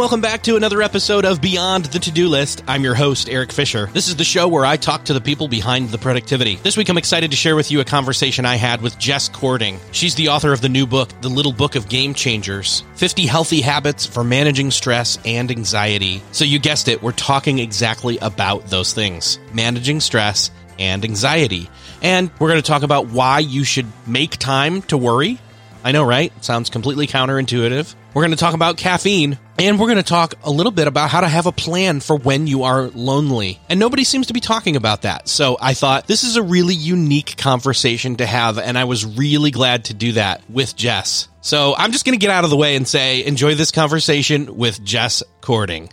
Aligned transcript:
Welcome 0.00 0.22
back 0.22 0.42
to 0.44 0.56
another 0.56 0.80
episode 0.80 1.26
of 1.26 1.42
Beyond 1.42 1.84
the 1.84 1.98
To 1.98 2.10
Do 2.10 2.28
List. 2.28 2.64
I'm 2.66 2.82
your 2.82 2.94
host, 2.94 3.28
Erik 3.28 3.52
Fisher. 3.52 3.90
This 3.92 4.08
is 4.08 4.16
the 4.16 4.24
show 4.24 4.48
where 4.48 4.64
I 4.64 4.78
talk 4.78 5.04
to 5.04 5.12
the 5.12 5.20
people 5.20 5.46
behind 5.46 5.90
the 5.90 5.98
productivity. 5.98 6.54
This 6.54 6.74
week 6.74 6.88
I'm 6.88 6.96
excited 6.96 7.32
to 7.32 7.36
share 7.36 7.54
with 7.54 7.70
you 7.70 7.80
a 7.80 7.84
conversation 7.84 8.46
I 8.46 8.56
had 8.56 8.80
with 8.80 8.98
Jess 8.98 9.28
Cording. 9.28 9.78
She's 9.92 10.14
the 10.14 10.28
author 10.28 10.54
of 10.54 10.62
the 10.62 10.70
new 10.70 10.86
book, 10.86 11.10
The 11.20 11.28
Little 11.28 11.52
Book 11.52 11.74
of 11.74 11.90
Game 11.90 12.14
Changers 12.14 12.82
50 12.94 13.26
Healthy 13.26 13.60
Habits 13.60 14.06
for 14.06 14.24
Managing 14.24 14.70
Stress 14.70 15.18
and 15.26 15.50
Anxiety. 15.50 16.22
So 16.32 16.46
you 16.46 16.58
guessed 16.58 16.88
it, 16.88 17.02
we're 17.02 17.12
talking 17.12 17.58
exactly 17.58 18.16
about 18.22 18.68
those 18.68 18.94
things 18.94 19.38
managing 19.52 20.00
stress 20.00 20.50
and 20.78 21.04
anxiety. 21.04 21.68
And 22.00 22.30
we're 22.38 22.48
going 22.48 22.62
to 22.62 22.66
talk 22.66 22.84
about 22.84 23.08
why 23.08 23.40
you 23.40 23.64
should 23.64 23.86
make 24.06 24.38
time 24.38 24.80
to 24.84 24.96
worry. 24.96 25.38
I 25.84 25.92
know, 25.92 26.04
right? 26.04 26.32
Sounds 26.42 26.70
completely 26.70 27.06
counterintuitive. 27.06 27.94
We're 28.12 28.22
going 28.22 28.32
to 28.32 28.36
talk 28.36 28.54
about 28.54 28.76
caffeine 28.76 29.38
and 29.60 29.78
we're 29.78 29.88
going 29.88 29.98
to 29.98 30.02
talk 30.02 30.34
a 30.42 30.50
little 30.50 30.72
bit 30.72 30.86
about 30.86 31.10
how 31.10 31.20
to 31.20 31.28
have 31.28 31.44
a 31.44 31.52
plan 31.52 32.00
for 32.00 32.16
when 32.16 32.46
you 32.46 32.62
are 32.62 32.84
lonely. 32.88 33.60
And 33.68 33.78
nobody 33.78 34.04
seems 34.04 34.28
to 34.28 34.32
be 34.32 34.40
talking 34.40 34.74
about 34.74 35.02
that. 35.02 35.28
So 35.28 35.58
I 35.60 35.74
thought 35.74 36.06
this 36.06 36.24
is 36.24 36.36
a 36.36 36.42
really 36.42 36.74
unique 36.74 37.36
conversation 37.36 38.16
to 38.16 38.26
have. 38.26 38.58
And 38.58 38.78
I 38.78 38.84
was 38.84 39.04
really 39.04 39.50
glad 39.50 39.84
to 39.86 39.94
do 39.94 40.12
that 40.12 40.42
with 40.48 40.74
Jess. 40.76 41.28
So 41.42 41.74
I'm 41.76 41.92
just 41.92 42.06
going 42.06 42.18
to 42.18 42.20
get 42.20 42.30
out 42.30 42.44
of 42.44 42.50
the 42.50 42.56
way 42.56 42.74
and 42.74 42.88
say, 42.88 43.22
enjoy 43.22 43.54
this 43.54 43.70
conversation 43.70 44.56
with 44.56 44.82
Jess 44.82 45.22
Cording. 45.42 45.90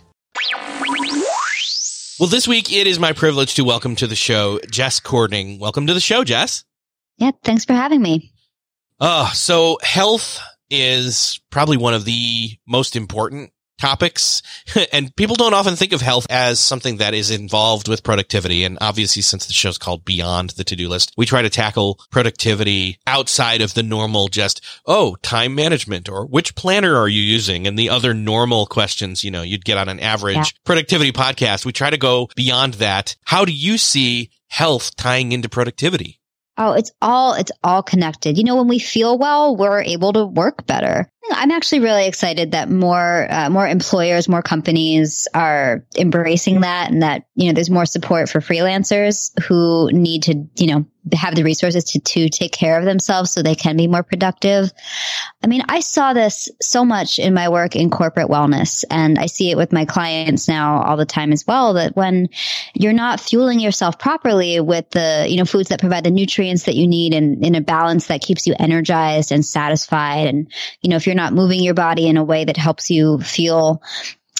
Well, 2.18 2.30
this 2.30 2.48
week 2.48 2.72
it 2.72 2.86
is 2.86 2.98
my 2.98 3.12
privilege 3.12 3.54
to 3.56 3.64
welcome 3.64 3.96
to 3.96 4.06
the 4.06 4.16
show 4.16 4.60
Jess 4.70 4.98
Cording. 4.98 5.58
Welcome 5.58 5.86
to 5.88 5.94
the 5.94 6.00
show, 6.00 6.24
Jess. 6.24 6.64
Yeah, 7.18 7.32
thanks 7.44 7.66
for 7.66 7.74
having 7.74 8.00
me. 8.00 8.32
Oh, 8.98 9.30
so 9.34 9.76
health 9.82 10.40
is 10.70 11.38
probably 11.50 11.76
one 11.76 11.94
of 11.94 12.06
the 12.06 12.50
most 12.66 12.96
important 12.96 13.52
topics. 13.78 14.42
and 14.92 15.14
people 15.16 15.36
don't 15.36 15.54
often 15.54 15.76
think 15.76 15.92
of 15.92 16.00
health 16.00 16.26
as 16.30 16.60
something 16.60 16.98
that 16.98 17.14
is 17.14 17.30
involved 17.30 17.88
with 17.88 18.02
productivity. 18.02 18.64
And 18.64 18.78
obviously, 18.80 19.22
since 19.22 19.46
the 19.46 19.52
show's 19.52 19.78
called 19.78 20.04
Beyond 20.04 20.50
the 20.50 20.64
To-Do 20.64 20.88
List, 20.88 21.12
we 21.16 21.26
try 21.26 21.42
to 21.42 21.50
tackle 21.50 21.98
productivity 22.10 22.98
outside 23.06 23.60
of 23.60 23.74
the 23.74 23.82
normal 23.82 24.28
just, 24.28 24.64
oh, 24.86 25.16
time 25.22 25.54
management 25.54 26.08
or 26.08 26.26
which 26.26 26.54
planner 26.54 26.96
are 26.96 27.08
you 27.08 27.22
using? 27.22 27.66
And 27.66 27.78
the 27.78 27.90
other 27.90 28.14
normal 28.14 28.66
questions, 28.66 29.24
you 29.24 29.30
know, 29.30 29.42
you'd 29.42 29.64
get 29.64 29.78
on 29.78 29.88
an 29.88 30.00
average 30.00 30.36
yeah. 30.36 30.44
productivity 30.64 31.12
podcast. 31.12 31.64
We 31.64 31.72
try 31.72 31.90
to 31.90 31.96
go 31.96 32.28
beyond 32.36 32.74
that. 32.74 33.16
How 33.24 33.44
do 33.44 33.52
you 33.52 33.78
see 33.78 34.30
health 34.48 34.96
tying 34.96 35.32
into 35.32 35.48
productivity? 35.48 36.17
Oh, 36.60 36.72
it's 36.72 36.90
all 37.00 37.34
it's 37.34 37.52
all 37.62 37.84
connected. 37.84 38.36
You 38.36 38.42
know, 38.42 38.56
when 38.56 38.66
we 38.66 38.80
feel 38.80 39.16
well, 39.16 39.56
we're 39.56 39.80
able 39.80 40.12
to 40.12 40.26
work 40.26 40.66
better. 40.66 41.08
I'm 41.30 41.50
actually 41.52 41.80
really 41.80 42.06
excited 42.06 42.52
that 42.52 42.68
more 42.68 43.26
uh, 43.30 43.48
more 43.48 43.66
employers, 43.66 44.28
more 44.28 44.42
companies 44.42 45.28
are 45.32 45.84
embracing 45.96 46.62
that, 46.62 46.90
and 46.90 47.02
that 47.02 47.26
you 47.36 47.46
know 47.46 47.52
there's 47.52 47.70
more 47.70 47.86
support 47.86 48.28
for 48.28 48.40
freelancers 48.40 49.30
who 49.44 49.90
need 49.92 50.24
to 50.24 50.48
you 50.56 50.66
know 50.66 50.86
have 51.12 51.34
the 51.34 51.44
resources 51.44 51.84
to 51.84 52.00
to 52.00 52.28
take 52.28 52.52
care 52.52 52.78
of 52.78 52.84
themselves 52.84 53.30
so 53.30 53.42
they 53.42 53.54
can 53.54 53.76
be 53.76 53.86
more 53.86 54.02
productive. 54.02 54.72
I 55.42 55.46
mean, 55.46 55.62
I 55.68 55.80
saw 55.80 56.12
this 56.12 56.48
so 56.60 56.84
much 56.84 57.18
in 57.18 57.34
my 57.34 57.48
work 57.48 57.76
in 57.76 57.90
corporate 57.90 58.28
wellness, 58.28 58.84
and 58.90 59.18
I 59.18 59.26
see 59.26 59.50
it 59.50 59.56
with 59.56 59.72
my 59.72 59.84
clients 59.84 60.48
now 60.48 60.82
all 60.82 60.96
the 60.96 61.06
time 61.06 61.32
as 61.32 61.46
well. 61.46 61.74
That 61.74 61.96
when 61.96 62.28
you're 62.74 62.92
not 62.92 63.20
fueling 63.20 63.60
yourself 63.60 63.98
properly 63.98 64.60
with 64.60 64.90
the 64.90 65.26
you 65.28 65.36
know 65.36 65.44
foods 65.44 65.68
that 65.68 65.80
provide 65.80 66.04
the 66.04 66.10
nutrients 66.10 66.64
that 66.64 66.74
you 66.74 66.86
need, 66.86 67.14
and 67.14 67.44
in 67.44 67.54
a 67.54 67.60
balance 67.60 68.06
that 68.08 68.20
keeps 68.20 68.46
you 68.46 68.54
energized 68.58 69.32
and 69.32 69.44
satisfied, 69.44 70.26
and 70.26 70.52
you 70.82 70.90
know 70.90 70.96
if 70.96 71.06
you're 71.06 71.14
not 71.14 71.32
moving 71.32 71.62
your 71.62 71.74
body 71.74 72.06
in 72.06 72.16
a 72.16 72.24
way 72.24 72.44
that 72.44 72.56
helps 72.56 72.90
you 72.90 73.18
feel 73.18 73.82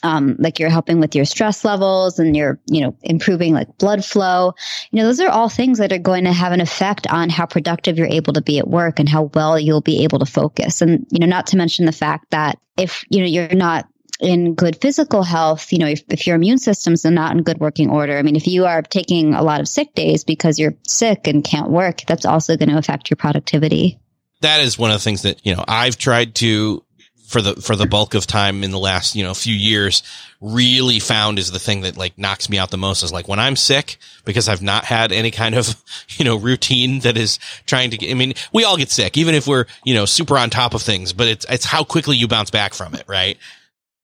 um, 0.03 0.37
like 0.39 0.59
you're 0.59 0.71
helping 0.71 1.01
with 1.01 1.15
your 1.15 1.25
stress 1.25 1.65
levels 1.65 2.19
and 2.19 2.37
you're, 2.37 2.61
you 2.67 2.81
know, 2.81 2.97
improving 3.03 3.55
like 3.55 3.79
blood 3.79 4.05
flow. 4.05 4.55
You 4.91 4.99
know, 4.99 5.07
those 5.07 5.21
are 5.21 5.29
all 5.29 5.49
things 5.49 5.79
that 5.79 5.93
are 5.93 5.99
going 5.99 6.25
to 6.25 6.33
have 6.33 6.53
an 6.53 6.61
effect 6.61 7.07
on 7.09 7.31
how 7.31 7.47
productive 7.47 7.99
you're 7.99 8.07
able 8.07 8.33
to 8.35 8.43
be 8.43 8.59
at 8.59 8.69
work 8.69 9.01
and 9.01 9.09
how 9.09 9.31
well 9.35 9.59
you'll 9.59 9.81
be 9.81 10.05
able 10.05 10.21
to 10.21 10.27
focus. 10.27 10.83
And, 10.83 11.07
you 11.11 11.19
know, 11.19 11.27
not 11.27 11.49
to 11.49 11.57
mention 11.57 11.87
the 11.87 11.93
fact 11.93 12.31
that 12.31 12.59
if, 12.77 13.05
you 13.11 13.21
know, 13.21 13.27
you're 13.27 13.49
not 13.55 13.89
in 14.21 14.55
good 14.55 14.81
physical 14.81 15.23
health, 15.23 15.73
you 15.73 15.79
know, 15.79 15.87
if, 15.87 16.03
if 16.09 16.27
your 16.27 16.37
immune 16.37 16.59
system's 16.59 17.05
not 17.05 17.33
in 17.33 17.43
good 17.43 17.59
working 17.59 17.91
order, 17.91 18.17
I 18.19 18.23
mean, 18.23 18.37
if 18.37 18.47
you 18.47 18.67
are 18.67 18.83
taking 18.83 19.35
a 19.35 19.43
lot 19.43 19.61
of 19.61 19.69
sick 19.69 19.95
days 19.95 20.25
because 20.25 20.59
you're 20.59 20.75
sick 20.87 21.27
and 21.27 21.43
can't 21.43 21.71
work, 21.71 22.03
that's 22.07 22.25
also 22.25 22.57
going 22.57 22.69
to 22.69 22.79
affect 22.79 23.11
your 23.11 23.17
productivity 23.17 23.99
that 24.41 24.61
is 24.61 24.79
one 24.79 24.91
of 24.91 24.97
the 24.97 25.03
things 25.03 25.23
that 25.23 25.45
you 25.45 25.55
know 25.55 25.65
I've 25.67 25.99
tried 25.99 26.35
to 26.37 26.85
for 27.29 27.43
the 27.43 27.55
for 27.61 27.77
the 27.77 27.87
bulk 27.87 28.15
of 28.15 28.27
time 28.27 28.65
in 28.65 28.71
the 28.71 28.79
last 28.79 29.15
you 29.15 29.23
know 29.23 29.35
few 29.35 29.55
years 29.55 30.03
really 30.41 30.99
found 30.99 31.39
is 31.39 31.51
the 31.51 31.59
thing 31.59 31.83
that 31.83 31.95
like 31.97 32.17
knocks 32.17 32.49
me 32.49 32.57
out 32.57 32.71
the 32.71 32.79
most 32.79 33.03
is 33.03 33.13
like 33.13 33.29
when 33.29 33.39
I'm 33.39 33.55
sick 33.55 33.99
because 34.25 34.49
I've 34.49 34.63
not 34.63 34.87
had 34.87 35.13
any 35.13 35.31
kind 35.31 35.55
of 35.55 35.77
you 36.17 36.25
know 36.25 36.37
routine 36.37 37.01
that 37.01 37.19
is 37.19 37.39
trying 37.67 37.91
to 37.91 37.99
get, 37.99 38.11
I 38.11 38.15
mean 38.15 38.33
we 38.53 38.65
all 38.65 38.79
get 38.79 38.91
sick 38.91 39.19
even 39.19 39.35
if 39.35 39.47
we're 39.47 39.67
you 39.85 39.95
know 39.95 40.07
super 40.07 40.39
on 40.39 40.49
top 40.49 40.73
of 40.73 40.81
things 40.81 41.13
but 41.13 41.29
it's 41.29 41.45
it's 41.51 41.67
how 41.67 41.85
quickly 41.85 42.17
you 42.17 42.29
bounce 42.29 42.51
back 42.51 42.73
from 42.73 42.95
it 42.95 43.05
right 43.07 43.37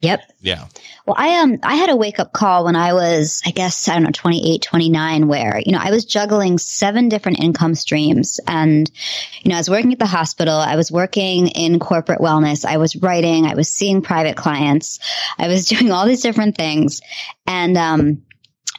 Yep. 0.00 0.20
Yeah. 0.40 0.66
Well, 1.06 1.16
I 1.18 1.38
um 1.40 1.58
I 1.62 1.76
had 1.76 1.88
a 1.88 1.96
wake 1.96 2.18
up 2.18 2.32
call 2.32 2.64
when 2.64 2.76
I 2.76 2.92
was 2.92 3.40
I 3.46 3.52
guess 3.52 3.88
I 3.88 3.94
don't 3.94 4.02
know 4.02 4.10
28, 4.12 4.60
29 4.60 5.28
where, 5.28 5.62
you 5.64 5.72
know, 5.72 5.78
I 5.80 5.90
was 5.90 6.04
juggling 6.04 6.58
seven 6.58 7.08
different 7.08 7.40
income 7.40 7.74
streams. 7.74 8.38
And 8.46 8.90
you 9.42 9.48
know, 9.48 9.54
I 9.54 9.58
was 9.60 9.70
working 9.70 9.92
at 9.92 9.98
the 9.98 10.06
hospital, 10.06 10.54
I 10.56 10.76
was 10.76 10.92
working 10.92 11.46
in 11.48 11.78
corporate 11.78 12.20
wellness, 12.20 12.66
I 12.66 12.76
was 12.76 12.96
writing, 12.96 13.46
I 13.46 13.54
was 13.54 13.68
seeing 13.68 14.02
private 14.02 14.36
clients, 14.36 15.00
I 15.38 15.48
was 15.48 15.66
doing 15.68 15.90
all 15.90 16.06
these 16.06 16.22
different 16.22 16.56
things. 16.56 17.00
And 17.46 17.76
um 17.78 18.23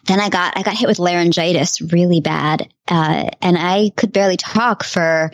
then 0.06 0.20
I 0.20 0.30
got 0.30 0.58
I 0.58 0.64
got 0.64 0.78
hit 0.78 0.88
with 0.88 1.00
laryngitis 1.00 1.82
really 1.82 2.22
bad, 2.22 2.70
uh, 2.88 3.30
and 3.42 3.58
I 3.58 3.92
could 3.96 4.14
barely 4.14 4.38
talk 4.38 4.84
for 4.84 5.32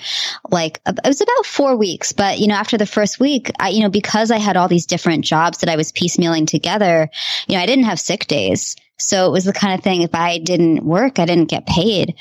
like 0.49 0.79
it 0.85 0.99
was 1.05 1.21
about 1.21 1.45
four 1.45 1.75
weeks. 1.75 2.11
But 2.13 2.39
you 2.39 2.47
know, 2.47 2.55
after 2.55 2.77
the 2.77 2.85
first 2.85 3.19
week, 3.19 3.51
I 3.59 3.69
you 3.69 3.81
know 3.81 3.89
because 3.89 4.31
I 4.31 4.37
had 4.37 4.57
all 4.57 4.67
these 4.67 4.85
different 4.85 5.25
jobs 5.25 5.59
that 5.59 5.69
I 5.69 5.75
was 5.75 5.91
piecemealing 5.91 6.47
together, 6.47 7.09
you 7.47 7.55
know, 7.55 7.61
I 7.61 7.65
didn't 7.65 7.85
have 7.85 7.99
sick 7.99 8.27
days. 8.27 8.75
So 9.01 9.27
it 9.27 9.31
was 9.31 9.45
the 9.45 9.53
kind 9.53 9.73
of 9.73 9.83
thing, 9.83 10.01
if 10.01 10.15
I 10.15 10.37
didn't 10.37 10.83
work, 10.83 11.19
I 11.19 11.25
didn't 11.25 11.49
get 11.49 11.65
paid. 11.65 12.15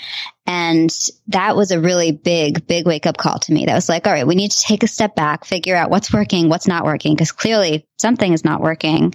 And 0.47 0.91
that 1.29 1.55
was 1.55 1.71
a 1.71 1.81
really 1.81 2.11
big, 2.11 2.67
big 2.67 2.85
wake 2.85 3.07
up 3.07 3.17
call 3.17 3.39
to 3.39 3.53
me. 3.53 3.67
That 3.67 3.75
was 3.75 3.89
like, 3.89 4.07
all 4.07 4.13
right, 4.13 4.27
we 4.27 4.35
need 4.35 4.51
to 4.51 4.61
take 4.61 4.83
a 4.83 4.89
step 4.89 5.15
back, 5.15 5.45
figure 5.45 5.77
out 5.77 5.91
what's 5.91 6.13
working, 6.13 6.49
what's 6.49 6.67
not 6.67 6.85
working, 6.85 7.15
because 7.15 7.31
clearly 7.31 7.87
something 7.99 8.33
is 8.33 8.45
not 8.45 8.61
working. 8.61 9.15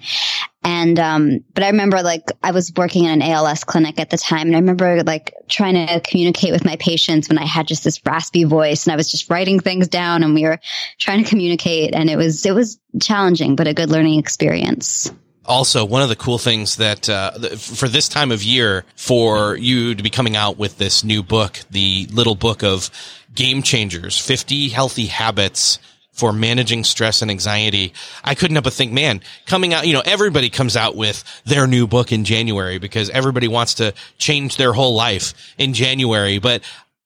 And, 0.63 0.97
um, 0.97 1.44
but 1.53 1.63
I 1.63 1.67
remember 1.67 2.01
like 2.01 2.31
I 2.41 2.51
was 2.51 2.71
working 2.75 3.03
in 3.03 3.12
an 3.12 3.21
ALS 3.21 3.63
clinic 3.65 4.00
at 4.00 4.09
the 4.09 4.17
time 4.17 4.47
and 4.47 4.56
I 4.56 4.59
remember 4.59 5.03
like 5.03 5.33
trying 5.50 5.88
to 5.88 6.00
communicate 6.00 6.53
with 6.53 6.63
my 6.63 6.77
patients 6.77 7.27
when 7.27 7.38
I 7.38 7.45
had 7.45 7.67
just 7.67 7.83
this 7.83 8.01
raspy 8.06 8.45
voice 8.45 8.85
and 8.85 8.94
I 8.94 8.95
was 8.95 9.12
just 9.12 9.29
writing 9.29 9.59
things 9.59 9.88
down 9.88 10.23
and 10.23 10.33
we 10.33 10.44
were 10.44 10.59
trying 10.97 11.23
to 11.23 11.29
communicate 11.29 11.94
and 11.94 12.09
it 12.09 12.15
was, 12.15 12.45
it 12.45 12.56
was 12.56 12.79
challenging, 13.01 13.56
but 13.56 13.67
a 13.67 13.73
good 13.73 13.89
learning 13.89 14.19
experience 14.19 15.12
also 15.47 15.86
one 15.86 16.01
of 16.01 16.09
the 16.09 16.15
cool 16.15 16.38
things 16.38 16.77
that 16.77 17.09
uh, 17.09 17.31
for 17.57 17.88
this 17.88 18.09
time 18.09 18.31
of 18.31 18.44
year 18.44 18.86
for 18.95 19.56
you 19.56 19.95
to 19.95 20.03
be 20.03 20.09
coming 20.09 20.36
out 20.36 20.57
with 20.57 20.77
this 20.77 21.03
new 21.03 21.24
book 21.24 21.59
the 21.71 22.07
little 22.12 22.36
book 22.36 22.63
of 22.63 22.89
game 23.33 23.62
changers 23.62 24.18
50 24.19 24.69
healthy 24.69 25.06
habits 25.07 25.80
for 26.15 26.31
managing 26.31 26.86
stress 26.86 27.21
and 27.21 27.30
anxiety. 27.30 27.92
I 28.24 28.36
couldn't 28.36 28.56
help 28.56 28.63
but 28.63 28.74
think, 28.74 28.94
man, 28.94 29.19
coming 29.45 29.74
out, 29.74 29.86
you 29.86 29.92
know, 29.92 30.01
everybody 30.06 30.50
comes 30.50 30.77
out 30.77 30.95
with 30.95 31.25
their 31.44 31.68
new 31.68 31.88
book 31.88 32.13
in 32.13 32.24
January 32.24 32.77
because 32.77 33.09
everybody 33.09 33.50
wants 33.50 33.75
to 33.75 33.94
change 34.18 34.56
their 34.56 34.71
whole 34.71 34.95
life 34.95 35.33
in 35.57 35.74
January. 35.74 36.39
But 36.39 36.62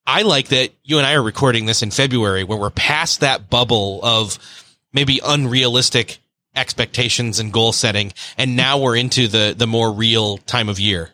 I 0.06 0.22
like 0.22 0.48
that 0.48 0.70
you 0.84 0.98
and 0.98 1.06
I 1.06 1.14
are 1.14 1.22
recording 1.22 1.66
this 1.66 1.82
in 1.82 1.90
February 1.90 2.44
where 2.44 2.56
we're 2.56 2.70
past 2.70 3.20
that 3.20 3.50
bubble 3.50 3.98
of 4.04 4.38
maybe 4.92 5.20
unrealistic 5.24 6.19
expectations 6.54 7.38
and 7.38 7.52
goal 7.52 7.72
setting. 7.72 8.12
And 8.36 8.56
now 8.56 8.78
we're 8.78 8.96
into 8.96 9.28
the, 9.28 9.54
the 9.56 9.66
more 9.66 9.92
real 9.92 10.38
time 10.38 10.68
of 10.68 10.80
year. 10.80 11.10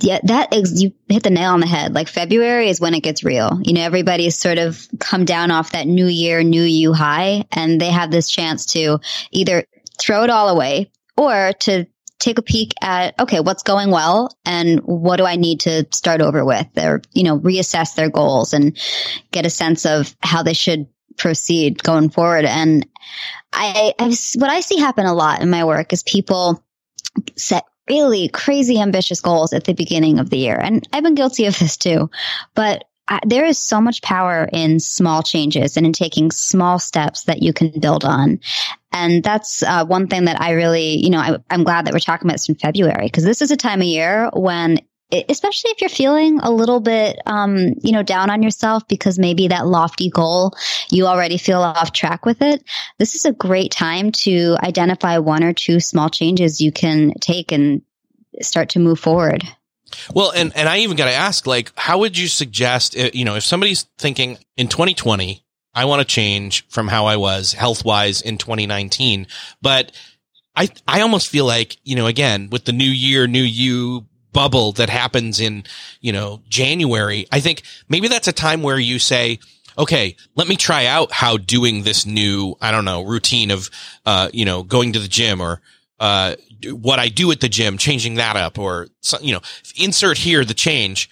Yeah, 0.00 0.20
that 0.24 0.54
is, 0.54 0.82
you 0.82 0.92
hit 1.08 1.22
the 1.24 1.30
nail 1.30 1.52
on 1.52 1.60
the 1.60 1.66
head. 1.66 1.94
Like 1.94 2.08
February 2.08 2.68
is 2.68 2.80
when 2.80 2.94
it 2.94 3.02
gets 3.02 3.24
real. 3.24 3.60
You 3.62 3.72
know, 3.72 3.82
everybody's 3.82 4.36
sort 4.38 4.58
of 4.58 4.86
come 5.00 5.24
down 5.24 5.50
off 5.50 5.72
that 5.72 5.86
new 5.86 6.06
year, 6.06 6.42
new 6.42 6.62
you 6.62 6.92
high, 6.92 7.44
and 7.50 7.80
they 7.80 7.90
have 7.90 8.10
this 8.10 8.30
chance 8.30 8.66
to 8.66 9.00
either 9.32 9.64
throw 9.98 10.22
it 10.22 10.30
all 10.30 10.48
away 10.48 10.90
or 11.16 11.52
to 11.60 11.86
take 12.20 12.38
a 12.38 12.42
peek 12.42 12.72
at, 12.80 13.18
okay, 13.20 13.40
what's 13.40 13.64
going 13.64 13.90
well 13.90 14.34
and 14.44 14.80
what 14.80 15.16
do 15.16 15.24
I 15.24 15.36
need 15.36 15.60
to 15.60 15.86
start 15.90 16.20
over 16.20 16.44
with 16.44 16.68
or, 16.78 17.02
you 17.12 17.24
know, 17.24 17.38
reassess 17.38 17.94
their 17.96 18.10
goals 18.10 18.52
and 18.52 18.78
get 19.32 19.46
a 19.46 19.50
sense 19.50 19.84
of 19.84 20.14
how 20.20 20.42
they 20.42 20.54
should 20.54 20.86
proceed 21.16 21.82
going 21.82 22.10
forward. 22.10 22.44
And 22.44 22.86
I, 23.52 23.94
I've, 23.98 24.18
what 24.36 24.50
I 24.50 24.60
see 24.60 24.78
happen 24.78 25.06
a 25.06 25.14
lot 25.14 25.40
in 25.40 25.50
my 25.50 25.64
work 25.64 25.92
is 25.92 26.02
people 26.02 26.64
set 27.36 27.64
really 27.88 28.28
crazy 28.28 28.80
ambitious 28.80 29.20
goals 29.20 29.52
at 29.52 29.64
the 29.64 29.74
beginning 29.74 30.18
of 30.18 30.30
the 30.30 30.38
year. 30.38 30.58
And 30.58 30.86
I've 30.92 31.04
been 31.04 31.14
guilty 31.14 31.46
of 31.46 31.58
this 31.58 31.76
too, 31.76 32.10
but 32.54 32.84
I, 33.06 33.20
there 33.26 33.44
is 33.44 33.58
so 33.58 33.80
much 33.80 34.00
power 34.00 34.48
in 34.50 34.80
small 34.80 35.22
changes 35.22 35.76
and 35.76 35.84
in 35.84 35.92
taking 35.92 36.30
small 36.30 36.78
steps 36.78 37.24
that 37.24 37.42
you 37.42 37.52
can 37.52 37.78
build 37.78 38.04
on. 38.04 38.40
And 38.92 39.22
that's 39.22 39.62
uh, 39.62 39.84
one 39.84 40.06
thing 40.06 40.24
that 40.24 40.40
I 40.40 40.52
really, 40.52 41.04
you 41.04 41.10
know, 41.10 41.18
I, 41.18 41.36
I'm 41.50 41.64
glad 41.64 41.84
that 41.84 41.92
we're 41.92 41.98
talking 41.98 42.26
about 42.26 42.34
this 42.34 42.48
in 42.48 42.54
February 42.54 43.06
because 43.06 43.24
this 43.24 43.42
is 43.42 43.50
a 43.50 43.56
time 43.56 43.80
of 43.80 43.86
year 43.86 44.30
when 44.32 44.78
especially 45.12 45.70
if 45.70 45.80
you're 45.80 45.90
feeling 45.90 46.40
a 46.40 46.50
little 46.50 46.80
bit, 46.80 47.18
um, 47.26 47.74
you 47.82 47.92
know, 47.92 48.02
down 48.02 48.30
on 48.30 48.42
yourself 48.42 48.86
because 48.88 49.18
maybe 49.18 49.48
that 49.48 49.66
lofty 49.66 50.10
goal, 50.10 50.54
you 50.90 51.06
already 51.06 51.38
feel 51.38 51.60
off 51.60 51.92
track 51.92 52.26
with 52.26 52.42
it. 52.42 52.64
This 52.98 53.14
is 53.14 53.24
a 53.24 53.32
great 53.32 53.70
time 53.70 54.12
to 54.12 54.56
identify 54.62 55.18
one 55.18 55.44
or 55.44 55.52
two 55.52 55.80
small 55.80 56.08
changes 56.10 56.60
you 56.60 56.72
can 56.72 57.12
take 57.20 57.52
and 57.52 57.82
start 58.40 58.70
to 58.70 58.80
move 58.80 58.98
forward. 58.98 59.44
Well, 60.12 60.32
and, 60.32 60.52
and 60.56 60.68
I 60.68 60.78
even 60.78 60.96
got 60.96 61.04
to 61.04 61.12
ask, 61.12 61.46
like, 61.46 61.70
how 61.76 61.98
would 61.98 62.18
you 62.18 62.26
suggest, 62.26 62.96
you 63.14 63.24
know, 63.24 63.36
if 63.36 63.44
somebody's 63.44 63.84
thinking 63.98 64.38
in 64.56 64.68
2020, 64.68 65.44
I 65.74 65.84
want 65.84 66.00
to 66.00 66.06
change 66.06 66.66
from 66.68 66.88
how 66.88 67.06
I 67.06 67.16
was 67.16 67.52
health 67.52 67.84
wise 67.84 68.20
in 68.20 68.38
2019, 68.38 69.26
but 69.60 69.92
I, 70.56 70.68
I 70.86 71.00
almost 71.00 71.28
feel 71.28 71.44
like, 71.44 71.76
you 71.84 71.96
know, 71.96 72.06
again, 72.06 72.48
with 72.50 72.64
the 72.64 72.72
new 72.72 72.84
year, 72.84 73.26
new 73.26 73.42
you 73.42 74.06
bubble 74.34 74.72
that 74.72 74.90
happens 74.90 75.40
in, 75.40 75.64
you 76.02 76.12
know, 76.12 76.42
January, 76.50 77.26
I 77.32 77.40
think 77.40 77.62
maybe 77.88 78.08
that's 78.08 78.28
a 78.28 78.32
time 78.32 78.62
where 78.62 78.78
you 78.78 78.98
say, 78.98 79.38
okay, 79.78 80.16
let 80.34 80.46
me 80.46 80.56
try 80.56 80.84
out 80.84 81.10
how 81.10 81.38
doing 81.38 81.82
this 81.82 82.04
new, 82.04 82.54
I 82.60 82.70
don't 82.70 82.84
know, 82.84 83.02
routine 83.02 83.50
of, 83.50 83.70
uh, 84.04 84.28
you 84.32 84.44
know, 84.44 84.62
going 84.62 84.92
to 84.92 84.98
the 84.98 85.08
gym 85.08 85.40
or, 85.40 85.62
uh, 85.98 86.34
what 86.66 86.98
I 86.98 87.08
do 87.08 87.30
at 87.30 87.40
the 87.40 87.48
gym, 87.48 87.78
changing 87.78 88.16
that 88.16 88.36
up 88.36 88.58
or, 88.58 88.88
you 89.20 89.32
know, 89.32 89.40
insert 89.76 90.18
here 90.18 90.44
the 90.44 90.54
change, 90.54 91.08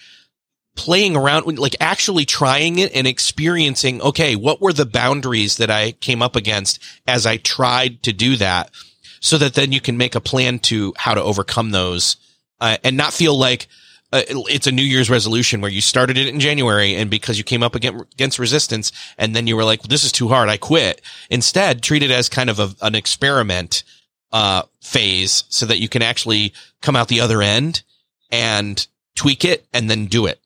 playing 0.75 1.15
around, 1.15 1.59
like 1.59 1.75
actually 1.79 2.25
trying 2.25 2.79
it 2.79 2.91
and 2.95 3.07
experiencing, 3.07 4.01
okay, 4.01 4.35
what 4.35 4.61
were 4.61 4.73
the 4.73 4.85
boundaries 4.85 5.57
that 5.57 5.69
I 5.69 5.91
came 5.93 6.21
up 6.21 6.35
against 6.35 6.79
as 7.07 7.25
I 7.25 7.37
tried 7.37 8.03
to 8.03 8.13
do 8.13 8.35
that 8.37 8.71
so 9.19 9.37
that 9.37 9.53
then 9.53 9.71
you 9.71 9.79
can 9.79 9.97
make 9.97 10.15
a 10.15 10.21
plan 10.21 10.59
to 10.59 10.93
how 10.97 11.13
to 11.13 11.23
overcome 11.23 11.71
those 11.71 12.17
uh, 12.63 12.77
and 12.85 12.95
not 12.95 13.11
feel 13.13 13.37
like 13.37 13.67
uh, 14.13 14.21
it's 14.27 14.67
a 14.67 14.71
New 14.71 14.83
Year's 14.83 15.09
resolution 15.09 15.59
where 15.59 15.69
you 15.69 15.81
started 15.81 16.17
it 16.17 16.29
in 16.29 16.39
January 16.39 16.95
and 16.95 17.11
because 17.11 17.37
you 17.37 17.43
came 17.43 17.61
up 17.61 17.75
against 17.75 18.39
resistance 18.39 18.93
and 19.17 19.35
then 19.35 19.47
you 19.47 19.57
were 19.57 19.65
like, 19.65 19.83
this 19.83 20.05
is 20.05 20.13
too 20.13 20.29
hard. 20.29 20.47
I 20.47 20.55
quit. 20.55 21.01
Instead, 21.29 21.83
treat 21.83 22.03
it 22.03 22.09
as 22.09 22.29
kind 22.29 22.49
of 22.49 22.59
a, 22.59 22.73
an 22.81 22.95
experiment, 22.95 23.83
uh, 24.31 24.63
phase 24.81 25.43
so 25.49 25.65
that 25.65 25.79
you 25.79 25.89
can 25.89 26.01
actually 26.01 26.53
come 26.81 26.95
out 26.95 27.09
the 27.09 27.19
other 27.19 27.41
end 27.41 27.83
and 28.31 28.87
tweak 29.15 29.43
it 29.43 29.65
and 29.73 29.89
then 29.89 30.05
do 30.05 30.25
it. 30.25 30.39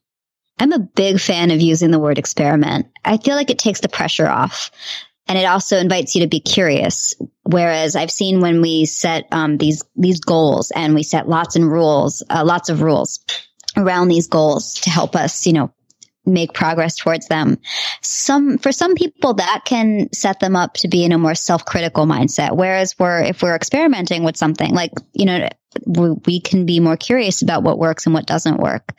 I'm 0.58 0.72
a 0.72 0.80
big 0.80 1.20
fan 1.20 1.52
of 1.52 1.60
using 1.60 1.92
the 1.92 2.00
word 2.00 2.18
experiment. 2.18 2.88
I 3.04 3.16
feel 3.18 3.36
like 3.36 3.48
it 3.48 3.60
takes 3.60 3.80
the 3.80 3.88
pressure 3.88 4.28
off 4.28 4.72
and 5.28 5.38
it 5.38 5.44
also 5.44 5.78
invites 5.78 6.16
you 6.16 6.22
to 6.22 6.26
be 6.26 6.40
curious. 6.40 7.14
Whereas 7.50 7.96
I've 7.96 8.10
seen 8.10 8.40
when 8.40 8.60
we 8.60 8.84
set 8.84 9.24
um, 9.32 9.56
these 9.56 9.82
these 9.96 10.20
goals 10.20 10.70
and 10.70 10.94
we 10.94 11.02
set 11.02 11.26
lots 11.26 11.56
and 11.56 11.70
rules, 11.70 12.22
uh, 12.28 12.44
lots 12.44 12.68
of 12.68 12.82
rules 12.82 13.20
around 13.74 14.08
these 14.08 14.26
goals 14.26 14.74
to 14.80 14.90
help 14.90 15.16
us, 15.16 15.46
you 15.46 15.54
know, 15.54 15.72
make 16.26 16.52
progress 16.52 16.96
towards 16.96 17.26
them. 17.28 17.58
Some, 18.02 18.58
for 18.58 18.70
some 18.70 18.94
people 18.94 19.34
that 19.34 19.62
can 19.64 20.12
set 20.12 20.40
them 20.40 20.56
up 20.56 20.74
to 20.74 20.88
be 20.88 21.04
in 21.04 21.12
a 21.12 21.18
more 21.18 21.34
self-critical 21.34 22.04
mindset. 22.04 22.54
Whereas 22.54 22.98
we're, 22.98 23.22
if 23.22 23.42
we're 23.42 23.56
experimenting 23.56 24.24
with 24.24 24.36
something 24.36 24.74
like, 24.74 24.92
you 25.14 25.24
know, 25.24 25.48
we, 25.86 26.40
can 26.40 26.66
be 26.66 26.80
more 26.80 26.96
curious 26.96 27.42
about 27.42 27.62
what 27.62 27.78
works 27.78 28.06
and 28.06 28.14
what 28.14 28.26
doesn't 28.26 28.58
work. 28.58 28.94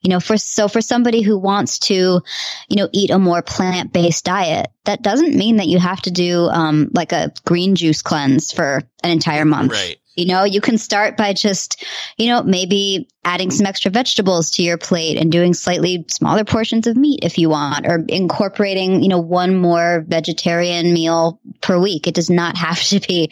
You 0.00 0.10
know, 0.10 0.20
for, 0.20 0.36
so 0.36 0.68
for 0.68 0.80
somebody 0.80 1.22
who 1.22 1.38
wants 1.38 1.78
to, 1.80 1.94
you 1.94 2.76
know, 2.76 2.88
eat 2.92 3.10
a 3.10 3.18
more 3.18 3.42
plant-based 3.42 4.24
diet, 4.24 4.68
that 4.84 5.02
doesn't 5.02 5.34
mean 5.34 5.56
that 5.56 5.66
you 5.66 5.78
have 5.78 6.00
to 6.02 6.10
do, 6.10 6.44
um, 6.44 6.90
like 6.92 7.12
a 7.12 7.32
green 7.44 7.74
juice 7.74 8.02
cleanse 8.02 8.52
for 8.52 8.82
an 9.02 9.10
entire 9.10 9.44
month. 9.44 9.72
Right. 9.72 9.98
You 10.14 10.26
know, 10.26 10.44
you 10.44 10.60
can 10.60 10.78
start 10.78 11.16
by 11.16 11.32
just, 11.32 11.84
you 12.16 12.28
know, 12.28 12.42
maybe 12.42 13.08
adding 13.24 13.50
some 13.50 13.66
extra 13.66 13.90
vegetables 13.90 14.52
to 14.52 14.62
your 14.62 14.78
plate 14.78 15.18
and 15.18 15.32
doing 15.32 15.54
slightly 15.54 16.04
smaller 16.08 16.44
portions 16.44 16.86
of 16.86 16.96
meat 16.96 17.20
if 17.22 17.38
you 17.38 17.48
want, 17.48 17.86
or 17.86 18.04
incorporating, 18.08 19.02
you 19.02 19.08
know, 19.08 19.18
one 19.18 19.56
more 19.56 20.04
vegetarian 20.06 20.92
meal 20.92 21.40
per 21.60 21.78
week. 21.78 22.06
It 22.06 22.14
does 22.14 22.30
not 22.30 22.56
have 22.64 22.80
to 22.84 23.00
be, 23.00 23.30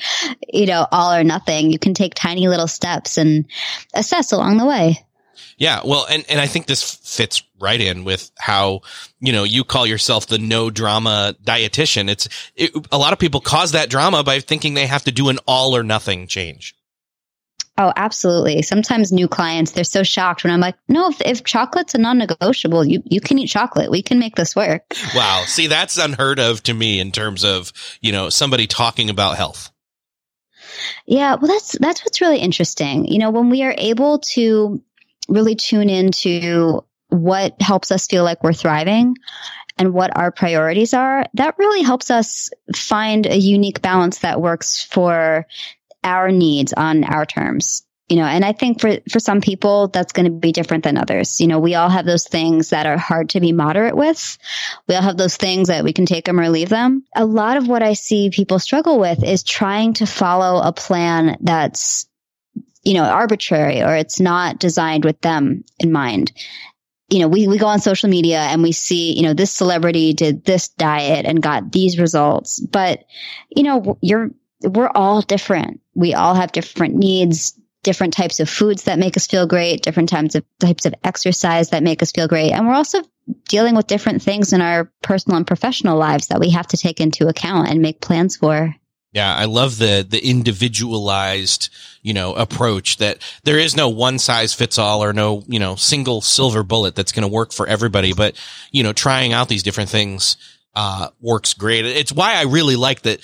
you 0.52 0.66
know, 0.66 0.86
all 0.90 1.14
or 1.14 1.24
nothing. 1.24 1.70
You 1.70 1.78
can 1.78 1.94
take 1.94 2.14
tiny 2.14 2.48
little 2.48 2.68
steps 2.68 3.18
and 3.18 3.46
assess 3.94 4.32
along 4.32 4.56
the 4.56 4.66
way. 4.66 5.04
Yeah, 5.58 5.80
well, 5.84 6.06
and, 6.10 6.24
and 6.28 6.40
I 6.40 6.46
think 6.46 6.66
this 6.66 6.82
fits 6.82 7.42
right 7.62 7.80
in 7.80 8.04
with 8.04 8.30
how, 8.38 8.80
you 9.20 9.32
know, 9.32 9.44
you 9.44 9.64
call 9.64 9.86
yourself 9.86 10.26
the 10.26 10.38
no 10.38 10.68
drama 10.68 11.34
dietitian. 11.42 12.10
It's 12.10 12.28
it, 12.56 12.72
a 12.90 12.98
lot 12.98 13.12
of 13.12 13.18
people 13.18 13.40
cause 13.40 13.72
that 13.72 13.88
drama 13.88 14.22
by 14.24 14.40
thinking 14.40 14.74
they 14.74 14.86
have 14.86 15.04
to 15.04 15.12
do 15.12 15.28
an 15.28 15.38
all 15.46 15.76
or 15.76 15.82
nothing 15.82 16.26
change. 16.26 16.74
Oh, 17.78 17.90
absolutely. 17.96 18.60
Sometimes 18.60 19.12
new 19.12 19.28
clients, 19.28 19.72
they're 19.72 19.82
so 19.82 20.02
shocked 20.02 20.44
when 20.44 20.52
I'm 20.52 20.60
like, 20.60 20.74
no, 20.88 21.08
if, 21.08 21.22
if 21.22 21.44
chocolate's 21.44 21.94
a 21.94 21.98
non-negotiable, 21.98 22.84
you, 22.84 23.02
you 23.06 23.18
can 23.18 23.38
eat 23.38 23.46
chocolate. 23.46 23.90
We 23.90 24.02
can 24.02 24.18
make 24.18 24.36
this 24.36 24.54
work. 24.54 24.82
Wow. 25.14 25.44
See, 25.46 25.68
that's 25.68 25.96
unheard 25.96 26.38
of 26.38 26.62
to 26.64 26.74
me 26.74 27.00
in 27.00 27.12
terms 27.12 27.44
of, 27.44 27.72
you 28.02 28.12
know, 28.12 28.28
somebody 28.28 28.66
talking 28.66 29.08
about 29.08 29.38
health. 29.38 29.70
Yeah. 31.06 31.36
Well, 31.36 31.50
that's, 31.50 31.78
that's 31.78 32.04
what's 32.04 32.20
really 32.20 32.40
interesting. 32.40 33.06
You 33.06 33.18
know, 33.18 33.30
when 33.30 33.48
we 33.48 33.62
are 33.62 33.74
able 33.78 34.18
to 34.34 34.82
really 35.28 35.54
tune 35.54 35.88
into 35.88 36.84
what 37.12 37.60
helps 37.60 37.90
us 37.90 38.06
feel 38.06 38.24
like 38.24 38.42
we're 38.42 38.52
thriving 38.54 39.16
and 39.78 39.92
what 39.92 40.16
our 40.16 40.30
priorities 40.30 40.94
are, 40.94 41.26
that 41.34 41.58
really 41.58 41.82
helps 41.82 42.10
us 42.10 42.50
find 42.74 43.26
a 43.26 43.36
unique 43.36 43.82
balance 43.82 44.20
that 44.20 44.40
works 44.40 44.82
for 44.82 45.46
our 46.02 46.30
needs 46.30 46.72
on 46.72 47.04
our 47.04 47.26
terms. 47.26 47.82
You 48.08 48.16
know, 48.16 48.24
and 48.24 48.44
I 48.44 48.52
think 48.52 48.80
for, 48.80 48.98
for 49.10 49.20
some 49.20 49.40
people, 49.40 49.88
that's 49.88 50.12
going 50.12 50.26
to 50.26 50.32
be 50.32 50.52
different 50.52 50.84
than 50.84 50.98
others. 50.98 51.40
You 51.40 51.46
know, 51.46 51.58
we 51.58 51.74
all 51.74 51.88
have 51.88 52.04
those 52.04 52.26
things 52.26 52.70
that 52.70 52.84
are 52.84 52.98
hard 52.98 53.30
to 53.30 53.40
be 53.40 53.52
moderate 53.52 53.96
with. 53.96 54.36
We 54.86 54.94
all 54.94 55.02
have 55.02 55.16
those 55.16 55.36
things 55.36 55.68
that 55.68 55.84
we 55.84 55.94
can 55.94 56.04
take 56.04 56.26
them 56.26 56.38
or 56.38 56.50
leave 56.50 56.68
them. 56.68 57.04
A 57.14 57.24
lot 57.24 57.56
of 57.56 57.68
what 57.68 57.82
I 57.82 57.94
see 57.94 58.28
people 58.30 58.58
struggle 58.58 58.98
with 58.98 59.24
is 59.24 59.42
trying 59.42 59.94
to 59.94 60.06
follow 60.06 60.60
a 60.60 60.72
plan 60.72 61.38
that's 61.40 62.06
you 62.84 62.94
know, 62.94 63.04
arbitrary 63.04 63.80
or 63.82 63.94
it's 63.94 64.18
not 64.18 64.58
designed 64.58 65.04
with 65.04 65.20
them 65.20 65.64
in 65.78 65.92
mind. 65.92 66.32
You 67.12 67.18
know, 67.20 67.28
we, 67.28 67.46
we 67.46 67.58
go 67.58 67.66
on 67.66 67.80
social 67.80 68.08
media 68.08 68.40
and 68.40 68.62
we 68.62 68.72
see, 68.72 69.14
you 69.14 69.22
know, 69.22 69.34
this 69.34 69.52
celebrity 69.52 70.14
did 70.14 70.44
this 70.44 70.68
diet 70.68 71.26
and 71.26 71.42
got 71.42 71.70
these 71.70 71.98
results. 71.98 72.58
But, 72.58 73.04
you 73.54 73.62
know, 73.62 73.98
you're, 74.00 74.30
we're 74.62 74.90
all 74.94 75.20
different. 75.20 75.80
We 75.94 76.14
all 76.14 76.34
have 76.34 76.52
different 76.52 76.94
needs, 76.94 77.52
different 77.82 78.14
types 78.14 78.40
of 78.40 78.48
foods 78.48 78.84
that 78.84 78.98
make 78.98 79.16
us 79.16 79.26
feel 79.26 79.46
great, 79.46 79.82
different 79.82 80.08
types 80.08 80.34
of 80.34 80.44
types 80.58 80.86
of 80.86 80.94
exercise 81.04 81.70
that 81.70 81.82
make 81.82 82.02
us 82.02 82.12
feel 82.12 82.28
great. 82.28 82.52
And 82.52 82.66
we're 82.66 82.74
also 82.74 83.02
dealing 83.48 83.74
with 83.74 83.86
different 83.88 84.22
things 84.22 84.52
in 84.52 84.62
our 84.62 84.90
personal 85.02 85.36
and 85.36 85.46
professional 85.46 85.98
lives 85.98 86.28
that 86.28 86.40
we 86.40 86.50
have 86.50 86.68
to 86.68 86.76
take 86.76 87.00
into 87.00 87.28
account 87.28 87.68
and 87.68 87.82
make 87.82 88.00
plans 88.00 88.36
for. 88.36 88.74
Yeah, 89.12 89.34
I 89.34 89.44
love 89.44 89.76
the 89.76 90.06
the 90.08 90.26
individualized, 90.26 91.68
you 92.02 92.14
know, 92.14 92.34
approach 92.34 92.96
that 92.96 93.18
there 93.44 93.58
is 93.58 93.76
no 93.76 93.90
one 93.90 94.18
size 94.18 94.54
fits 94.54 94.78
all 94.78 95.04
or 95.04 95.12
no, 95.12 95.44
you 95.46 95.58
know, 95.58 95.76
single 95.76 96.22
silver 96.22 96.62
bullet 96.62 96.94
that's 96.94 97.12
going 97.12 97.28
to 97.28 97.28
work 97.28 97.52
for 97.52 97.66
everybody, 97.66 98.14
but 98.14 98.34
you 98.70 98.82
know, 98.82 98.94
trying 98.94 99.32
out 99.32 99.48
these 99.48 99.62
different 99.62 99.90
things 99.90 100.36
uh 100.74 101.08
works 101.20 101.52
great. 101.52 101.84
It's 101.84 102.12
why 102.12 102.34
I 102.34 102.44
really 102.44 102.76
like 102.76 103.02
that 103.02 103.20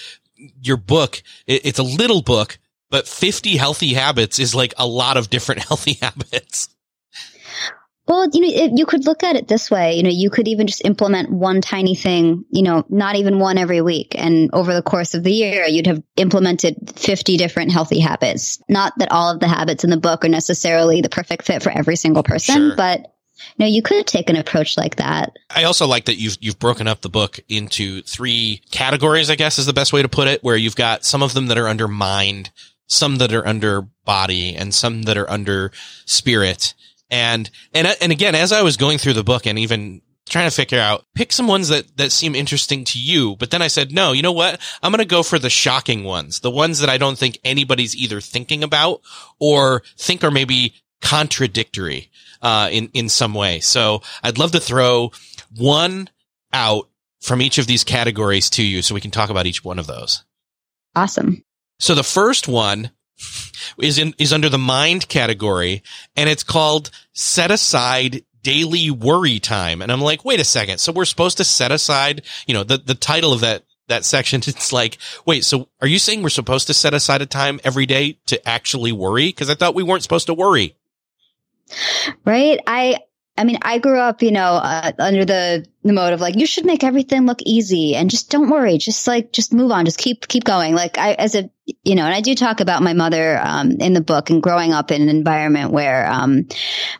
your 0.63 0.77
book, 0.77 1.23
it, 1.47 1.65
it's 1.65 1.79
a 1.79 1.83
little 1.83 2.21
book, 2.23 2.59
but 2.91 3.09
50 3.09 3.57
healthy 3.57 3.95
habits 3.95 4.39
is 4.39 4.55
like 4.55 4.75
a 4.77 4.87
lot 4.87 5.17
of 5.17 5.31
different 5.31 5.65
healthy 5.69 5.95
habits. 5.95 6.69
Well, 8.09 8.27
you 8.33 8.41
know, 8.41 8.49
it, 8.49 8.73
you 8.75 8.87
could 8.87 9.05
look 9.05 9.23
at 9.23 9.37
it 9.37 9.49
this 9.49 9.71
way. 9.71 9.97
You 9.97 10.03
know, 10.03 10.11
you 10.11 10.31
could 10.31 10.49
even 10.49 10.67
just 10.67 10.83
implement 10.85 11.31
one 11.31 11.61
tiny 11.61 11.95
thing, 11.95 12.47
you 12.51 12.63
know, 12.63 12.87
not 12.89 13.17
even 13.17 13.39
one 13.39 13.59
every 13.59 13.83
week. 13.83 14.15
And 14.17 14.49
over 14.55 14.73
the 14.73 14.83
course 14.83 15.13
of 15.13 15.23
the 15.23 15.33
year, 15.33 15.67
you'd 15.67 15.87
have 15.87 16.03
implemented 16.17 16.95
50 16.97 17.37
different 17.37 17.71
healthy 17.71 18.01
habits. 18.01 18.63
Not 18.67 18.95
that 18.97 19.13
all 19.13 19.31
of 19.31 19.41
the 19.41 19.49
habits 19.49 19.85
in 19.85 19.91
the 19.91 19.99
book 19.99 20.25
are 20.25 20.31
necessarily 20.31 21.03
the 21.03 21.11
perfect 21.11 21.45
fit 21.45 21.63
for 21.63 21.71
every 21.71 21.97
single 21.97 22.23
person, 22.23 22.55
sure. 22.55 22.77
but 22.77 23.15
you 23.57 23.65
know, 23.65 23.67
you 23.67 23.83
could 23.83 24.07
take 24.07 24.31
an 24.31 24.37
approach 24.37 24.77
like 24.77 24.97
that. 24.97 25.37
I 25.55 25.65
also 25.65 25.87
like 25.87 26.07
that 26.07 26.17
you've 26.17 26.39
you've 26.41 26.59
broken 26.59 26.89
up 26.89 27.03
the 27.03 27.09
book 27.09 27.39
into 27.49 28.03
three 28.03 28.63
categories, 28.71 29.31
I 29.31 29.37
guess 29.37 29.59
is 29.59 29.67
the 29.67 29.73
best 29.73 29.93
way 29.93 30.03
to 30.03 30.09
put 30.09 30.29
it, 30.29 30.43
where 30.43 30.57
you've 30.57 30.77
got 30.77 31.05
some 31.05 31.23
of 31.23 31.35
them 31.35 31.47
that 31.47 31.59
are 31.59 31.69
under 31.69 31.87
mind, 31.87 32.51
some 32.87 33.17
that 33.17 33.33
are 33.33 33.47
under 33.47 33.83
body, 34.05 34.57
and 34.57 34.75
some 34.75 35.03
that 35.03 35.17
are 35.17 35.31
under 35.31 35.71
spirit. 36.07 36.75
And, 37.11 37.51
and, 37.73 37.89
and 38.01 38.13
again, 38.13 38.35
as 38.35 38.53
I 38.53 38.63
was 38.63 38.77
going 38.77 38.99
through 38.99 39.15
the 39.15 39.25
book 39.25 39.47
and 39.47 39.59
even 39.59 40.03
trying 40.29 40.49
to 40.49 40.55
figure 40.55 40.79
out, 40.79 41.05
pick 41.15 41.33
some 41.33 41.47
ones 41.49 41.69
that, 41.69 41.97
that 41.97 42.13
seem 42.13 42.35
interesting 42.35 42.85
to 42.85 42.99
you. 42.99 43.37
But 43.37 43.51
then 43.51 43.63
I 43.63 43.69
said, 43.69 43.93
no, 43.93 44.13
you 44.13 44.23
know 44.23 44.33
what? 44.33 44.61
I'm 44.83 44.93
going 44.93 44.99
to 44.99 45.07
go 45.07 45.23
for 45.23 45.39
the 45.39 45.51
shocking 45.51 46.05
ones, 46.05 46.41
the 46.41 46.51
ones 46.51 46.81
that 46.81 46.91
I 46.91 46.99
don't 46.99 47.17
think 47.17 47.39
anybody's 47.45 47.97
either 47.97 48.21
thinking 48.21 48.63
about 48.63 49.01
or 49.39 49.83
think 49.97 50.23
are 50.23 50.31
maybe 50.31 50.75
contradictory, 51.01 52.11
uh, 52.43 52.69
in, 52.71 52.91
in 52.93 53.09
some 53.09 53.35
way. 53.35 53.61
So 53.61 54.03
I'd 54.23 54.39
love 54.39 54.53
to 54.53 54.61
throw 54.61 55.13
one 55.57 56.11
out 56.53 56.89
from 57.21 57.41
each 57.41 57.59
of 57.59 57.67
these 57.67 57.85
categories 57.85 58.51
to 58.51 58.63
you 58.63 58.83
so 58.83 58.95
we 58.95 59.01
can 59.01 59.11
talk 59.11 59.31
about 59.31 59.47
each 59.47 59.65
one 59.65 59.79
of 59.79 59.87
those. 59.87 60.25
Awesome. 60.95 61.43
So 61.79 61.95
the 61.95 62.03
first 62.03 62.49
one 62.49 62.91
is 63.79 63.99
in 63.99 64.15
is 64.19 64.33
under 64.33 64.49
the 64.49 64.59
mind 64.59 65.09
category 65.09 65.83
and 66.17 66.29
it's 66.29 66.43
called 66.43 66.91
set 67.13 67.51
aside 67.51 68.25
daily 68.43 68.91
worry 68.91 69.39
time. 69.39 69.83
And 69.83 69.91
i'm 69.91 70.01
like 70.01 70.25
wait 70.25 70.41
a 70.41 70.45
second. 70.45 70.79
So 70.79 70.93
we're 70.93 71.05
supposed 71.05 71.37
to 71.39 71.45
set 71.45 71.73
aside 71.73 72.23
you 72.47 72.55
know 72.55 72.65
the 72.65 72.79
the 72.79 72.95
title 72.95 73.33
of 73.33 73.41
that 73.41 73.65
that 73.89 74.05
section 74.05 74.41
it's 74.47 74.73
like 74.73 74.99
wait 75.25 75.45
so 75.45 75.69
are 75.81 75.89
you 75.89 75.99
saying 75.99 76.23
we're 76.23 76.29
supposed 76.29 76.67
to 76.67 76.75
set 76.75 76.95
aside 76.95 77.23
a 77.23 77.27
time 77.27 77.61
every 77.65 77.87
day 77.87 78.19
to 78.27 78.49
actually 78.49 78.93
worry? 78.93 79.27
Because 79.29 79.51
i 79.51 79.55
thought 79.55 79.75
we 79.75 79.83
weren't 79.83 80.03
supposed 80.03 80.27
to 80.27 80.35
worry. 80.35 80.75
Right? 82.25 82.61
I 82.67 83.01
I 83.39 83.45
mean, 83.45 83.59
I 83.63 83.79
grew 83.79 83.99
up, 83.99 84.23
you 84.23 84.33
know, 84.33 84.55
uh, 84.55 84.93
under 84.99 85.25
the 85.25 85.65
the 85.85 85.93
mode 85.93 86.13
of 86.13 86.21
like 86.21 86.37
you 86.37 86.45
should 86.45 86.67
make 86.67 86.83
everything 86.83 87.25
look 87.25 87.41
easy 87.47 87.95
and 87.95 88.11
just 88.11 88.31
don't 88.31 88.51
worry, 88.51 88.79
just 88.79 89.07
like 89.07 89.33
just 89.33 89.55
move 89.55 89.71
on, 89.71 89.85
just 89.85 89.99
keep 89.99 90.27
keep 90.27 90.45
going. 90.45 90.75
Like 90.75 90.99
I, 90.99 91.13
as 91.13 91.37
a 91.37 91.49
you 91.85 91.95
know, 91.95 92.05
and 92.05 92.15
I 92.15 92.21
do 92.21 92.35
talk 92.35 92.61
about 92.61 92.83
my 92.83 92.95
mother 92.95 93.39
um, 93.43 93.73
in 93.73 93.93
the 93.93 94.01
book 94.01 94.31
and 94.31 94.43
growing 94.43 94.73
up 94.73 94.91
in 94.91 95.03
an 95.03 95.09
environment 95.09 95.71
where 95.71 96.11
um, 96.11 96.49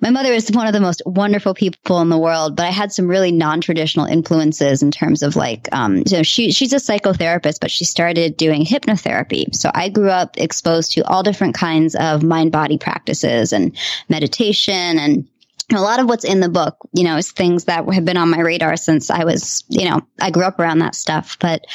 my 0.01 0.11
mother 0.11 0.33
is 0.33 0.51
one 0.53 0.67
of 0.67 0.73
the 0.73 0.81
most 0.81 1.03
wonderful 1.07 1.55
people 1.55 2.01
in 2.01 2.09
the 2.09 2.19
world, 2.19 2.55
but 2.55 2.67
I 2.67 2.71
had 2.71 2.93
some 2.93 3.09
really 3.09 3.33
non 3.33 3.61
traditional 3.61 4.07
influences 4.07 4.83
in 4.83 4.91
terms 4.91 5.23
of 5.23 5.37
like, 5.37 5.69
um, 5.73 5.99
you 6.07 6.19
know, 6.19 6.23
she 6.23 6.53
she's 6.53 6.73
a 6.73 6.77
psychotherapist, 6.77 7.59
but 7.61 7.71
she 7.71 7.85
started 7.85 8.37
doing 8.37 8.65
hypnotherapy. 8.65 9.55
So 9.55 9.71
I 9.75 9.89
grew 9.89 10.11
up 10.11 10.39
exposed 10.39 10.93
to 10.93 11.05
all 11.05 11.23
different 11.25 11.57
kinds 11.57 11.97
of 11.97 12.23
mind 12.23 12.53
body 12.53 12.79
practices 12.79 13.53
and 13.53 13.77
meditation 14.09 14.99
and 14.99 15.29
a 15.73 15.81
lot 15.81 16.01
of 16.01 16.09
what's 16.09 16.25
in 16.25 16.41
the 16.41 16.49
book, 16.49 16.77
you 16.93 17.05
know, 17.05 17.17
is 17.17 17.31
things 17.31 17.65
that 17.65 17.87
have 17.93 18.05
been 18.05 18.17
on 18.17 18.31
my 18.31 18.41
radar 18.41 18.77
since 18.77 19.11
I 19.11 19.25
was, 19.25 19.65
you 19.69 19.89
know, 19.89 20.01
I 20.21 20.31
grew 20.31 20.45
up 20.45 20.59
around 20.59 20.79
that 20.79 20.95
stuff. 20.95 21.39
But 21.39 21.67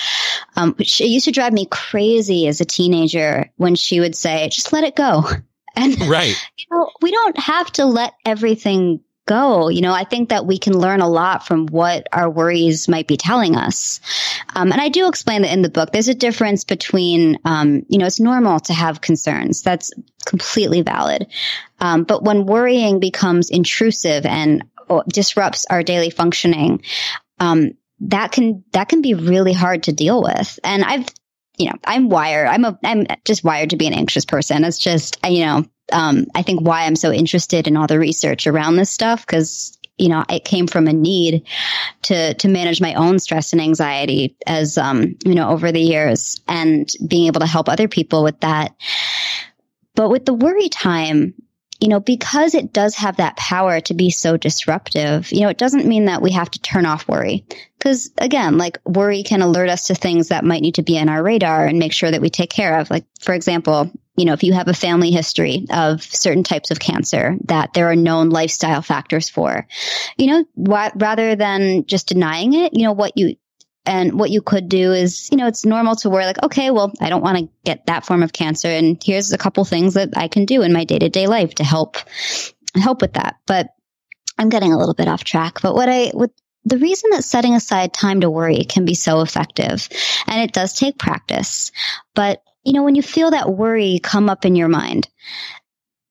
um, 0.56 0.76
it 0.80 1.00
used 1.00 1.26
to 1.26 1.32
drive 1.32 1.54
me 1.54 1.68
crazy 1.70 2.48
as 2.48 2.60
a 2.62 2.66
teenager 2.66 3.52
when 3.58 3.76
she 3.76 4.00
would 4.00 4.16
say, 4.16 4.50
"Just 4.50 4.74
let 4.74 4.84
it 4.84 4.96
go." 4.96 5.24
And 5.76 6.00
right, 6.02 6.36
you 6.56 6.66
know, 6.70 6.92
we 7.02 7.10
don't 7.10 7.36
have 7.40 7.72
to 7.72 7.86
let 7.86 8.14
everything 8.28 9.00
go. 9.26 9.70
You 9.70 9.82
know, 9.82 9.94
I 9.94 10.04
think 10.04 10.30
that 10.30 10.46
we 10.46 10.58
can 10.58 10.78
learn 10.78 11.02
a 11.02 11.10
lot 11.10 11.46
from 11.46 11.68
what 11.68 12.08
our 12.12 12.30
worries 12.30 12.88
might 12.88 13.08
be 13.08 13.18
telling 13.18 13.56
us. 13.56 14.00
Um, 14.56 14.72
and 14.72 14.82
I 14.82 14.90
do 14.90 15.08
explain 15.08 15.44
that 15.44 15.54
in 15.54 15.62
the 15.62 15.70
book. 15.70 15.92
There's 15.92 16.08
a 16.08 16.14
difference 16.14 16.64
between, 16.64 17.38
um, 17.46 17.84
you 17.88 17.98
know, 17.98 18.06
it's 18.06 18.20
normal 18.20 18.60
to 18.62 18.74
have 18.74 19.02
concerns. 19.02 19.62
That's 19.62 19.92
completely 20.26 20.82
valid. 20.82 21.28
Um, 21.80 22.04
but 22.04 22.24
when 22.24 22.46
worrying 22.46 23.00
becomes 23.00 23.50
intrusive 23.50 24.26
and 24.26 24.64
disrupts 25.08 25.66
our 25.70 25.84
daily 25.84 26.10
functioning, 26.10 26.84
um, 27.40 27.72
that 28.00 28.32
can 28.32 28.64
that 28.74 28.90
can 28.90 29.02
be 29.02 29.14
really 29.14 29.54
hard 29.54 29.84
to 29.84 29.94
deal 29.94 30.22
with. 30.22 30.60
And 30.64 30.84
I've 30.84 31.08
you 31.58 31.68
know, 31.68 31.76
I'm 31.86 32.10
wired. 32.10 32.48
I'm 32.48 32.66
a, 32.66 32.80
I'm 32.84 33.06
just 33.26 33.44
wired 33.44 33.72
to 33.72 33.78
be 33.78 33.88
an 33.88 33.94
anxious 33.94 34.26
person. 34.26 34.64
It's 34.64 34.80
just, 34.80 35.20
you 35.24 35.46
know, 35.46 35.66
um, 35.92 36.28
I 36.34 36.44
think 36.44 36.62
why 36.62 36.84
I'm 36.84 36.96
so 36.96 37.12
interested 37.12 37.68
in 37.68 37.78
all 37.78 37.88
the 37.88 38.00
research 38.00 38.48
around 38.48 38.76
this 38.76 38.90
stuff 38.90 39.26
because 39.26 39.78
you 39.98 40.10
know 40.10 40.24
it 40.30 40.46
came 40.46 40.68
from 40.68 40.88
a 40.88 40.94
need 40.94 41.46
to 42.04 42.34
to 42.36 42.48
manage 42.48 42.82
my 42.82 42.94
own 42.96 43.20
stress 43.20 43.54
and 43.54 43.62
anxiety 43.62 44.36
as 44.48 44.78
um, 44.78 45.16
you 45.26 45.36
know 45.36 45.50
over 45.50 45.72
the 45.72 45.82
years 45.82 46.40
and 46.48 46.90
being 47.08 47.28
able 47.28 47.42
to 47.42 47.48
help 47.48 47.70
other 47.70 47.88
people 47.88 48.24
with 48.24 48.40
that. 48.42 48.76
But 49.96 50.10
with 50.10 50.26
the 50.26 50.34
worry 50.34 50.70
time, 50.70 51.36
you 51.84 51.90
know, 51.90 52.00
because 52.00 52.56
it 52.56 52.72
does 52.72 52.96
have 52.96 53.18
that 53.18 53.36
power 53.36 53.82
to 53.82 53.94
be 53.94 54.10
so 54.10 54.38
disruptive, 54.38 55.30
you 55.34 55.42
know, 55.42 55.50
it 55.50 55.58
doesn't 55.58 55.86
mean 55.86 56.06
that 56.06 56.22
we 56.22 56.32
have 56.32 56.50
to 56.50 56.62
turn 56.62 56.86
off 56.86 57.10
worry. 57.10 57.46
Because 57.78 58.10
again, 58.18 58.58
like 58.58 58.78
worry 58.86 59.24
can 59.24 59.42
alert 59.42 59.68
us 59.68 59.88
to 59.88 59.96
things 59.96 60.30
that 60.30 60.46
might 60.46 60.62
need 60.62 60.76
to 60.76 60.82
be 60.82 60.98
on 60.98 61.10
our 61.10 61.22
radar 61.22 61.66
and 61.66 61.80
make 61.80 61.92
sure 61.92 62.10
that 62.10 62.22
we 62.22 62.30
take 62.30 62.50
care 62.50 62.80
of. 62.80 62.90
Like, 62.90 63.04
for 63.20 63.34
example, 63.34 63.92
you 64.16 64.24
know, 64.24 64.32
if 64.32 64.44
you 64.44 64.54
have 64.54 64.70
a 64.70 64.74
family 64.74 65.12
history 65.12 65.66
of 65.72 66.02
certain 66.02 66.46
types 66.46 66.72
of 66.72 66.80
cancer 66.80 67.36
that 67.48 67.74
there 67.74 67.90
are 67.92 67.98
known 67.98 68.30
lifestyle 68.30 68.82
factors 68.82 69.28
for, 69.28 69.68
you 70.16 70.28
know, 70.28 70.46
wh- 70.56 70.96
rather 70.96 71.36
than 71.36 71.86
just 71.86 72.08
denying 72.08 72.54
it, 72.54 72.78
you 72.78 72.84
know, 72.84 72.94
what 72.94 73.18
you, 73.18 73.36
and 73.86 74.18
what 74.18 74.30
you 74.30 74.42
could 74.42 74.70
do 74.70 74.94
is, 74.94 75.30
you 75.32 75.38
know, 75.38 75.48
it's 75.48 75.66
normal 75.66 75.96
to 75.98 76.10
worry 76.10 76.26
like, 76.26 76.42
okay, 76.44 76.72
well, 76.72 76.94
I 77.02 77.10
don't 77.10 77.22
want 77.22 77.38
to 77.38 77.50
get 77.66 77.86
that 77.88 78.06
form 78.06 78.24
of 78.24 78.32
cancer. 78.32 78.70
And 78.70 79.02
here's 79.04 79.34
a 79.34 79.38
couple 79.38 79.66
things 79.66 79.96
that 79.96 80.10
I 80.16 80.28
can 80.28 80.46
do 80.46 80.62
in 80.62 80.72
my 80.72 80.86
day 80.86 81.00
to 81.00 81.10
day 81.10 81.28
life 81.28 81.56
to 81.56 81.64
help, 81.64 81.98
help 82.76 83.02
with 83.02 83.14
that. 83.14 83.36
But 83.46 83.70
I'm 84.38 84.50
getting 84.50 84.72
a 84.72 84.78
little 84.78 84.94
bit 84.94 85.08
off 85.08 85.24
track. 85.24 85.62
But 85.62 85.76
what 85.76 85.90
I, 85.90 86.08
what, 86.14 86.32
the 86.66 86.78
reason 86.78 87.10
that 87.12 87.24
setting 87.24 87.56
aside 87.56 87.94
time 87.94 88.22
to 88.22 88.30
worry 88.30 88.64
can 88.64 88.86
be 88.86 88.96
so 88.96 89.20
effective, 89.22 89.90
and 90.28 90.42
it 90.42 90.54
does 90.54 90.74
take 90.76 90.98
practice, 90.98 91.72
but 92.16 92.42
you 92.64 92.72
know, 92.72 92.84
when 92.84 92.96
you 92.96 93.02
feel 93.02 93.32
that 93.32 93.50
worry 93.50 94.00
come 94.02 94.30
up 94.30 94.46
in 94.46 94.56
your 94.56 94.70
mind, 94.70 95.10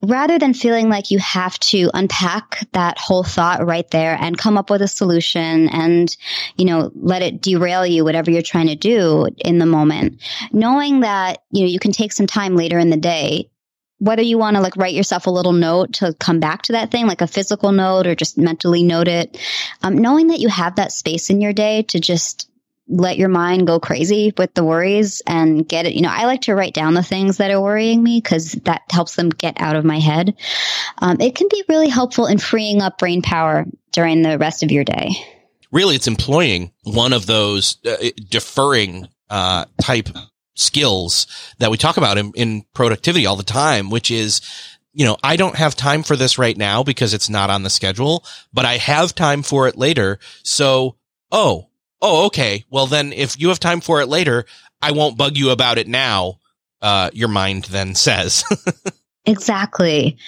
rather 0.04 0.38
than 0.38 0.54
feeling 0.54 0.88
like 0.88 1.10
you 1.10 1.18
have 1.18 1.58
to 1.60 1.90
unpack 1.94 2.66
that 2.72 2.98
whole 2.98 3.22
thought 3.22 3.64
right 3.64 3.88
there 3.90 4.16
and 4.20 4.36
come 4.36 4.58
up 4.58 4.68
with 4.68 4.82
a 4.82 4.88
solution 4.88 5.68
and, 5.68 6.16
you 6.56 6.64
know, 6.64 6.90
let 6.94 7.22
it 7.22 7.40
derail 7.40 7.86
you, 7.86 8.04
whatever 8.04 8.30
you're 8.30 8.42
trying 8.42 8.66
to 8.66 8.74
do 8.74 9.28
in 9.38 9.58
the 9.58 9.66
moment, 9.66 10.20
knowing 10.52 11.00
that, 11.00 11.42
you 11.50 11.62
know, 11.62 11.68
you 11.68 11.78
can 11.78 11.92
take 11.92 12.12
some 12.12 12.26
time 12.26 12.56
later 12.56 12.78
in 12.78 12.90
the 12.90 12.96
day 12.96 13.48
whether 14.02 14.22
you 14.22 14.36
want 14.36 14.56
to 14.56 14.60
like 14.60 14.76
write 14.76 14.94
yourself 14.94 15.28
a 15.28 15.30
little 15.30 15.52
note 15.52 15.92
to 15.92 16.12
come 16.14 16.40
back 16.40 16.62
to 16.62 16.72
that 16.72 16.90
thing, 16.90 17.06
like 17.06 17.20
a 17.20 17.26
physical 17.28 17.70
note 17.70 18.04
or 18.04 18.16
just 18.16 18.36
mentally 18.36 18.82
note 18.82 19.06
it, 19.06 19.38
um, 19.84 19.96
knowing 19.96 20.26
that 20.26 20.40
you 20.40 20.48
have 20.48 20.74
that 20.74 20.90
space 20.90 21.30
in 21.30 21.40
your 21.40 21.52
day 21.52 21.82
to 21.84 22.00
just 22.00 22.50
let 22.92 23.16
your 23.16 23.30
mind 23.30 23.66
go 23.66 23.80
crazy 23.80 24.32
with 24.36 24.52
the 24.54 24.64
worries 24.64 25.22
and 25.26 25.66
get 25.66 25.86
it. 25.86 25.94
You 25.94 26.02
know, 26.02 26.10
I 26.12 26.26
like 26.26 26.42
to 26.42 26.54
write 26.54 26.74
down 26.74 26.94
the 26.94 27.02
things 27.02 27.38
that 27.38 27.50
are 27.50 27.60
worrying 27.60 28.02
me 28.02 28.20
because 28.20 28.52
that 28.64 28.82
helps 28.90 29.16
them 29.16 29.30
get 29.30 29.60
out 29.60 29.76
of 29.76 29.84
my 29.84 29.98
head. 29.98 30.36
Um, 30.98 31.20
it 31.20 31.34
can 31.34 31.48
be 31.50 31.64
really 31.68 31.88
helpful 31.88 32.26
in 32.26 32.38
freeing 32.38 32.82
up 32.82 32.98
brain 32.98 33.22
power 33.22 33.64
during 33.92 34.22
the 34.22 34.38
rest 34.38 34.62
of 34.62 34.70
your 34.70 34.84
day. 34.84 35.10
Really, 35.70 35.96
it's 35.96 36.06
employing 36.06 36.72
one 36.82 37.14
of 37.14 37.24
those 37.24 37.78
uh, 37.86 38.10
deferring 38.28 39.08
uh, 39.30 39.64
type 39.80 40.10
skills 40.54 41.26
that 41.58 41.70
we 41.70 41.78
talk 41.78 41.96
about 41.96 42.18
in, 42.18 42.32
in 42.34 42.62
productivity 42.74 43.24
all 43.24 43.36
the 43.36 43.42
time, 43.42 43.88
which 43.88 44.10
is, 44.10 44.42
you 44.92 45.06
know, 45.06 45.16
I 45.24 45.36
don't 45.36 45.56
have 45.56 45.74
time 45.74 46.02
for 46.02 46.14
this 46.14 46.36
right 46.36 46.56
now 46.56 46.82
because 46.82 47.14
it's 47.14 47.30
not 47.30 47.48
on 47.48 47.62
the 47.62 47.70
schedule, 47.70 48.22
but 48.52 48.66
I 48.66 48.76
have 48.76 49.14
time 49.14 49.42
for 49.42 49.66
it 49.66 49.78
later. 49.78 50.18
So, 50.42 50.96
oh, 51.30 51.70
oh, 52.02 52.26
okay. 52.26 52.64
Well, 52.68 52.86
then 52.86 53.12
if 53.12 53.40
you 53.40 53.48
have 53.48 53.60
time 53.60 53.80
for 53.80 54.02
it 54.02 54.08
later, 54.08 54.44
I 54.82 54.90
won't 54.90 55.16
bug 55.16 55.38
you 55.38 55.50
about 55.50 55.78
it 55.78 55.88
now. 55.88 56.40
Uh, 56.82 57.10
your 57.12 57.28
mind 57.28 57.64
then 57.66 57.94
says. 57.94 58.44
exactly. 59.24 60.18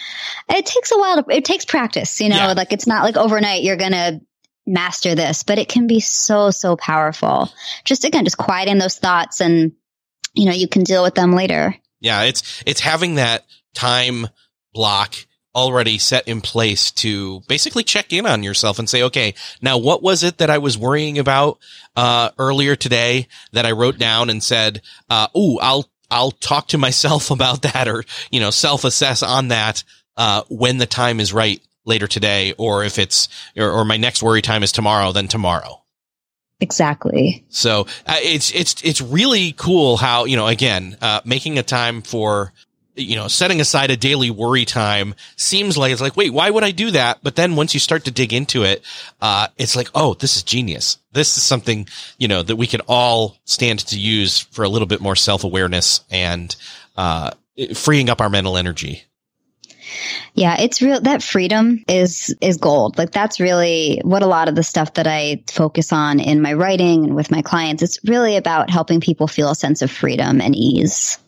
It 0.48 0.66
takes 0.66 0.92
a 0.92 0.98
while 0.98 1.22
to, 1.22 1.36
it 1.36 1.44
takes 1.44 1.64
practice, 1.64 2.20
you 2.20 2.28
know, 2.28 2.36
yeah. 2.36 2.52
like 2.52 2.72
it's 2.72 2.86
not 2.86 3.02
like 3.02 3.16
overnight 3.16 3.64
you're 3.64 3.76
going 3.76 3.92
to 3.92 4.20
master 4.64 5.16
this, 5.16 5.42
but 5.42 5.58
it 5.58 5.68
can 5.68 5.88
be 5.88 5.98
so, 5.98 6.50
so 6.50 6.76
powerful. 6.76 7.50
Just 7.84 8.04
again, 8.04 8.24
just 8.24 8.38
quieting 8.38 8.78
those 8.78 8.96
thoughts 8.96 9.40
and, 9.40 9.72
you 10.32 10.46
know, 10.46 10.52
you 10.52 10.68
can 10.68 10.84
deal 10.84 11.02
with 11.02 11.16
them 11.16 11.32
later. 11.32 11.74
Yeah. 12.00 12.22
It's, 12.22 12.62
it's 12.66 12.80
having 12.80 13.16
that 13.16 13.44
time 13.74 14.28
block 14.72 15.16
already 15.54 15.98
set 15.98 16.26
in 16.26 16.40
place 16.40 16.90
to 16.90 17.40
basically 17.48 17.84
check 17.84 18.12
in 18.12 18.26
on 18.26 18.42
yourself 18.42 18.78
and 18.78 18.88
say, 18.88 19.02
okay, 19.02 19.34
now 19.62 19.78
what 19.78 20.02
was 20.02 20.22
it 20.22 20.38
that 20.38 20.50
I 20.50 20.58
was 20.58 20.76
worrying 20.76 21.18
about, 21.18 21.58
uh, 21.96 22.30
earlier 22.38 22.76
today 22.76 23.28
that 23.52 23.66
I 23.66 23.72
wrote 23.72 23.98
down 23.98 24.30
and 24.30 24.42
said, 24.42 24.82
uh, 25.08 25.28
ooh, 25.36 25.58
I'll, 25.60 25.88
I'll 26.10 26.32
talk 26.32 26.68
to 26.68 26.78
myself 26.86 27.30
about 27.30 27.62
that 27.62 27.88
or, 27.88 28.04
you 28.30 28.40
know, 28.40 28.50
self 28.50 28.84
assess 28.84 29.22
on 29.22 29.48
that, 29.48 29.84
uh, 30.16 30.42
when 30.48 30.78
the 30.78 30.86
time 30.86 31.20
is 31.20 31.32
right 31.32 31.60
later 31.84 32.06
today, 32.06 32.54
or 32.56 32.84
if 32.84 32.98
it's, 32.98 33.28
or, 33.56 33.70
or 33.70 33.84
my 33.84 33.96
next 33.96 34.22
worry 34.22 34.42
time 34.42 34.62
is 34.62 34.72
tomorrow, 34.72 35.12
then 35.12 35.28
tomorrow. 35.28 35.84
Exactly. 36.60 37.44
So 37.50 37.82
uh, 38.06 38.16
it's 38.22 38.50
it's 38.52 38.80
it's 38.82 39.00
really 39.00 39.52
cool 39.52 39.96
how 39.96 40.24
you 40.24 40.36
know 40.36 40.46
again 40.46 40.96
uh, 41.02 41.20
making 41.24 41.58
a 41.58 41.62
time 41.62 42.00
for 42.00 42.52
you 42.96 43.16
know, 43.16 43.28
setting 43.28 43.60
aside 43.60 43.90
a 43.90 43.96
daily 43.96 44.30
worry 44.30 44.64
time 44.64 45.14
seems 45.36 45.76
like 45.76 45.92
it's 45.92 46.00
like, 46.00 46.16
wait, 46.16 46.32
why 46.32 46.50
would 46.50 46.64
I 46.64 46.70
do 46.70 46.90
that? 46.92 47.18
But 47.22 47.36
then 47.36 47.56
once 47.56 47.74
you 47.74 47.80
start 47.80 48.04
to 48.04 48.10
dig 48.10 48.32
into 48.32 48.62
it, 48.62 48.82
uh, 49.20 49.48
it's 49.56 49.76
like, 49.76 49.88
oh, 49.94 50.14
this 50.14 50.36
is 50.36 50.42
genius. 50.42 50.98
This 51.12 51.36
is 51.36 51.42
something, 51.42 51.88
you 52.18 52.28
know, 52.28 52.42
that 52.42 52.56
we 52.56 52.66
can 52.66 52.80
all 52.86 53.36
stand 53.44 53.80
to 53.80 53.98
use 53.98 54.38
for 54.38 54.64
a 54.64 54.68
little 54.68 54.86
bit 54.86 55.00
more 55.00 55.16
self 55.16 55.44
awareness 55.44 56.02
and, 56.10 56.54
uh, 56.96 57.30
freeing 57.74 58.10
up 58.10 58.20
our 58.20 58.30
mental 58.30 58.56
energy. 58.56 59.04
Yeah, 60.34 60.60
it's 60.60 60.82
real. 60.82 61.00
That 61.00 61.22
freedom 61.22 61.84
is, 61.86 62.34
is 62.40 62.56
gold. 62.56 62.98
Like 62.98 63.12
that's 63.12 63.38
really 63.38 64.00
what 64.02 64.22
a 64.22 64.26
lot 64.26 64.48
of 64.48 64.56
the 64.56 64.62
stuff 64.62 64.94
that 64.94 65.06
I 65.06 65.44
focus 65.48 65.92
on 65.92 66.18
in 66.18 66.42
my 66.42 66.54
writing 66.54 67.04
and 67.04 67.14
with 67.14 67.30
my 67.30 67.42
clients. 67.42 67.82
It's 67.82 68.00
really 68.04 68.36
about 68.36 68.70
helping 68.70 69.00
people 69.00 69.28
feel 69.28 69.50
a 69.50 69.54
sense 69.54 69.82
of 69.82 69.90
freedom 69.90 70.40
and 70.40 70.56
ease. 70.56 71.18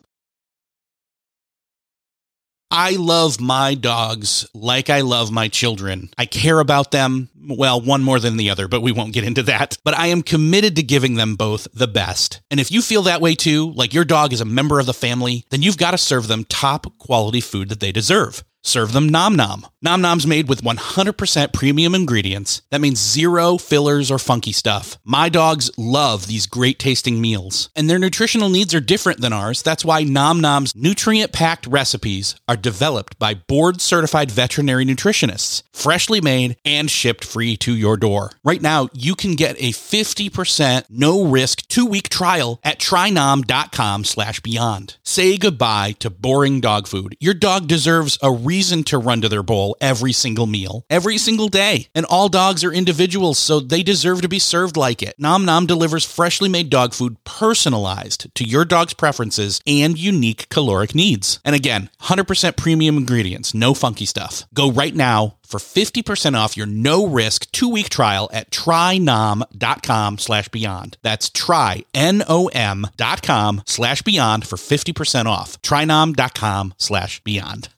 I 2.71 2.97
love 2.97 3.41
my 3.41 3.75
dogs 3.75 4.45
like 4.53 4.91
I 4.91 5.03
love 5.03 5.31
my 5.31 5.47
children. 5.47 6.11
I 6.19 6.27
care 6.27 6.59
about 6.59 6.91
them. 6.91 7.29
Well, 7.49 7.81
one 7.81 8.03
more 8.03 8.19
than 8.19 8.37
the 8.37 8.51
other, 8.51 8.67
but 8.67 8.83
we 8.83 8.91
won't 8.91 9.13
get 9.13 9.23
into 9.23 9.45
that. 9.45 9.79
But 9.85 9.97
I 9.97 10.09
am 10.09 10.23
committed 10.23 10.75
to 10.77 10.83
giving 10.83 11.15
them 11.15 11.37
both 11.37 11.69
the 11.73 11.87
best. 11.87 12.41
And 12.51 12.59
if 12.59 12.73
you 12.73 12.83
feel 12.83 13.03
that 13.03 13.21
way 13.21 13.37
too, 13.37 13.71
like 13.73 13.95
your 13.95 14.05
dog 14.05 14.33
is 14.33 14.41
a 14.41 14.45
member 14.45 14.81
of 14.81 14.87
the 14.87 14.93
family, 14.93 15.45
then 15.51 15.63
you've 15.63 15.79
got 15.79 15.93
to 15.93 15.99
serve 15.99 16.27
them 16.27 16.45
top 16.45 16.99
quality 16.99 17.41
food 17.41 17.69
that 17.69 17.79
they 17.79 17.93
deserve. 17.93 18.43
Serve 18.67 18.93
them 18.93 19.09
Nom 19.09 19.37
Nom. 19.37 19.65
Nom 19.81 20.01
Nom's 20.01 20.27
made 20.27 20.49
with 20.49 20.63
100% 20.63 21.53
premium 21.53 21.95
ingredients. 21.95 22.63
That 22.73 22.81
means 22.81 22.99
zero 22.99 23.59
fillers 23.59 24.11
or 24.11 24.19
funky 24.19 24.51
stuff. 24.51 24.99
My 25.05 25.29
dogs 25.29 25.71
love 25.79 26.27
these 26.27 26.49
great 26.49 26.81
tasting 26.81 27.21
meals, 27.21 27.71
and 27.77 27.89
their 27.89 28.01
nutritional 28.01 28.49
needs 28.49 28.75
are 28.75 28.81
different 28.81 29.21
than 29.21 29.33
ours. 29.33 29.63
That's 29.63 29.85
why 29.85 30.03
Nom 30.03 30.41
Nom's 30.41 30.75
nutrient 30.75 31.31
packed 31.31 31.69
recipes 31.69 32.35
are 32.49 32.57
developed 32.57 33.21
by 33.21 33.35
board 33.35 33.81
certified 33.81 34.33
veterinary 34.33 34.85
nutritionists, 34.85 35.63
freshly 35.73 36.21
made 36.21 36.57
and 36.65 36.91
shipped 36.91 37.25
free 37.25 37.57
to 37.59 37.73
your 37.73 37.97
door. 37.97 38.33
Right 38.43 38.61
now, 38.61 38.89
you 38.93 39.15
can 39.15 39.37
get 39.37 39.55
a 39.61 39.71
50% 39.71 40.87
no 40.91 41.25
risk 41.25 41.69
two 41.69 41.87
week 41.87 42.09
trial 42.09 42.59
at 42.65 42.81
trynom.com 42.81 44.03
slash 44.03 44.41
beyond. 44.41 44.97
Say 45.05 45.37
goodbye 45.37 45.93
to 46.01 46.11
boring 46.11 46.61
dog 46.61 46.89
food. 46.89 47.17
Your 47.21 47.35
dog 47.35 47.69
deserves 47.69 48.19
a 48.21 48.33
real 48.33 48.56
reason 48.57 48.83
to 48.85 48.97
run 48.97 49.21
to 49.21 49.29
their 49.29 49.43
bowl 49.43 49.77
every 49.83 50.13
single 50.13 50.47
meal, 50.47 50.85
every 50.89 51.19
single 51.19 51.49
day. 51.49 51.89
And 51.95 52.07
all 52.07 52.31
dogs 52.31 52.65
are 52.65 52.73
individuals, 52.73 53.39
so 53.39 53.61
they 53.61 53.83
deserve 53.83 54.23
to 54.23 54.29
be 54.29 54.39
served 54.39 54.79
like 54.79 55.03
it. 55.03 55.15
Nom 55.19 55.45
Nom 55.45 55.67
delivers 55.67 56.07
freshly 56.07 56.49
made 56.49 56.71
dog 56.71 56.95
food 56.95 57.23
personalized 57.25 58.35
to 58.35 58.45
your 58.45 58.65
dog's 58.65 58.95
preferences 58.95 59.61
and 59.67 59.99
unique 59.99 60.49
caloric 60.49 60.95
needs. 60.95 61.39
And 61.45 61.55
again, 61.55 61.91
100% 62.03 62.57
premium 62.57 62.97
ingredients, 62.97 63.53
no 63.53 63.75
funky 63.75 64.07
stuff. 64.07 64.47
Go 64.55 64.71
right 64.71 64.95
now 64.95 65.37
for 65.47 65.59
50% 65.59 66.35
off 66.35 66.57
your 66.57 66.67
no-risk 66.67 67.51
two-week 67.53 67.91
trial 67.91 68.29
at 68.33 68.51
trynom.com 68.51 70.19
slash 70.19 70.49
beyond. 70.49 70.97
That's 71.03 71.29
try, 71.31 71.85
N-O-M 71.95 72.87
dot 72.97 73.23
com 73.23 73.63
slash 73.67 74.03
beyond 74.03 74.47
for 74.47 74.57
50% 74.57 75.27
off. 75.27 75.61
trynom.com 75.63 76.75
slash 76.79 77.23
beyond. 77.23 77.69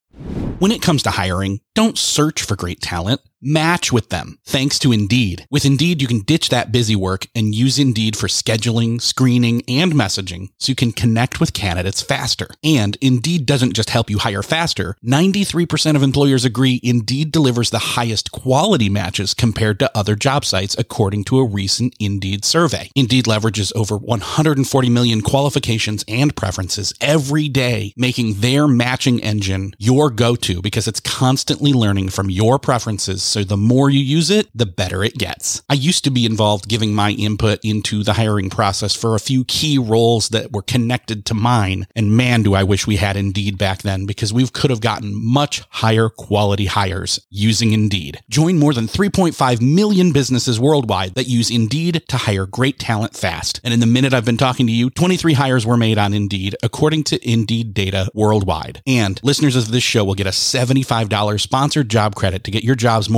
When 0.59 0.73
it 0.73 0.83
comes 0.83 1.05
to 1.05 1.11
hiring, 1.11 1.61
don't 1.77 1.97
search 1.97 2.43
for 2.43 2.57
great 2.57 2.81
talent 2.81 3.21
match 3.41 3.93
with 3.93 4.09
them 4.09 4.39
thanks 4.45 4.79
to 4.81 4.93
Indeed. 4.93 5.47
With 5.51 5.65
Indeed, 5.65 6.03
you 6.03 6.09
can 6.09 6.21
ditch 6.21 6.49
that 6.49 6.73
busy 6.73 6.97
work 6.97 7.27
and 7.35 7.55
use 7.55 7.79
Indeed 7.79 8.17
for 8.17 8.27
scheduling, 8.27 9.01
screening, 9.01 9.63
and 9.69 9.93
messaging 9.93 10.51
so 10.59 10.71
you 10.71 10.75
can 10.75 10.93
connect 10.93 11.39
with 11.39 11.53
candidates 11.53 12.03
faster. 12.03 12.49
And 12.65 12.97
Indeed 13.01 13.47
doesn't 13.47 13.75
just 13.75 13.91
help 13.91 14.11
you 14.11 14.19
hire 14.19 14.43
faster. 14.43 14.97
93% 15.05 15.95
of 15.95 16.03
employers 16.03 16.45
agree 16.45 16.81
Indeed 16.83 17.31
delivers 17.31 17.71
the 17.71 17.95
highest 17.97 18.33
quality 18.33 18.89
matches 18.89 19.35
compared 19.35 19.79
to 19.79 19.91
other 19.97 20.17
job 20.17 20.45
sites 20.45 20.77
according 20.79 21.25
to 21.25 21.39
a 21.39 21.47
recent 21.47 21.95
Indeed 22.01 22.45
survey. 22.45 22.91
Indeed 22.97 23.27
leverages 23.27 23.73
over 23.77 23.97
140 23.97 24.91
million 24.91 25.21
qualifications 25.21 26.05
and 26.09 26.35
preferences 26.35 26.93
every 27.01 27.49
day, 27.49 27.93
making 27.97 28.41
their 28.41 28.67
matching 28.67 29.23
engine 29.23 29.75
your 29.79 30.11
go-to 30.11 30.61
because 30.61 30.89
it's 30.89 31.01
constantly 31.01 31.73
learning 31.73 32.09
from 32.09 32.31
your 32.31 32.59
preferences 32.59 33.28
so 33.29 33.45
the 33.45 33.57
more 33.57 33.91
you 33.91 34.01
use 34.01 34.31
it, 34.31 34.49
the 34.55 34.67
better 34.67 35.05
it 35.05 35.19
gets. 35.19 35.63
I 35.69 35.75
used 35.75 36.05
to 36.05 36.11
be 36.11 36.25
involved 36.25 36.69
giving 36.69 36.95
my 36.95 37.11
input 37.11 37.61
into 37.63 38.03
the 38.03 38.15
hiring 38.15 38.51
process 38.51 38.95
for 38.95 39.15
a 39.15 39.21
few 39.21 39.45
key 39.45 39.79
roles 39.79 40.31
that 40.31 40.53
were 40.53 40.63
connected 40.63 41.25
to 41.27 41.35
mine. 41.35 41.87
And 41.95 42.17
man, 42.17 42.43
do 42.43 42.55
I 42.55 42.63
wish 42.63 42.87
we 42.87 42.97
had 42.97 43.17
Indeed 43.17 43.59
back 43.59 43.83
then 43.83 44.07
because 44.07 44.33
we 44.33 44.47
could 44.49 44.71
have 44.71 44.81
gotten 44.81 45.13
much 45.15 45.63
higher 45.71 46.09
quality 46.09 46.67
hires 46.67 47.21
using 47.31 47.73
Indeed. 47.73 48.21
Join 48.29 48.59
more 48.59 48.73
than 48.73 48.87
3.5 48.87 49.61
million 49.61 50.13
businesses 50.13 50.59
worldwide 50.59 51.15
that 51.15 51.29
use 51.29 51.51
Indeed 51.51 52.03
to 52.09 52.17
hire 52.17 52.47
great 52.47 52.79
talent 52.79 53.15
fast. 53.15 53.61
And 53.65 53.75
in 53.75 53.81
the 53.81 53.87
minute 53.87 54.15
I've 54.15 54.25
been 54.25 54.37
talking 54.37 54.67
to 54.67 54.73
you, 54.73 54.91
23 54.91 55.35
hires 55.35 55.67
were 55.67 55.77
made 55.77 55.99
on 55.99 56.15
Indeed 56.15 56.57
according 56.63 57.05
to 57.05 57.31
Indeed 57.31 57.75
data 57.75 58.09
worldwide. 58.15 58.83
And 58.87 59.21
listeners 59.23 59.57
of 59.57 59.71
this 59.71 59.83
show 59.83 60.05
will 60.05 60.15
get 60.15 60.27
a 60.27 60.31
$75 60.31 61.41
sponsored 61.41 61.89
job 61.89 62.15
credit 62.15 62.45
to 62.45 62.51
get 62.51 62.65
your 62.65 62.75
jobs 62.75 63.11
more 63.11 63.18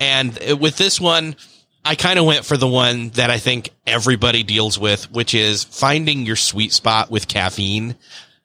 And 0.00 0.38
with 0.60 0.76
this 0.76 1.00
one, 1.00 1.36
I 1.84 1.94
kind 1.94 2.18
of 2.18 2.24
went 2.24 2.44
for 2.44 2.56
the 2.56 2.66
one 2.66 3.10
that 3.10 3.30
I 3.30 3.38
think 3.38 3.70
everybody 3.86 4.42
deals 4.42 4.78
with, 4.78 5.10
which 5.10 5.34
is 5.34 5.64
finding 5.64 6.26
your 6.26 6.36
sweet 6.36 6.72
spot 6.72 7.10
with 7.10 7.28
caffeine. 7.28 7.96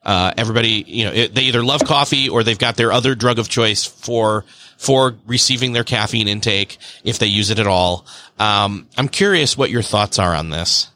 Uh, 0.03 0.33
everybody, 0.37 0.83
you 0.87 1.05
know, 1.05 1.11
it, 1.11 1.35
they 1.35 1.43
either 1.43 1.63
love 1.63 1.83
coffee 1.83 2.29
or 2.29 2.43
they've 2.43 2.59
got 2.59 2.75
their 2.75 2.91
other 2.91 3.15
drug 3.15 3.39
of 3.39 3.49
choice 3.49 3.85
for 3.85 4.45
for 4.77 5.15
receiving 5.27 5.71
their 5.71 5.83
caffeine 5.83 6.27
intake 6.27 6.77
if 7.03 7.19
they 7.19 7.27
use 7.27 7.49
it 7.49 7.59
at 7.59 7.67
all. 7.67 8.05
Um, 8.37 8.87
I'm 8.97 9.07
curious 9.07 9.57
what 9.57 9.69
your 9.69 9.81
thoughts 9.81 10.19
are 10.19 10.35
on 10.35 10.49
this. 10.49 10.89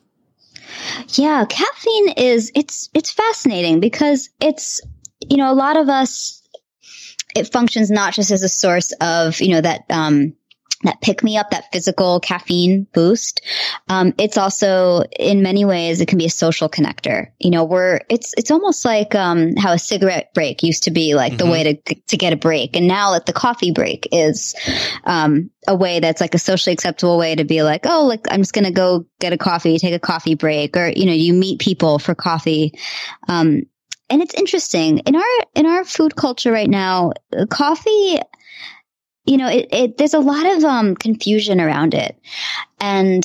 Yeah, 1.10 1.46
caffeine 1.46 2.10
is 2.18 2.52
it's 2.56 2.90
it's 2.94 3.12
fascinating 3.12 3.80
because 3.80 4.30
it's 4.40 4.82
you 5.20 5.38
know 5.38 5.52
a 5.52 5.56
lot 5.56 5.78
of 5.78 5.90
us 5.90 6.42
it 7.36 7.52
functions 7.52 7.90
not 7.90 8.14
just 8.14 8.32
as 8.32 8.44
a 8.44 8.50
source 8.50 8.94
of 9.02 9.40
you 9.42 9.50
know 9.50 9.62
that 9.62 9.86
um 9.90 10.34
that 10.84 11.02
pick 11.02 11.24
me 11.24 11.38
up, 11.38 11.50
that 11.50 11.72
physical 11.72 12.20
caffeine 12.20 12.86
boost. 12.94 13.42
Um, 13.88 14.14
it's 14.20 14.38
also 14.38 15.04
in 15.18 15.42
many 15.42 15.66
ways 15.66 16.02
it 16.02 16.08
can 16.08 16.20
be 16.20 16.26
a 16.26 16.30
social 16.30 16.70
connector. 16.70 17.32
You 17.40 17.50
know, 17.50 17.64
we're 17.64 18.02
it's 18.10 18.34
it's 18.38 18.52
almost 18.52 18.86
like 18.86 19.16
um, 19.16 19.56
how 19.56 19.74
a 19.74 19.80
cigarette 19.80 20.34
break 20.34 20.62
used 20.62 20.84
to 20.84 20.92
be 20.92 21.16
like 21.16 21.34
mm-hmm. 21.34 21.46
the 21.46 21.52
way 21.52 21.64
to 21.64 21.96
to 21.96 22.18
get 22.18 22.34
a 22.34 22.38
break, 22.38 22.76
and 22.76 22.88
now 22.88 23.14
that 23.14 23.26
the 23.26 23.34
coffee 23.34 23.72
break 23.72 24.08
is 24.12 24.56
um, 25.04 25.50
a 25.68 25.76
way 25.76 26.00
that's 26.00 26.22
like 26.22 26.36
a 26.36 26.40
socially 26.40 26.74
acceptable 26.74 27.18
way 27.18 27.34
to 27.34 27.44
be 27.44 27.64
like, 27.64 27.86
oh, 27.86 28.06
like 28.06 28.26
I'm 28.30 28.42
just 28.42 28.54
gonna 28.54 28.72
go 28.72 29.08
get 29.20 29.34
a 29.34 29.38
coffee, 29.38 29.80
take 29.80 29.96
a 29.96 30.00
coffee 30.00 30.36
break, 30.36 30.78
or 30.78 30.90
you 30.90 31.08
know, 31.08 31.14
you 31.14 31.34
meet 31.34 31.60
people 31.60 31.98
for 31.98 32.14
coffee. 32.14 32.78
Um, 33.28 33.64
and 34.10 34.22
it's 34.22 34.36
interesting 34.36 35.00
in 35.00 35.16
our 35.16 35.46
in 35.56 35.66
our 35.66 35.84
food 35.84 36.16
culture 36.16 36.52
right 36.52 36.70
now, 36.70 37.14
coffee 37.50 38.20
you 39.28 39.38
know, 39.38 39.50
it, 39.50 39.68
it, 39.72 39.98
there's 39.98 40.14
a 40.14 40.20
lot 40.20 40.46
of 40.46 40.64
um, 40.64 40.96
confusion 40.96 41.60
around 41.60 41.94
it. 41.94 42.18
And 42.80 43.24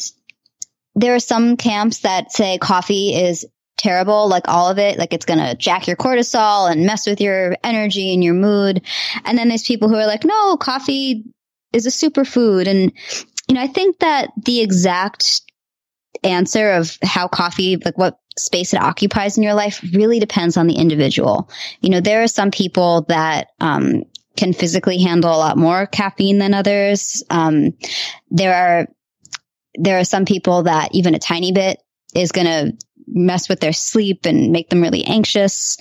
there 0.94 1.14
are 1.14 1.20
some 1.20 1.56
camps 1.56 2.00
that 2.00 2.32
say 2.32 2.58
coffee 2.58 3.14
is 3.14 3.46
terrible, 3.78 4.28
like 4.28 4.48
all 4.48 4.68
of 4.68 4.78
it, 4.78 4.98
like 4.98 5.12
it's 5.12 5.24
going 5.24 5.38
to 5.38 5.54
jack 5.54 5.86
your 5.86 5.96
cortisol 5.96 6.70
and 6.70 6.86
mess 6.86 7.06
with 7.06 7.20
your 7.20 7.56
energy 7.64 8.12
and 8.12 8.22
your 8.22 8.34
mood. 8.34 8.82
And 9.24 9.38
then 9.38 9.48
there's 9.48 9.62
people 9.62 9.88
who 9.88 9.94
are 9.94 10.06
like, 10.06 10.24
no, 10.24 10.56
coffee 10.56 11.24
is 11.72 11.86
a 11.86 11.90
superfood. 11.90 12.66
And, 12.66 12.92
you 13.48 13.54
know, 13.54 13.62
I 13.62 13.68
think 13.68 14.00
that 14.00 14.30
the 14.44 14.60
exact 14.60 15.42
answer 16.22 16.72
of 16.72 16.98
how 17.02 17.28
coffee, 17.28 17.76
like 17.76 17.96
what 17.96 18.18
space 18.38 18.74
it 18.74 18.80
occupies 18.80 19.36
in 19.36 19.42
your 19.42 19.54
life 19.54 19.84
really 19.94 20.18
depends 20.18 20.56
on 20.56 20.66
the 20.66 20.76
individual. 20.76 21.50
You 21.80 21.90
know, 21.90 22.00
there 22.00 22.22
are 22.22 22.28
some 22.28 22.50
people 22.50 23.02
that, 23.08 23.48
um, 23.60 24.04
can 24.36 24.52
physically 24.52 24.98
handle 25.02 25.30
a 25.30 25.36
lot 25.36 25.56
more 25.56 25.86
caffeine 25.86 26.38
than 26.38 26.54
others. 26.54 27.22
Um, 27.30 27.76
there 28.30 28.54
are 28.54 28.86
there 29.74 29.98
are 29.98 30.04
some 30.04 30.24
people 30.24 30.64
that 30.64 30.94
even 30.94 31.14
a 31.14 31.18
tiny 31.18 31.52
bit 31.52 31.82
is 32.14 32.32
going 32.32 32.46
to 32.46 32.76
mess 33.06 33.48
with 33.48 33.60
their 33.60 33.72
sleep 33.72 34.26
and 34.26 34.52
make 34.52 34.68
them 34.68 34.82
really 34.82 35.04
anxious. 35.04 35.76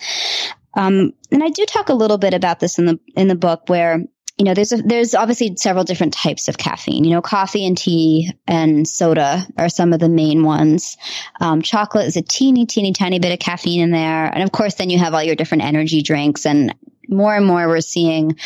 Um, 0.73 1.13
and 1.31 1.43
I 1.43 1.49
do 1.49 1.65
talk 1.65 1.89
a 1.89 1.93
little 1.93 2.17
bit 2.17 2.33
about 2.33 2.59
this 2.59 2.79
in 2.79 2.85
the 2.85 2.99
in 3.15 3.27
the 3.27 3.35
book 3.35 3.63
where 3.67 3.99
you 4.37 4.45
know 4.45 4.53
there's 4.53 4.71
a, 4.71 4.77
there's 4.77 5.13
obviously 5.13 5.55
several 5.57 5.83
different 5.83 6.13
types 6.13 6.47
of 6.47 6.57
caffeine. 6.57 7.03
You 7.03 7.11
know, 7.11 7.21
coffee 7.21 7.65
and 7.65 7.77
tea 7.77 8.31
and 8.47 8.87
soda 8.87 9.45
are 9.57 9.69
some 9.69 9.93
of 9.93 9.99
the 9.99 10.09
main 10.09 10.43
ones. 10.43 10.97
Um, 11.39 11.61
chocolate 11.61 12.07
is 12.07 12.17
a 12.17 12.21
teeny 12.21 12.65
teeny 12.65 12.93
tiny 12.93 13.19
bit 13.19 13.33
of 13.33 13.39
caffeine 13.39 13.81
in 13.81 13.91
there, 13.91 14.25
and 14.25 14.43
of 14.43 14.51
course 14.51 14.75
then 14.75 14.89
you 14.89 14.99
have 14.99 15.13
all 15.13 15.23
your 15.23 15.35
different 15.35 15.63
energy 15.63 16.01
drinks 16.01 16.45
and 16.45 16.73
more 17.11 17.35
and 17.35 17.45
more 17.45 17.67
we're 17.67 17.81
seeing, 17.81 18.37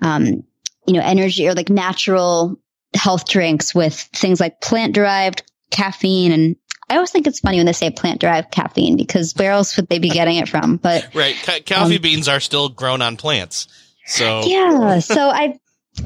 um, 0.00 0.44
you 0.86 0.94
know, 0.94 1.02
energy 1.02 1.46
or 1.46 1.54
like 1.54 1.68
natural 1.68 2.58
health 2.94 3.28
drinks 3.28 3.74
with 3.74 3.94
things 3.94 4.40
like 4.40 4.60
plant 4.60 4.94
derived 4.94 5.42
caffeine 5.70 6.32
and 6.32 6.56
I 6.90 6.96
always 6.96 7.10
think 7.10 7.26
it's 7.26 7.40
funny 7.40 7.56
when 7.56 7.66
they 7.66 7.72
say 7.72 7.90
plant 7.90 8.20
derived 8.20 8.50
caffeine 8.50 8.96
because 8.96 9.32
where 9.36 9.52
else 9.52 9.76
would 9.76 9.88
they 9.88 9.98
be 9.98 10.10
getting 10.10 10.36
it 10.36 10.50
from? 10.50 10.76
But 10.76 11.08
right, 11.14 11.34
coffee 11.66 11.96
um, 11.96 12.02
beans 12.02 12.28
are 12.28 12.40
still 12.40 12.68
grown 12.68 13.00
on 13.00 13.16
plants. 13.16 13.68
So 14.06 14.42
yeah, 14.44 14.98
so 14.98 15.30
I 15.30 15.58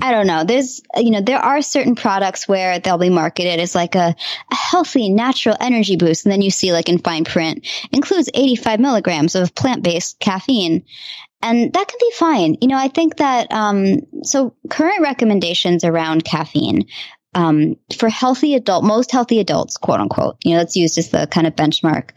I 0.03 0.13
don't 0.13 0.27
know. 0.27 0.45
There's, 0.45 0.83
you 0.97 1.11
know, 1.11 1.23
there 1.23 1.39
are 1.39 1.63
certain 1.63 1.95
products 1.95 2.47
where 2.47 2.79
they'll 2.79 2.99
be 2.99 3.09
marketed 3.09 3.59
as 3.59 3.75
like 3.75 3.95
a, 3.95 4.15
a, 4.51 4.55
healthy, 4.55 5.09
natural 5.09 5.57
energy 5.61 5.97
boost. 5.97 6.27
And 6.27 6.33
then 6.33 6.43
you 6.43 6.51
see 6.51 6.73
like 6.73 6.91
in 6.91 6.99
fine 6.99 7.25
print 7.25 7.67
includes 7.91 8.29
85 8.35 8.81
milligrams 8.81 9.35
of 9.35 9.55
plant 9.55 9.83
based 9.83 10.21
caffeine 10.21 10.85
and 11.43 11.73
that 11.73 11.89
can 11.89 11.99
be 12.01 12.13
fine. 12.15 12.57
You 12.61 12.69
know, 12.69 12.77
I 12.77 12.89
think 12.89 13.17
that 13.17 13.53
um, 13.53 14.01
so 14.23 14.55
current 14.69 15.01
recommendations 15.03 15.85
around 15.85 16.25
caffeine 16.25 16.87
um, 17.35 17.77
for 17.97 18.09
healthy 18.09 18.55
adult, 18.55 18.85
most 18.85 19.13
healthy 19.13 19.39
adults, 19.39 19.77
quote 19.77 20.01
unquote, 20.01 20.37
you 20.45 20.53
know, 20.53 20.59
that's 20.59 20.77
used 20.77 20.99
as 20.99 21.11
the 21.11 21.27
kind 21.27 21.47
of 21.47 21.55
benchmark, 21.55 22.11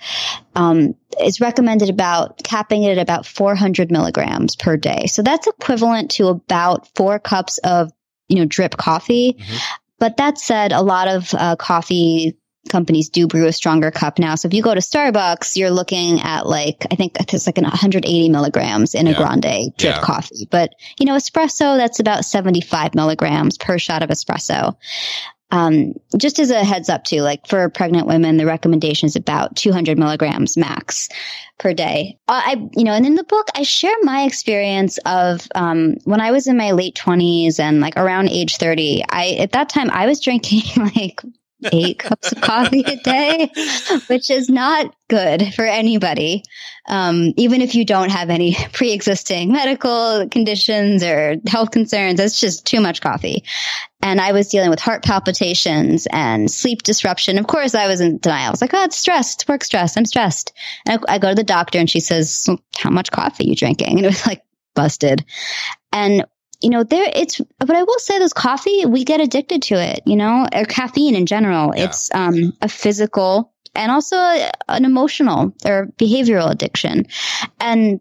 um, 0.56 0.96
is 1.24 1.42
recommended 1.42 1.90
about 1.90 2.42
capping 2.44 2.84
it 2.84 2.98
at 2.98 3.02
about 3.02 3.26
400 3.26 3.92
milligrams 3.92 4.56
per 4.56 4.78
day. 4.78 5.06
So 5.08 5.22
that's 5.22 5.48
equivalent 5.48 6.12
to 6.12 6.28
about 6.28 6.88
four 6.96 7.20
cups 7.20 7.60
of, 7.60 7.92
you 8.30 8.38
know, 8.38 8.46
drip 8.46 8.78
coffee. 8.78 9.34
Mm-hmm. 9.34 9.58
But 10.00 10.18
that 10.18 10.40
said, 10.40 10.72
a 10.72 10.82
lot 10.82 11.08
of 11.08 11.32
uh, 11.36 11.56
coffee 11.58 12.36
companies 12.69 13.10
do 13.10 13.28
brew 13.28 13.47
a 13.47 13.54
stronger 13.54 13.91
cup 13.91 14.19
now. 14.19 14.36
So 14.36 14.47
if 14.47 14.54
you 14.54 14.62
go 14.62 14.74
to 14.74 14.82
Starbucks, 14.82 15.56
you're 15.56 15.71
looking 15.71 16.21
at 16.21 16.45
like, 16.45 16.86
I 16.91 16.95
think 16.95 17.17
it's 17.19 17.45
like 17.45 17.58
an 17.58 17.63
180 17.63 18.30
milligrams 18.30 18.93
in 18.95 19.08
a 19.08 19.13
grande 19.13 19.76
drip 19.78 19.95
yeah. 19.95 20.02
coffee. 20.02 20.47
But, 20.50 20.76
you 21.00 21.06
know, 21.06 21.15
espresso, 21.15 21.78
that's 21.78 22.00
about 22.00 22.26
75 22.26 22.95
milligrams 22.95 23.58
per 23.58 23.78
shot 23.78 24.04
of 24.04 24.10
espresso. 24.10 24.76
Um, 25.54 25.95
just 26.17 26.39
as 26.39 26.50
a 26.50 26.63
heads 26.63 26.88
up 26.88 27.04
too, 27.04 27.21
like 27.21 27.45
for 27.45 27.67
pregnant 27.69 28.08
women, 28.08 28.38
the 28.38 28.45
recommendation 28.45 29.08
is 29.08 29.17
about 29.17 29.58
200 29.58 30.00
milligrams 30.00 30.56
max 30.56 31.10
per 31.60 31.74
day. 31.74 32.17
Uh, 32.28 32.41
I, 32.45 32.69
you 32.74 32.86
know, 32.86 32.93
and 32.93 33.06
in 33.06 33.15
the 33.15 33.26
book, 33.26 33.47
I 33.54 33.63
share 33.63 33.95
my 34.04 34.24
experience 34.24 34.97
of, 35.06 35.45
um, 35.54 35.95
when 36.06 36.21
I 36.21 36.32
was 36.32 36.47
in 36.47 36.56
my 36.56 36.71
late 36.71 36.95
twenties 36.95 37.60
and 37.60 37.82
like 37.82 37.97
around 37.97 38.30
age 38.30 38.58
30, 38.58 39.04
I, 39.10 39.32
at 39.39 39.52
that 39.52 39.67
time, 39.67 39.91
I 39.91 40.06
was 40.06 40.21
drinking 40.21 40.62
like 40.95 41.21
eight 41.71 42.00
cups 42.00 42.32
of 42.32 42.41
coffee 42.41 42.84
a 42.86 42.95
day, 42.97 43.52
which 44.08 44.30
is 44.30 44.50
not 44.50 44.93
good 45.08 45.54
for 45.54 45.65
anybody. 45.65 46.43
Um, 46.88 47.34
even 47.38 47.62
if 47.62 47.76
you 47.76 47.86
don't 47.86 48.10
have 48.12 48.30
any 48.30 48.56
pre 48.74 48.91
existing 48.91 49.52
medical 49.52 50.28
conditions 50.30 51.04
or 51.04 51.36
health 51.47 51.71
concerns, 51.71 52.19
it's 52.19 52.39
just 52.39 52.65
too 52.65 52.82
much 52.82 53.02
coffee. 53.02 53.43
And 54.02 54.19
I 54.19 54.32
was 54.32 54.47
dealing 54.47 54.69
with 54.71 54.80
heart 54.80 55.04
palpitations 55.04 56.08
and 56.12 56.50
sleep 56.50 56.82
disruption. 56.82 57.38
Of 57.38 57.47
course, 57.47 57.76
I 57.76 57.88
was 57.88 58.02
in 58.02 58.17
denial. 58.17 58.47
I 58.47 58.52
was 58.52 58.62
like, 58.62 58.74
oh, 58.74 58.84
it's 58.84 58.97
stress, 58.97 59.36
it's 59.36 59.47
work 59.47 59.63
stress. 59.63 59.95
I'm 59.95 60.06
stressed. 60.06 60.54
And 60.88 61.00
I, 61.08 61.15
I 61.15 61.19
go 61.19 61.30
to 61.30 61.36
the 61.36 61.43
doctor 61.43 61.78
and 61.78 61.89
she 61.89 62.00
says, 62.00 62.50
how 62.78 62.89
much 62.89 63.12
coffee 63.12 63.45
are 63.45 63.47
you 63.47 63.56
drinking? 63.56 63.97
And 63.97 64.06
it 64.06 64.10
was 64.10 64.26
like 64.26 64.43
busted. 64.74 65.26
And 65.91 66.26
you 66.62 66.69
know, 66.69 66.84
there 66.84 67.12
it's, 67.13 67.41
but 67.60 67.76
I 67.76 67.84
will 67.84 68.00
say 68.00 68.19
this 68.19 68.34
coffee, 68.34 68.86
we 68.86 69.04
get 69.04 69.19
addicted 69.19 69.63
to 69.63 69.76
it, 69.76 70.02
you 70.06 70.15
know, 70.15 70.47
or 70.54 70.65
caffeine 70.65 71.15
in 71.15 71.26
general. 71.26 71.76
Yeah. 71.76 71.86
It's, 71.86 72.13
um, 72.13 72.54
a 72.62 72.69
physical 72.69 73.52
and 73.74 73.91
also 73.91 74.17
an 74.17 74.86
emotional 74.86 75.54
or 75.65 75.88
behavioral 75.97 76.52
addiction. 76.52 77.08
And, 77.60 78.00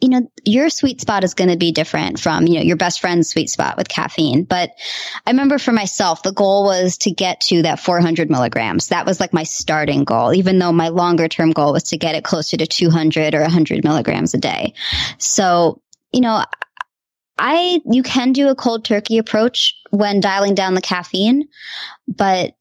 you 0.00 0.08
know, 0.08 0.30
your 0.44 0.68
sweet 0.68 1.00
spot 1.00 1.24
is 1.24 1.34
going 1.34 1.50
to 1.50 1.56
be 1.56 1.72
different 1.72 2.18
from, 2.18 2.46
you 2.46 2.56
know, 2.56 2.62
your 2.62 2.76
best 2.76 3.00
friend's 3.00 3.30
sweet 3.30 3.48
spot 3.48 3.76
with 3.76 3.88
caffeine. 3.88 4.44
But 4.44 4.70
I 5.24 5.30
remember 5.30 5.58
for 5.58 5.72
myself, 5.72 6.22
the 6.22 6.32
goal 6.32 6.64
was 6.64 6.98
to 6.98 7.12
get 7.12 7.40
to 7.42 7.62
that 7.62 7.80
400 7.80 8.28
milligrams. 8.28 8.88
That 8.88 9.06
was 9.06 9.20
like 9.20 9.32
my 9.32 9.44
starting 9.44 10.04
goal, 10.04 10.34
even 10.34 10.58
though 10.58 10.72
my 10.72 10.88
longer 10.88 11.28
term 11.28 11.52
goal 11.52 11.72
was 11.72 11.84
to 11.84 11.98
get 11.98 12.16
it 12.16 12.24
closer 12.24 12.56
to 12.56 12.66
200 12.66 13.34
or 13.34 13.42
100 13.42 13.84
milligrams 13.84 14.34
a 14.34 14.38
day. 14.38 14.74
So, 15.18 15.80
you 16.12 16.20
know, 16.20 16.44
I 17.38 17.80
you 17.84 18.02
can 18.02 18.32
do 18.32 18.48
a 18.48 18.54
cold 18.54 18.84
turkey 18.84 19.18
approach 19.18 19.74
when 19.90 20.20
dialing 20.20 20.54
down 20.54 20.74
the 20.74 20.80
caffeine, 20.80 21.48
but 22.08 22.54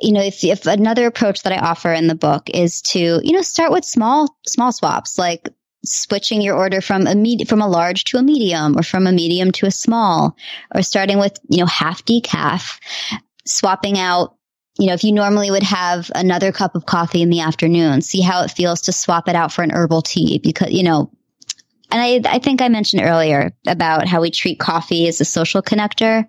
you 0.00 0.12
know, 0.12 0.20
if, 0.20 0.42
if 0.42 0.66
another 0.66 1.06
approach 1.06 1.42
that 1.42 1.52
I 1.52 1.58
offer 1.58 1.92
in 1.92 2.08
the 2.08 2.14
book 2.14 2.50
is 2.50 2.82
to, 2.82 3.20
you 3.22 3.32
know, 3.32 3.42
start 3.42 3.70
with 3.70 3.84
small, 3.84 4.36
small 4.46 4.72
swaps, 4.72 5.18
like 5.18 5.48
switching 5.84 6.40
your 6.40 6.56
order 6.56 6.80
from 6.80 7.06
a 7.06 7.14
med- 7.14 7.48
from 7.48 7.60
a 7.60 7.68
large 7.68 8.04
to 8.04 8.18
a 8.18 8.22
medium 8.22 8.76
or 8.76 8.82
from 8.82 9.06
a 9.06 9.12
medium 9.12 9.52
to 9.52 9.66
a 9.66 9.70
small 9.70 10.36
or 10.74 10.82
starting 10.82 11.18
with, 11.18 11.38
you 11.48 11.58
know, 11.58 11.66
half 11.66 12.04
decaf 12.04 12.80
swapping 13.46 13.98
out 13.98 14.36
you 14.78 14.88
know, 14.88 14.94
if 14.94 15.04
you 15.04 15.12
normally 15.12 15.52
would 15.52 15.62
have 15.62 16.10
another 16.16 16.50
cup 16.50 16.74
of 16.74 16.84
coffee 16.84 17.22
in 17.22 17.30
the 17.30 17.40
afternoon, 17.40 18.02
see 18.02 18.20
how 18.20 18.42
it 18.42 18.50
feels 18.50 18.80
to 18.80 18.92
swap 18.92 19.28
it 19.28 19.36
out 19.36 19.52
for 19.52 19.62
an 19.62 19.70
herbal 19.70 20.02
tea 20.02 20.40
because, 20.42 20.72
you 20.72 20.82
know, 20.82 21.12
and 21.90 22.00
I, 22.00 22.20
I 22.34 22.38
think 22.38 22.62
I 22.62 22.68
mentioned 22.68 23.02
earlier 23.02 23.52
about 23.66 24.06
how 24.06 24.20
we 24.20 24.30
treat 24.30 24.58
coffee 24.58 25.08
as 25.08 25.20
a 25.20 25.24
social 25.24 25.62
connector. 25.62 26.26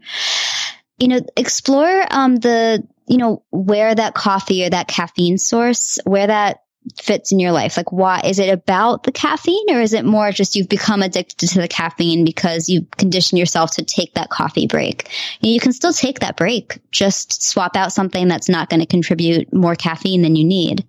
You 1.00 1.08
know, 1.10 1.20
explore 1.36 2.06
um, 2.12 2.38
the, 2.38 2.84
you 3.08 3.18
know, 3.18 3.44
where 3.52 3.94
that 3.94 4.14
coffee 4.14 4.66
or 4.66 4.70
that 4.70 4.88
caffeine 4.88 5.38
source, 5.38 6.00
where 6.06 6.28
that 6.28 6.60
fits 7.02 7.32
in 7.32 7.40
your 7.40 7.52
life? 7.52 7.78
Like, 7.78 7.92
why 7.92 8.22
is 8.24 8.40
it 8.40 8.50
about 8.50 9.04
the 9.04 9.12
caffeine 9.12 9.70
or 9.70 9.82
is 9.82 9.94
it 9.94 10.06
more 10.06 10.32
just 10.32 10.56
you've 10.56 10.70
become 10.70 11.02
addicted 11.02 11.50
to 11.50 11.62
the 11.62 11.68
caffeine 11.68 12.26
because 12.26 12.70
you 12.70 12.86
condition 12.98 13.38
yourself 13.38 13.72
to 13.76 13.84
take 13.84 14.14
that 14.14 14.30
coffee 14.30 14.68
break? 14.68 15.10
And 15.42 15.52
you 15.52 15.60
can 15.60 15.74
still 15.74 15.94
take 15.94 16.20
that 16.20 16.38
break. 16.38 16.80
Just 16.92 17.44
swap 17.44 17.76
out 17.76 17.94
something 17.94 18.28
that's 18.28 18.50
not 18.50 18.70
going 18.70 18.80
to 18.82 18.86
contribute 18.86 19.54
more 19.54 19.76
caffeine 19.76 20.22
than 20.22 20.36
you 20.36 20.46
need. 20.46 20.86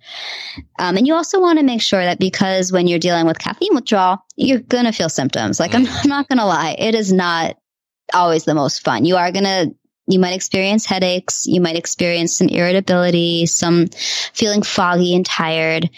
Um, 0.78 0.96
and 0.96 1.06
you 1.06 1.14
also 1.14 1.40
want 1.40 1.58
to 1.58 1.64
make 1.64 1.82
sure 1.82 2.02
that 2.02 2.18
because 2.18 2.72
when 2.72 2.86
you're 2.86 2.98
dealing 2.98 3.26
with 3.26 3.38
caffeine 3.38 3.74
withdrawal, 3.74 4.24
you're 4.36 4.60
going 4.60 4.84
to 4.84 4.92
feel 4.92 5.08
symptoms. 5.08 5.58
Like, 5.58 5.74
I'm, 5.74 5.86
I'm 5.86 6.08
not 6.08 6.28
going 6.28 6.38
to 6.38 6.46
lie. 6.46 6.76
It 6.78 6.94
is 6.94 7.12
not 7.12 7.56
always 8.12 8.44
the 8.44 8.54
most 8.54 8.84
fun. 8.84 9.04
You 9.04 9.16
are 9.16 9.32
going 9.32 9.44
to 9.44 9.74
you 10.06 10.18
might 10.18 10.34
experience 10.34 10.86
headaches. 10.86 11.46
You 11.46 11.60
might 11.60 11.76
experience 11.76 12.36
some 12.36 12.48
irritability, 12.48 13.46
some 13.46 13.86
feeling 14.32 14.62
foggy 14.62 15.14
and 15.14 15.26
tired, 15.26 15.90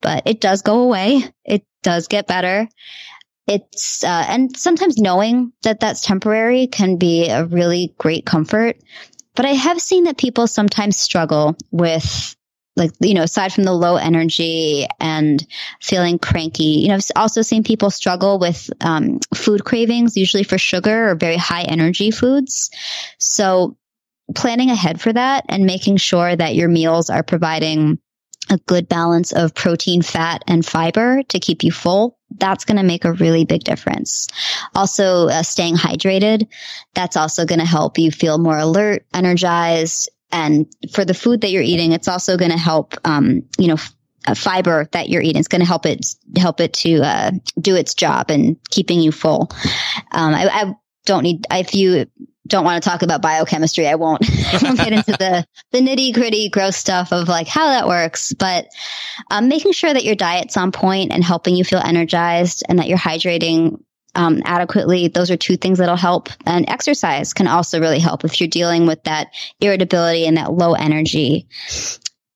but 0.00 0.22
it 0.26 0.40
does 0.40 0.62
go 0.62 0.80
away. 0.80 1.24
It 1.44 1.64
does 1.82 2.08
get 2.08 2.26
better. 2.26 2.68
It's, 3.46 4.02
uh, 4.02 4.24
and 4.28 4.56
sometimes 4.56 4.98
knowing 4.98 5.52
that 5.62 5.80
that's 5.80 6.02
temporary 6.02 6.66
can 6.66 6.96
be 6.96 7.28
a 7.28 7.44
really 7.44 7.94
great 7.98 8.26
comfort. 8.26 8.78
But 9.34 9.46
I 9.46 9.50
have 9.50 9.80
seen 9.80 10.04
that 10.04 10.16
people 10.16 10.46
sometimes 10.46 10.96
struggle 10.96 11.56
with 11.70 12.34
like 12.76 12.92
you 13.00 13.14
know 13.14 13.22
aside 13.22 13.52
from 13.52 13.64
the 13.64 13.72
low 13.72 13.96
energy 13.96 14.86
and 15.00 15.46
feeling 15.80 16.18
cranky 16.18 16.64
you 16.64 16.88
know 16.88 16.94
i've 16.94 17.10
also 17.16 17.42
seen 17.42 17.64
people 17.64 17.90
struggle 17.90 18.38
with 18.38 18.70
um, 18.80 19.18
food 19.34 19.64
cravings 19.64 20.16
usually 20.16 20.44
for 20.44 20.58
sugar 20.58 21.10
or 21.10 21.14
very 21.14 21.36
high 21.36 21.62
energy 21.62 22.10
foods 22.10 22.70
so 23.18 23.76
planning 24.34 24.70
ahead 24.70 25.00
for 25.00 25.12
that 25.12 25.44
and 25.48 25.64
making 25.64 25.96
sure 25.96 26.34
that 26.34 26.54
your 26.54 26.68
meals 26.68 27.10
are 27.10 27.22
providing 27.22 27.98
a 28.48 28.58
good 28.58 28.88
balance 28.88 29.32
of 29.32 29.54
protein, 29.54 30.02
fat, 30.02 30.42
and 30.46 30.64
fiber 30.64 31.22
to 31.24 31.40
keep 31.40 31.64
you 31.64 31.72
full. 31.72 32.18
That's 32.38 32.64
going 32.64 32.76
to 32.76 32.82
make 32.82 33.04
a 33.04 33.12
really 33.12 33.44
big 33.44 33.64
difference. 33.64 34.28
Also, 34.74 35.28
uh, 35.28 35.42
staying 35.42 35.76
hydrated. 35.76 36.46
That's 36.94 37.16
also 37.16 37.44
going 37.44 37.58
to 37.60 37.66
help 37.66 37.98
you 37.98 38.10
feel 38.10 38.38
more 38.38 38.58
alert, 38.58 39.04
energized, 39.12 40.10
and 40.32 40.66
for 40.92 41.04
the 41.04 41.14
food 41.14 41.42
that 41.42 41.50
you're 41.50 41.62
eating, 41.62 41.92
it's 41.92 42.08
also 42.08 42.36
going 42.36 42.50
to 42.50 42.58
help, 42.58 42.94
um, 43.04 43.42
you 43.58 43.68
know, 43.68 43.76
fiber 44.34 44.88
that 44.92 45.08
you're 45.08 45.22
eating. 45.22 45.38
It's 45.38 45.48
going 45.48 45.60
to 45.60 45.66
help 45.66 45.86
it 45.86 46.04
help 46.36 46.60
it 46.60 46.72
to 46.74 47.00
uh, 47.02 47.30
do 47.60 47.76
its 47.76 47.94
job 47.94 48.30
and 48.30 48.56
keeping 48.70 49.00
you 49.00 49.12
full. 49.12 49.50
Um, 50.12 50.34
I, 50.34 50.48
I, 50.48 50.74
don't 51.04 51.22
need 51.22 51.46
if 51.52 51.72
you 51.72 52.06
don't 52.48 52.64
want 52.64 52.82
to 52.82 52.88
talk 52.88 53.02
about 53.02 53.22
biochemistry, 53.22 53.86
I 53.86 53.94
won't. 53.94 54.28
I 54.52 54.58
won't 54.60 54.78
get 54.78 54.92
into 54.92 55.12
the 55.12 55.46
the 55.70 55.78
nitty 55.78 56.14
gritty, 56.14 56.48
gross 56.48 56.76
stuff 56.76 57.12
of 57.12 57.28
like 57.28 57.46
how 57.46 57.68
that 57.68 57.86
works. 57.86 58.32
But 58.32 58.66
um, 59.30 59.48
making 59.48 59.72
sure 59.72 59.92
that 59.92 60.04
your 60.04 60.16
diet's 60.16 60.56
on 60.56 60.72
point 60.72 61.12
and 61.12 61.22
helping 61.22 61.54
you 61.54 61.62
feel 61.62 61.78
energized, 61.78 62.64
and 62.68 62.78
that 62.78 62.88
you're 62.88 62.98
hydrating 62.98 63.82
um, 64.16 64.42
adequately. 64.44 65.08
Those 65.08 65.30
are 65.30 65.36
two 65.36 65.56
things 65.56 65.78
that'll 65.78 65.96
help. 65.96 66.28
And 66.46 66.68
exercise 66.68 67.32
can 67.32 67.46
also 67.46 67.80
really 67.80 68.00
help 68.00 68.24
if 68.24 68.40
you're 68.40 68.48
dealing 68.48 68.86
with 68.86 69.04
that 69.04 69.28
irritability 69.60 70.26
and 70.26 70.36
that 70.36 70.52
low 70.52 70.72
energy. 70.72 71.46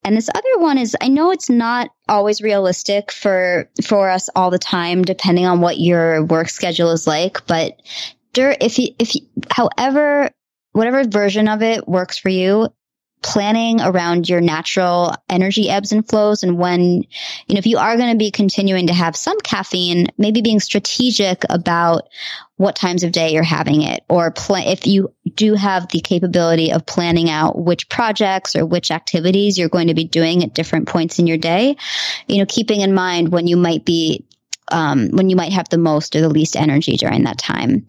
And 0.04 0.16
this 0.16 0.30
other 0.34 0.58
one 0.58 0.78
is 0.78 0.96
I 1.00 1.08
know 1.08 1.30
it's 1.30 1.50
not 1.50 1.90
always 2.08 2.40
realistic 2.40 3.12
for 3.12 3.68
for 3.84 4.08
us 4.08 4.28
all 4.34 4.50
the 4.50 4.58
time 4.58 5.02
depending 5.02 5.46
on 5.46 5.60
what 5.60 5.78
your 5.78 6.24
work 6.24 6.48
schedule 6.48 6.90
is 6.92 7.06
like, 7.06 7.46
but 7.46 7.80
if 8.34 8.78
you 8.78 8.94
if 8.98 9.14
you, 9.14 9.22
however 9.50 10.30
whatever 10.72 11.04
version 11.04 11.48
of 11.48 11.62
it 11.62 11.86
works 11.86 12.16
for 12.16 12.28
you, 12.28 12.68
planning 13.22 13.80
around 13.80 14.28
your 14.28 14.40
natural 14.40 15.14
energy 15.28 15.68
ebbs 15.68 15.92
and 15.92 16.08
flows 16.08 16.42
and 16.42 16.56
when 16.56 16.80
you 16.80 17.54
know 17.54 17.58
if 17.58 17.66
you 17.66 17.76
are 17.76 17.96
going 17.96 18.10
to 18.10 18.16
be 18.16 18.30
continuing 18.30 18.86
to 18.86 18.94
have 18.94 19.14
some 19.14 19.38
caffeine 19.40 20.06
maybe 20.16 20.40
being 20.40 20.60
strategic 20.60 21.44
about 21.50 22.08
what 22.56 22.74
times 22.74 23.04
of 23.04 23.12
day 23.12 23.32
you're 23.32 23.42
having 23.42 23.82
it 23.82 24.02
or 24.08 24.30
pl- 24.30 24.56
if 24.56 24.86
you 24.86 25.12
do 25.34 25.54
have 25.54 25.88
the 25.88 26.00
capability 26.00 26.72
of 26.72 26.86
planning 26.86 27.28
out 27.28 27.58
which 27.58 27.90
projects 27.90 28.56
or 28.56 28.64
which 28.64 28.90
activities 28.90 29.58
you're 29.58 29.68
going 29.68 29.88
to 29.88 29.94
be 29.94 30.04
doing 30.04 30.42
at 30.42 30.54
different 30.54 30.88
points 30.88 31.18
in 31.18 31.26
your 31.26 31.38
day 31.38 31.76
you 32.26 32.38
know 32.38 32.46
keeping 32.48 32.80
in 32.80 32.94
mind 32.94 33.30
when 33.30 33.46
you 33.46 33.56
might 33.56 33.84
be 33.84 34.24
um, 34.72 35.08
when 35.10 35.28
you 35.28 35.36
might 35.36 35.52
have 35.52 35.68
the 35.68 35.78
most 35.78 36.16
or 36.16 36.20
the 36.20 36.28
least 36.28 36.56
energy 36.56 36.96
during 36.96 37.24
that 37.24 37.38
time 37.38 37.86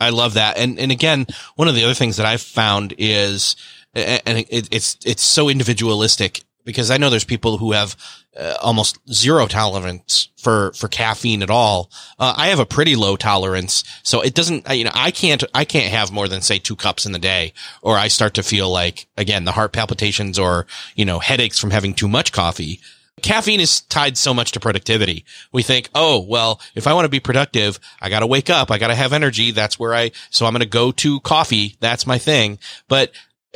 I 0.00 0.10
love 0.10 0.34
that. 0.34 0.58
And, 0.58 0.78
and 0.78 0.92
again, 0.92 1.26
one 1.56 1.68
of 1.68 1.74
the 1.74 1.84
other 1.84 1.94
things 1.94 2.18
that 2.18 2.26
I've 2.26 2.40
found 2.40 2.94
is 2.98 3.56
and 3.98 4.38
it, 4.38 4.68
it's 4.70 4.96
it's 5.04 5.22
so 5.22 5.48
individualistic 5.48 6.42
because 6.64 6.90
I 6.90 6.98
know 6.98 7.08
there's 7.08 7.24
people 7.24 7.56
who 7.56 7.72
have 7.72 7.96
uh, 8.38 8.54
almost 8.62 8.98
zero 9.10 9.46
tolerance 9.46 10.28
for 10.36 10.72
for 10.74 10.86
caffeine 10.86 11.42
at 11.42 11.50
all. 11.50 11.90
Uh, 12.18 12.34
I 12.36 12.48
have 12.48 12.58
a 12.58 12.66
pretty 12.66 12.94
low 12.94 13.16
tolerance, 13.16 13.84
so 14.02 14.20
it 14.20 14.34
doesn't. 14.34 14.68
You 14.70 14.84
know, 14.84 14.90
I 14.94 15.10
can't 15.10 15.42
I 15.54 15.64
can't 15.64 15.92
have 15.92 16.12
more 16.12 16.28
than 16.28 16.42
say 16.42 16.58
two 16.58 16.76
cups 16.76 17.06
in 17.06 17.12
the 17.12 17.18
day, 17.18 17.54
or 17.80 17.96
I 17.96 18.08
start 18.08 18.34
to 18.34 18.42
feel 18.42 18.70
like 18.70 19.08
again 19.16 19.44
the 19.44 19.52
heart 19.52 19.72
palpitations 19.72 20.38
or 20.38 20.66
you 20.94 21.04
know 21.04 21.18
headaches 21.18 21.58
from 21.58 21.70
having 21.70 21.94
too 21.94 22.08
much 22.08 22.32
coffee. 22.32 22.80
Caffeine 23.22 23.60
is 23.60 23.80
tied 23.80 24.16
so 24.16 24.32
much 24.32 24.52
to 24.52 24.60
productivity. 24.60 25.24
We 25.52 25.62
think, 25.62 25.88
oh, 25.94 26.20
well, 26.20 26.60
if 26.74 26.86
I 26.86 26.94
want 26.94 27.04
to 27.04 27.10
be 27.10 27.20
productive, 27.20 27.80
I 28.00 28.10
got 28.10 28.20
to 28.20 28.26
wake 28.26 28.50
up. 28.50 28.70
I 28.70 28.78
got 28.78 28.88
to 28.88 28.94
have 28.94 29.12
energy. 29.12 29.50
That's 29.50 29.78
where 29.78 29.94
I, 29.94 30.12
so 30.30 30.46
I'm 30.46 30.52
going 30.52 30.60
to 30.60 30.66
go 30.66 30.92
to 30.92 31.20
coffee. 31.20 31.76
That's 31.80 32.06
my 32.06 32.18
thing. 32.18 32.58
But 32.86 33.10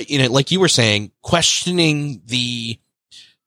you 0.08 0.18
know, 0.18 0.32
like 0.32 0.50
you 0.50 0.60
were 0.60 0.68
saying, 0.68 1.12
questioning 1.22 2.22
the 2.26 2.78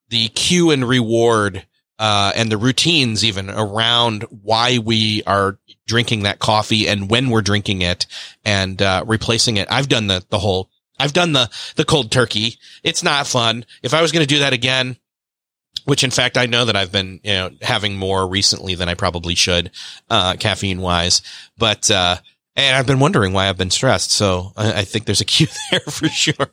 the 0.09 0.29
cue 0.29 0.71
and 0.71 0.87
reward 0.87 1.65
uh, 1.97 2.31
and 2.35 2.51
the 2.51 2.57
routines 2.57 3.23
even 3.23 3.49
around 3.49 4.23
why 4.43 4.77
we 4.77 5.23
are 5.23 5.57
drinking 5.87 6.23
that 6.23 6.39
coffee 6.39 6.87
and 6.87 7.09
when 7.09 7.29
we're 7.29 7.41
drinking 7.41 7.81
it 7.81 8.05
and 8.43 8.81
uh, 8.81 9.03
replacing 9.07 9.57
it. 9.57 9.67
I've 9.71 9.89
done 9.89 10.07
the 10.07 10.23
the 10.29 10.39
whole. 10.39 10.69
I've 10.99 11.13
done 11.13 11.33
the 11.33 11.49
the 11.75 11.85
cold 11.85 12.11
turkey. 12.11 12.57
It's 12.83 13.03
not 13.03 13.27
fun. 13.27 13.65
If 13.83 13.93
I 13.93 14.01
was 14.01 14.11
going 14.11 14.25
to 14.25 14.33
do 14.33 14.39
that 14.39 14.53
again, 14.53 14.97
which 15.85 16.03
in 16.03 16.11
fact 16.11 16.37
I 16.37 16.45
know 16.45 16.65
that 16.65 16.75
I've 16.75 16.91
been 16.91 17.19
you 17.23 17.33
know 17.33 17.49
having 17.61 17.97
more 17.97 18.27
recently 18.27 18.75
than 18.75 18.89
I 18.89 18.93
probably 18.93 19.35
should, 19.35 19.71
uh, 20.09 20.35
caffeine 20.39 20.81
wise, 20.81 21.21
but. 21.57 21.89
And 22.55 22.75
I've 22.75 22.87
been 22.87 22.99
wondering 22.99 23.33
why 23.33 23.49
I've 23.49 23.57
been 23.57 23.69
stressed. 23.69 24.11
So 24.11 24.53
I, 24.55 24.79
I 24.79 24.83
think 24.83 25.05
there's 25.05 25.21
a 25.21 25.25
cue 25.25 25.47
there 25.71 25.79
for 25.81 26.07
sure. 26.07 26.47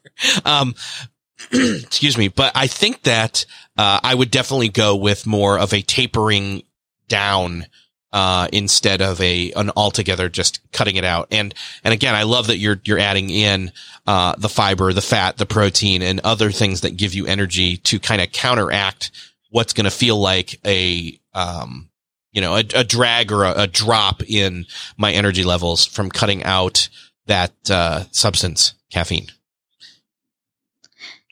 Um, 0.45 0.75
excuse 1.53 2.17
me, 2.17 2.29
but 2.29 2.53
I 2.55 2.67
think 2.67 3.03
that 3.03 3.47
uh, 3.77 4.01
I 4.03 4.15
would 4.15 4.31
definitely 4.31 4.69
go 4.69 4.97
with 4.97 5.27
more 5.27 5.59
of 5.59 5.73
a 5.73 5.83
tapering 5.83 6.63
down 7.09 7.67
uh, 8.13 8.47
instead 8.53 9.01
of 9.01 9.21
a 9.21 9.53
an 9.53 9.71
altogether 9.75 10.29
just 10.29 10.61
cutting 10.73 10.97
it 10.97 11.05
out. 11.05 11.29
And 11.31 11.55
and 11.83 11.95
again, 11.95 12.15
I 12.15 12.25
love 12.25 12.49
that 12.49 12.59
you're 12.59 12.81
you're 12.85 12.99
adding 12.99 13.31
in 13.31 13.73
uh, 14.07 14.35
the 14.37 14.49
fiber, 14.49 14.93
the 14.93 15.01
fat, 15.01 15.39
the 15.39 15.47
protein, 15.47 16.03
and 16.03 16.21
other 16.21 16.51
things 16.51 16.83
that 16.83 16.97
give 16.97 17.15
you 17.15 17.27
energy 17.27 17.79
to 17.79 17.99
kind 17.99 18.21
of 18.21 18.31
counteract 18.33 19.11
what's 19.51 19.73
going 19.73 19.85
to 19.85 19.91
feel 19.91 20.19
like 20.19 20.61
a 20.67 21.19
um, 21.35 21.89
you 22.33 22.41
know, 22.41 22.57
a, 22.57 22.65
a 22.75 22.85
drag 22.85 23.31
or 23.31 23.45
a, 23.45 23.63
a, 23.63 23.67
drop 23.67 24.23
in 24.27 24.67
my 24.97 25.13
energy 25.13 25.45
levels 25.45 25.85
from 25.85 26.11
cutting 26.11 26.43
out 26.45 26.89
that 27.27 27.53
uh, 27.71 28.05
substance, 28.11 28.75
caffeine. 28.91 29.29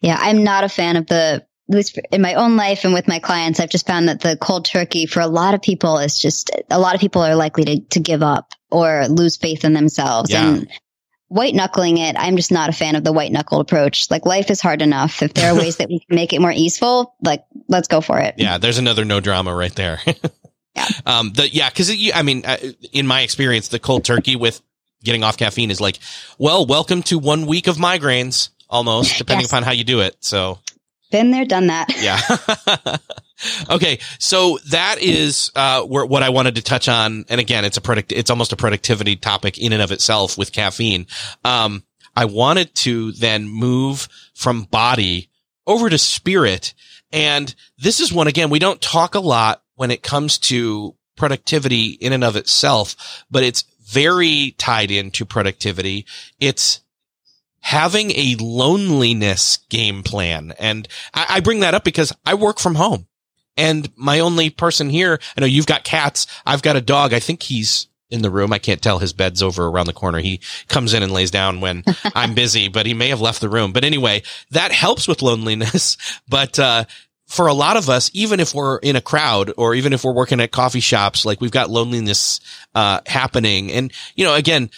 Yeah, 0.02 0.18
I'm 0.20 0.44
not 0.44 0.64
a 0.64 0.68
fan 0.68 0.96
of 0.96 1.06
the, 1.06 1.44
at 1.68 1.74
least 1.74 1.98
in 2.10 2.20
my 2.20 2.34
own 2.34 2.56
life 2.56 2.84
and 2.84 2.92
with 2.92 3.08
my 3.08 3.18
clients, 3.18 3.60
I've 3.60 3.70
just 3.70 3.86
found 3.86 4.08
that 4.08 4.20
the 4.20 4.36
cold 4.36 4.64
turkey 4.64 5.06
for 5.06 5.20
a 5.20 5.26
lot 5.26 5.54
of 5.54 5.62
people 5.62 5.98
is 5.98 6.18
just, 6.18 6.50
a 6.70 6.78
lot 6.78 6.94
of 6.94 7.00
people 7.00 7.22
are 7.22 7.34
likely 7.34 7.64
to, 7.64 7.80
to 7.80 8.00
give 8.00 8.22
up 8.22 8.52
or 8.70 9.06
lose 9.08 9.36
faith 9.36 9.64
in 9.64 9.72
themselves. 9.72 10.30
Yeah. 10.30 10.48
And 10.48 10.70
white 11.28 11.54
knuckling 11.54 11.98
it, 11.98 12.16
I'm 12.18 12.36
just 12.36 12.50
not 12.50 12.70
a 12.70 12.72
fan 12.72 12.96
of 12.96 13.04
the 13.04 13.12
white 13.12 13.30
knuckled 13.30 13.60
approach. 13.60 14.10
Like 14.10 14.26
life 14.26 14.50
is 14.50 14.60
hard 14.60 14.82
enough. 14.82 15.22
If 15.22 15.32
there 15.32 15.52
are 15.52 15.56
ways 15.56 15.76
that 15.78 15.88
we 15.88 16.00
can 16.00 16.14
make 16.14 16.32
it 16.32 16.40
more 16.40 16.52
easeful, 16.52 17.14
like 17.22 17.44
let's 17.68 17.88
go 17.88 18.00
for 18.00 18.18
it. 18.18 18.34
Yeah, 18.36 18.58
there's 18.58 18.78
another 18.78 19.04
no 19.04 19.20
drama 19.20 19.54
right 19.54 19.74
there. 19.74 20.00
Yeah. 20.74 20.86
Um, 21.06 21.32
the, 21.32 21.48
yeah, 21.48 21.68
cause 21.70 21.88
it, 21.90 22.16
I 22.16 22.22
mean, 22.22 22.44
uh, 22.44 22.56
in 22.92 23.06
my 23.06 23.22
experience, 23.22 23.68
the 23.68 23.78
cold 23.78 24.04
turkey 24.04 24.36
with 24.36 24.60
getting 25.02 25.24
off 25.24 25.36
caffeine 25.36 25.70
is 25.70 25.80
like, 25.80 25.98
well, 26.38 26.66
welcome 26.66 27.02
to 27.04 27.18
one 27.18 27.46
week 27.46 27.66
of 27.66 27.76
migraines 27.76 28.50
almost, 28.68 29.18
depending 29.18 29.42
yes. 29.42 29.50
upon 29.50 29.62
how 29.62 29.72
you 29.72 29.84
do 29.84 30.00
it. 30.00 30.16
So 30.20 30.58
been 31.10 31.30
there, 31.30 31.44
done 31.44 31.68
that. 31.68 31.88
Yeah. 32.00 32.20
okay. 33.70 33.98
So 34.18 34.58
that 34.68 34.98
is, 35.00 35.50
uh, 35.56 35.82
where, 35.82 36.06
what 36.06 36.22
I 36.22 36.28
wanted 36.28 36.56
to 36.56 36.62
touch 36.62 36.88
on. 36.88 37.24
And 37.28 37.40
again, 37.40 37.64
it's 37.64 37.76
a 37.76 37.80
product, 37.80 38.12
it's 38.12 38.30
almost 38.30 38.52
a 38.52 38.56
productivity 38.56 39.16
topic 39.16 39.58
in 39.58 39.72
and 39.72 39.82
of 39.82 39.92
itself 39.92 40.38
with 40.38 40.52
caffeine. 40.52 41.06
Um, 41.44 41.82
I 42.14 42.26
wanted 42.26 42.74
to 42.76 43.12
then 43.12 43.48
move 43.48 44.08
from 44.34 44.64
body 44.64 45.30
over 45.66 45.88
to 45.88 45.98
spirit. 45.98 46.74
And 47.12 47.54
this 47.78 48.00
is 48.00 48.12
one, 48.12 48.28
again, 48.28 48.50
we 48.50 48.58
don't 48.58 48.80
talk 48.80 49.14
a 49.14 49.20
lot 49.20 49.62
when 49.74 49.90
it 49.90 50.02
comes 50.02 50.38
to 50.38 50.94
productivity 51.16 51.88
in 51.88 52.12
and 52.12 52.24
of 52.24 52.36
itself, 52.36 53.24
but 53.30 53.42
it's 53.42 53.64
very 53.82 54.54
tied 54.58 54.90
into 54.90 55.24
productivity. 55.24 56.06
It's 56.38 56.80
having 57.60 58.10
a 58.12 58.36
loneliness 58.38 59.58
game 59.68 60.02
plan. 60.02 60.54
And 60.58 60.88
I, 61.12 61.26
I, 61.28 61.40
bring 61.40 61.60
that 61.60 61.74
up 61.74 61.84
because 61.84 62.12
I 62.24 62.34
work 62.34 62.58
from 62.58 62.76
home 62.76 63.06
and 63.60 63.90
my 63.94 64.20
only 64.20 64.48
person 64.48 64.88
here, 64.88 65.20
I 65.36 65.40
know 65.40 65.46
you've 65.46 65.66
got 65.66 65.84
cats. 65.84 66.26
I've 66.46 66.62
got 66.62 66.76
a 66.76 66.80
dog. 66.80 67.12
I 67.12 67.20
think 67.20 67.42
he's 67.42 67.88
in 68.10 68.22
the 68.22 68.30
room. 68.30 68.52
I 68.52 68.58
can't 68.58 68.82
tell 68.82 68.98
his 68.98 69.12
bed's 69.12 69.42
over 69.42 69.66
around 69.66 69.86
the 69.86 69.92
corner. 69.92 70.18
He 70.18 70.40
comes 70.68 70.94
in 70.94 71.02
and 71.02 71.12
lays 71.12 71.30
down 71.30 71.60
when 71.60 71.84
I'm 72.14 72.34
busy, 72.34 72.68
but 72.68 72.86
he 72.86 72.94
may 72.94 73.08
have 73.08 73.20
left 73.20 73.40
the 73.40 73.48
room. 73.48 73.72
But 73.72 73.84
anyway, 73.84 74.22
that 74.50 74.72
helps 74.72 75.08
with 75.08 75.22
loneliness. 75.22 75.96
But, 76.28 76.58
uh, 76.58 76.84
for 77.26 77.46
a 77.46 77.54
lot 77.54 77.76
of 77.76 77.88
us, 77.88 78.10
even 78.12 78.40
if 78.40 78.54
we're 78.54 78.78
in 78.78 78.96
a 78.96 79.00
crowd 79.00 79.52
or 79.56 79.74
even 79.74 79.92
if 79.92 80.04
we're 80.04 80.14
working 80.14 80.40
at 80.40 80.50
coffee 80.50 80.80
shops, 80.80 81.24
like 81.24 81.40
we've 81.40 81.50
got 81.50 81.70
loneliness, 81.70 82.40
uh, 82.74 83.00
happening. 83.06 83.70
And, 83.70 83.92
you 84.16 84.24
know, 84.24 84.34
again, 84.34 84.70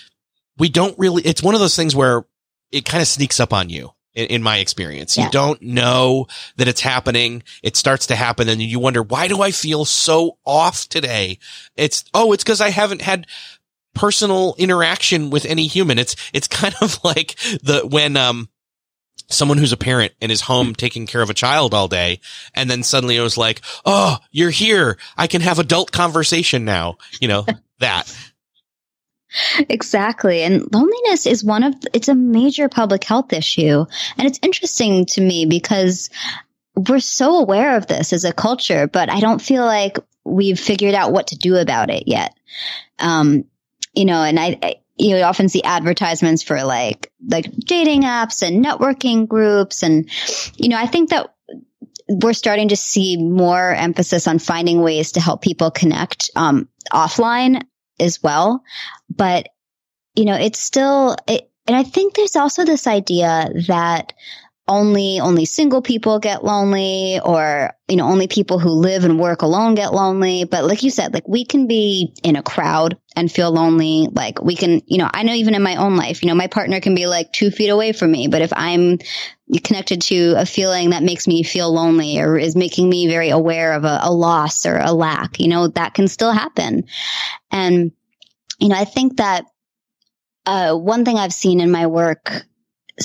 we 0.58 0.68
don't 0.68 0.98
really, 0.98 1.22
it's 1.22 1.42
one 1.42 1.54
of 1.54 1.60
those 1.60 1.76
things 1.76 1.96
where 1.96 2.24
it 2.70 2.84
kind 2.84 3.00
of 3.00 3.08
sneaks 3.08 3.40
up 3.40 3.52
on 3.52 3.70
you. 3.70 3.92
In, 4.14 4.26
in 4.26 4.42
my 4.42 4.58
experience, 4.58 5.16
yeah. 5.16 5.24
you 5.24 5.30
don't 5.30 5.62
know 5.62 6.26
that 6.56 6.68
it's 6.68 6.80
happening. 6.80 7.42
It 7.62 7.76
starts 7.76 8.06
to 8.08 8.16
happen 8.16 8.48
and 8.48 8.60
you 8.60 8.78
wonder, 8.78 9.02
why 9.02 9.28
do 9.28 9.40
I 9.40 9.50
feel 9.50 9.84
so 9.84 10.36
off 10.44 10.88
today? 10.88 11.38
It's, 11.76 12.04
oh, 12.12 12.32
it's 12.32 12.44
because 12.44 12.60
I 12.60 12.70
haven't 12.70 13.00
had 13.00 13.26
personal 13.94 14.54
interaction 14.58 15.30
with 15.30 15.46
any 15.46 15.66
human. 15.66 15.98
It's, 15.98 16.16
it's 16.32 16.48
kind 16.62 16.74
of 16.82 17.02
like 17.02 17.36
the, 17.62 17.86
when, 17.90 18.16
um, 18.16 18.48
someone 19.28 19.58
who's 19.58 19.72
a 19.72 19.78
parent 19.78 20.12
and 20.20 20.30
is 20.30 20.42
home 20.42 20.74
taking 20.74 21.06
care 21.06 21.22
of 21.22 21.30
a 21.30 21.34
child 21.34 21.74
all 21.74 21.88
day. 21.88 22.20
And 22.54 22.70
then 22.70 22.82
suddenly 22.82 23.16
it 23.16 23.22
was 23.22 23.38
like, 23.38 23.62
Oh, 23.84 24.18
you're 24.30 24.50
here. 24.50 24.98
I 25.16 25.26
can 25.26 25.40
have 25.40 25.58
adult 25.58 25.90
conversation 25.92 26.64
now. 26.64 26.98
You 27.20 27.28
know, 27.28 27.46
that. 27.78 28.14
Exactly. 29.68 30.42
And 30.42 30.72
loneliness 30.72 31.26
is 31.26 31.44
one 31.44 31.62
of, 31.62 31.74
it's 31.92 32.08
a 32.08 32.14
major 32.14 32.68
public 32.68 33.04
health 33.04 33.32
issue. 33.32 33.84
And 34.18 34.28
it's 34.28 34.38
interesting 34.42 35.06
to 35.06 35.20
me 35.20 35.46
because 35.46 36.10
we're 36.74 37.00
so 37.00 37.36
aware 37.36 37.76
of 37.76 37.86
this 37.86 38.12
as 38.12 38.24
a 38.24 38.32
culture, 38.32 38.86
but 38.86 39.10
I 39.10 39.20
don't 39.20 39.42
feel 39.42 39.64
like 39.64 39.98
we've 40.24 40.60
figured 40.60 40.94
out 40.94 41.12
what 41.12 41.28
to 41.28 41.36
do 41.36 41.56
about 41.56 41.90
it 41.90 42.04
yet. 42.06 42.34
Um, 42.98 43.44
you 43.94 44.04
know, 44.04 44.22
and 44.22 44.38
I, 44.40 44.58
I 44.62 44.74
you 44.96 45.16
often 45.18 45.48
see 45.48 45.62
advertisements 45.62 46.42
for 46.42 46.62
like 46.64 47.10
like 47.26 47.50
dating 47.56 48.02
apps 48.02 48.46
and 48.46 48.64
networking 48.64 49.26
groups 49.26 49.82
and 49.82 50.08
you 50.56 50.68
know 50.68 50.76
i 50.76 50.86
think 50.86 51.10
that 51.10 51.34
we're 52.08 52.32
starting 52.32 52.68
to 52.68 52.76
see 52.76 53.16
more 53.16 53.72
emphasis 53.74 54.26
on 54.26 54.38
finding 54.38 54.82
ways 54.82 55.12
to 55.12 55.20
help 55.20 55.40
people 55.40 55.70
connect 55.70 56.30
um, 56.36 56.68
offline 56.92 57.62
as 58.00 58.22
well. 58.22 58.62
But 59.10 59.48
you 60.14 60.24
know 60.24 60.34
it's 60.34 60.58
still 60.58 61.16
it, 61.26 61.50
and 61.66 61.76
i 61.76 61.82
think 61.82 62.14
there's 62.14 62.36
also 62.36 62.64
this 62.64 62.86
idea 62.86 63.50
that 63.66 64.12
only 64.68 65.18
only 65.20 65.44
single 65.44 65.82
people 65.82 66.20
get 66.20 66.44
lonely 66.44 67.18
or 67.24 67.72
you 67.88 67.96
know 67.96 68.06
only 68.06 68.28
people 68.28 68.60
who 68.60 68.70
live 68.70 69.04
and 69.04 69.18
work 69.18 69.42
alone 69.42 69.74
get 69.74 69.92
lonely. 69.92 70.44
But 70.44 70.64
like 70.64 70.82
you 70.82 70.90
said 70.90 71.12
like 71.12 71.26
we 71.26 71.44
can 71.44 71.66
be 71.66 72.14
in 72.22 72.36
a 72.36 72.42
crowd 72.42 72.96
and 73.16 73.30
feel 73.30 73.50
lonely. 73.50 74.08
Like 74.10 74.40
we 74.42 74.54
can 74.54 74.80
you 74.86 74.98
know 74.98 75.10
i 75.12 75.24
know 75.24 75.34
even 75.34 75.54
in 75.54 75.62
my 75.62 75.76
own 75.76 75.96
life 75.96 76.22
you 76.22 76.28
know 76.28 76.34
my 76.34 76.46
partner 76.46 76.80
can 76.80 76.94
be 76.94 77.06
like 77.06 77.32
two 77.32 77.50
feet 77.50 77.68
away 77.68 77.92
from 77.92 78.12
me 78.12 78.28
but 78.28 78.42
if 78.42 78.52
i'm 78.54 78.98
connected 79.64 80.00
to 80.02 80.34
a 80.36 80.46
feeling 80.46 80.90
that 80.90 81.02
makes 81.02 81.26
me 81.26 81.42
feel 81.42 81.72
lonely 81.72 82.18
or 82.18 82.38
is 82.38 82.56
making 82.56 82.88
me 82.88 83.08
very 83.08 83.30
aware 83.30 83.74
of 83.74 83.84
a, 83.84 84.00
a 84.02 84.12
loss 84.12 84.64
or 84.64 84.78
a 84.78 84.92
lack 84.92 85.40
you 85.40 85.48
know 85.48 85.68
that 85.68 85.94
can 85.94 86.08
still 86.08 86.32
happen. 86.32 86.84
And 87.50 87.92
you 88.58 88.68
know 88.68 88.76
i 88.76 88.84
think 88.84 89.16
that 89.16 89.44
uh, 90.44 90.74
one 90.74 91.04
thing 91.04 91.18
I've 91.18 91.32
seen 91.32 91.60
in 91.60 91.70
my 91.70 91.86
work 91.86 92.44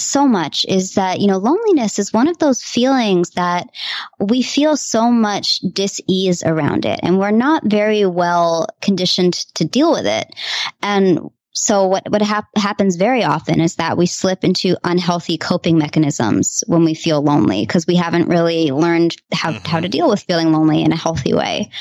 so 0.01 0.27
much 0.27 0.65
is 0.67 0.95
that, 0.95 1.19
you 1.19 1.27
know, 1.27 1.38
loneliness 1.38 1.99
is 1.99 2.13
one 2.13 2.27
of 2.27 2.38
those 2.38 2.63
feelings 2.63 3.31
that 3.31 3.67
we 4.19 4.41
feel 4.41 4.77
so 4.77 5.12
much 5.12 5.60
dis-ease 5.60 6.43
around 6.43 6.86
it 6.86 6.99
and 7.03 7.19
we're 7.19 7.31
not 7.31 7.63
very 7.65 8.05
well 8.05 8.67
conditioned 8.81 9.33
to 9.55 9.65
deal 9.65 9.91
with 9.91 10.05
it. 10.05 10.27
And 10.81 11.19
so 11.57 11.88
what, 11.88 12.10
what 12.10 12.21
hap- 12.21 12.55
happens 12.55 12.97
very 12.97 13.23
often 13.23 13.60
is 13.60 13.75
that 13.75 13.97
we 13.97 14.05
slip 14.05 14.43
into 14.43 14.77
unhealthy 14.83 15.38
coping 15.38 15.77
mechanisms 15.77 16.63
when 16.67 16.86
we 16.86 16.93
feel 16.93 17.21
lonely 17.21 17.65
because 17.65 17.88
we 17.88 17.95
haven't 17.95 18.29
really 18.29 18.71
learned 18.71 19.15
how, 19.33 19.51
mm-hmm. 19.51 19.65
how 19.67 19.79
to 19.79 19.89
deal 19.89 20.07
with 20.07 20.21
feeling 20.21 20.51
lonely 20.51 20.83
in 20.83 20.91
a 20.91 20.97
healthy 20.97 21.33
way. 21.33 21.71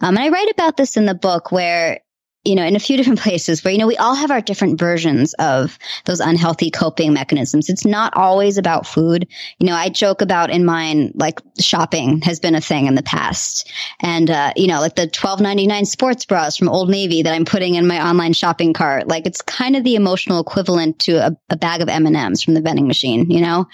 Um, 0.00 0.16
and 0.16 0.24
I 0.24 0.28
write 0.28 0.50
about 0.50 0.76
this 0.76 0.96
in 0.96 1.06
the 1.06 1.14
book 1.14 1.50
where 1.50 2.00
you 2.44 2.54
know, 2.54 2.64
in 2.64 2.76
a 2.76 2.80
few 2.80 2.96
different 2.96 3.20
places 3.22 3.64
where, 3.64 3.72
you 3.72 3.78
know, 3.78 3.86
we 3.86 3.96
all 3.96 4.14
have 4.14 4.30
our 4.30 4.40
different 4.40 4.78
versions 4.78 5.34
of 5.34 5.78
those 6.04 6.20
unhealthy 6.20 6.70
coping 6.70 7.12
mechanisms. 7.12 7.68
It's 7.68 7.84
not 7.84 8.16
always 8.16 8.58
about 8.58 8.86
food. 8.86 9.26
You 9.58 9.66
know, 9.66 9.74
I 9.74 9.88
joke 9.88 10.20
about 10.20 10.50
in 10.50 10.64
mine, 10.64 11.12
like 11.14 11.40
shopping 11.60 12.20
has 12.22 12.40
been 12.40 12.54
a 12.54 12.60
thing 12.60 12.86
in 12.86 12.94
the 12.94 13.02
past. 13.02 13.70
And, 14.00 14.30
uh, 14.30 14.52
you 14.56 14.66
know, 14.66 14.80
like 14.80 14.94
the 14.94 15.06
twelve 15.06 15.40
ninety 15.40 15.66
nine 15.66 15.86
sports 15.86 16.24
bras 16.24 16.56
from 16.56 16.68
Old 16.68 16.90
Navy 16.90 17.22
that 17.22 17.34
I'm 17.34 17.44
putting 17.44 17.74
in 17.74 17.86
my 17.86 18.06
online 18.06 18.32
shopping 18.32 18.72
cart. 18.72 19.08
Like 19.08 19.26
it's 19.26 19.42
kind 19.42 19.76
of 19.76 19.84
the 19.84 19.94
emotional 19.94 20.40
equivalent 20.40 20.98
to 21.00 21.26
a, 21.26 21.36
a 21.50 21.56
bag 21.56 21.80
of 21.80 21.88
M&Ms 21.88 22.42
from 22.42 22.54
the 22.54 22.60
vending 22.60 22.86
machine, 22.86 23.30
you 23.30 23.40
know? 23.40 23.66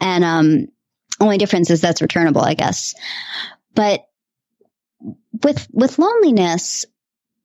And, 0.00 0.24
um, 0.24 0.66
only 1.20 1.38
difference 1.38 1.70
is 1.70 1.80
that's 1.80 2.02
returnable, 2.02 2.42
I 2.42 2.54
guess. 2.54 2.94
But 3.74 4.04
with, 5.44 5.66
with 5.72 5.98
loneliness, 5.98 6.84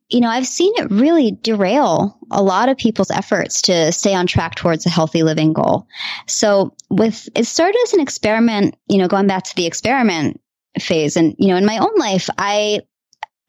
you 0.09 0.21
know, 0.21 0.29
I've 0.29 0.47
seen 0.47 0.73
it 0.77 0.89
really 0.89 1.31
derail 1.41 2.17
a 2.31 2.41
lot 2.41 2.69
of 2.69 2.77
people's 2.77 3.11
efforts 3.11 3.61
to 3.63 3.91
stay 3.91 4.13
on 4.13 4.25
track 4.25 4.55
towards 4.55 4.85
a 4.85 4.89
healthy 4.89 5.23
living 5.23 5.53
goal. 5.53 5.87
So 6.27 6.73
with, 6.89 7.27
it 7.35 7.45
started 7.45 7.77
as 7.83 7.93
an 7.93 7.99
experiment, 7.99 8.75
you 8.87 8.99
know, 8.99 9.07
going 9.07 9.27
back 9.27 9.43
to 9.43 9.55
the 9.55 9.65
experiment 9.65 10.39
phase. 10.79 11.17
And, 11.17 11.35
you 11.37 11.49
know, 11.49 11.57
in 11.57 11.65
my 11.65 11.77
own 11.77 11.93
life, 11.97 12.29
I 12.37 12.81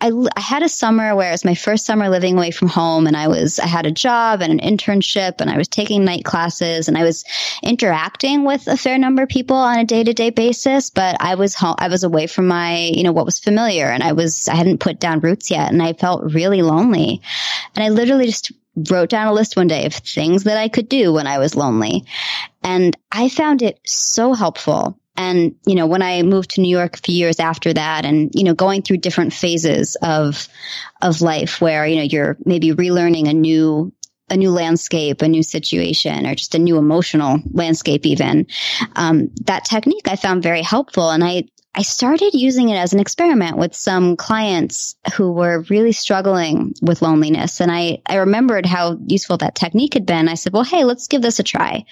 I, 0.01 0.13
I 0.37 0.41
had 0.41 0.63
a 0.63 0.69
summer 0.69 1.17
where 1.17 1.29
it 1.29 1.33
was 1.33 1.45
my 1.45 1.57
first 1.57 1.85
summer 1.85 2.09
living 2.09 2.37
away 2.37 2.53
from 2.53 2.69
home 2.69 3.09
and 3.09 3.17
I 3.17 3.27
was, 3.27 3.59
I 3.59 3.67
had 3.67 3.85
a 3.85 3.91
job 3.91 4.41
and 4.41 4.53
an 4.53 4.61
internship 4.61 5.41
and 5.41 5.51
I 5.51 5.57
was 5.57 5.67
taking 5.67 6.05
night 6.05 6.25
classes 6.25 6.87
and 6.87 6.97
I 6.97 7.03
was 7.03 7.25
interacting 7.65 8.45
with 8.45 8.69
a 8.69 8.77
fair 8.77 8.97
number 8.97 9.23
of 9.23 9.29
people 9.29 9.57
on 9.57 9.79
a 9.79 9.85
day 9.85 10.05
to 10.05 10.15
day 10.15 10.31
basis, 10.31 10.91
but 10.91 11.17
I 11.21 11.35
was 11.35 11.57
home, 11.57 11.75
I 11.79 11.89
was 11.89 12.05
away 12.05 12.29
from 12.29 12.47
my, 12.47 12.79
you 12.79 13.03
know, 13.03 13.13
what 13.13 13.27
was 13.27 13.41
familiar 13.41 13.87
and 13.87 14.05
I 14.05 14.13
was, 14.13 14.49
I 14.49 14.55
hadn't 14.55 14.79
put 14.79 15.01
down 15.01 15.19
roots 15.19 15.51
yet 15.51 15.73
and 15.73 15.83
I 15.83 15.95
felt 15.95 16.33
really 16.33 16.63
lonely. 16.63 17.21
And 17.75 17.83
I 17.83 17.89
literally 17.89 18.27
just 18.27 18.53
wrote 18.91 19.09
down 19.09 19.27
a 19.27 19.33
list 19.33 19.57
one 19.57 19.67
day 19.67 19.85
of 19.87 19.95
things 19.95 20.45
that 20.45 20.57
I 20.57 20.69
could 20.69 20.89
do 20.89 21.13
when 21.13 21.27
I 21.27 21.39
was 21.39 21.57
lonely. 21.57 22.05
And 22.63 22.97
I 23.11 23.29
found 23.29 23.63
it 23.63 23.81
so 23.85 24.35
helpful 24.35 24.97
and, 25.19 25.57
you 25.67 25.75
know, 25.75 25.89
when 25.89 26.01
I 26.01 26.23
moved 26.23 26.51
to 26.51 26.61
New 26.61 26.71
York 26.71 26.97
a 26.97 27.01
few 27.01 27.15
years 27.17 27.41
after 27.41 27.75
that 27.75 28.05
and, 28.05 28.31
you 28.35 28.45
know, 28.45 28.55
going 28.55 28.83
through 28.83 28.99
different 28.99 29.33
phases 29.33 29.97
of, 30.01 30.47
of 31.03 31.21
life 31.21 31.61
where, 31.61 31.85
you 31.85 31.97
know, 31.97 32.03
you're 32.03 32.37
maybe 32.45 32.71
relearning 32.71 33.29
a 33.29 33.35
new, 33.35 33.93
a 34.31 34.37
new 34.37 34.53
landscape, 34.53 35.21
a 35.21 35.29
new 35.29 35.43
situation, 35.43 36.25
or 36.25 36.37
just 36.37 36.55
a 36.55 36.59
new 36.61 36.79
emotional 36.79 37.41
landscape 37.53 38.07
even. 38.07 38.47
Um, 38.95 39.31
that 39.47 39.65
technique 39.65 40.07
I 40.07 40.15
found 40.15 40.45
very 40.45 40.63
helpful. 40.63 41.11
And 41.11 41.25
I, 41.25 41.49
I 41.75 41.83
started 41.83 42.35
using 42.35 42.69
it 42.69 42.77
as 42.77 42.93
an 42.93 43.01
experiment 43.01 43.57
with 43.57 43.75
some 43.75 44.17
clients 44.17 44.95
who 45.17 45.33
were 45.33 45.65
really 45.69 45.93
struggling 45.93 46.75
with 46.81 47.03
loneliness. 47.03 47.61
And 47.61 47.73
I, 47.73 48.03
I 48.07 48.17
remembered 48.17 48.67
how 48.67 48.99
useful 49.05 49.39
that 49.39 49.57
technique 49.57 49.95
had 49.95 50.07
been. 50.07 50.29
I 50.29 50.35
said, 50.35 50.53
well, 50.53 50.65
hey, 50.65 50.85
let's 50.85 51.09
give 51.09 51.23
this 51.23 51.41
a 51.41 51.45
try. 51.45 51.87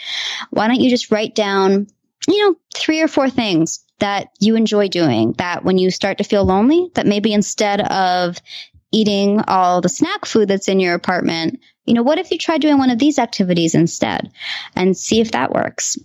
Why 0.50 0.68
don't 0.68 0.80
you 0.80 0.90
just 0.90 1.10
write 1.10 1.34
down 1.34 1.88
you 2.26 2.44
know, 2.44 2.56
three 2.74 3.00
or 3.00 3.08
four 3.08 3.30
things 3.30 3.84
that 3.98 4.28
you 4.40 4.56
enjoy 4.56 4.88
doing 4.88 5.32
that 5.38 5.64
when 5.64 5.78
you 5.78 5.90
start 5.90 6.18
to 6.18 6.24
feel 6.24 6.44
lonely, 6.44 6.90
that 6.94 7.06
maybe 7.06 7.32
instead 7.32 7.80
of 7.80 8.38
eating 8.92 9.40
all 9.48 9.80
the 9.80 9.88
snack 9.88 10.24
food 10.24 10.48
that's 10.48 10.68
in 10.68 10.80
your 10.80 10.94
apartment, 10.94 11.60
you 11.84 11.94
know, 11.94 12.02
what 12.02 12.18
if 12.18 12.30
you 12.30 12.38
try 12.38 12.58
doing 12.58 12.78
one 12.78 12.90
of 12.90 12.98
these 12.98 13.18
activities 13.18 13.74
instead 13.74 14.30
and 14.74 14.96
see 14.96 15.20
if 15.20 15.32
that 15.32 15.52
works? 15.52 15.96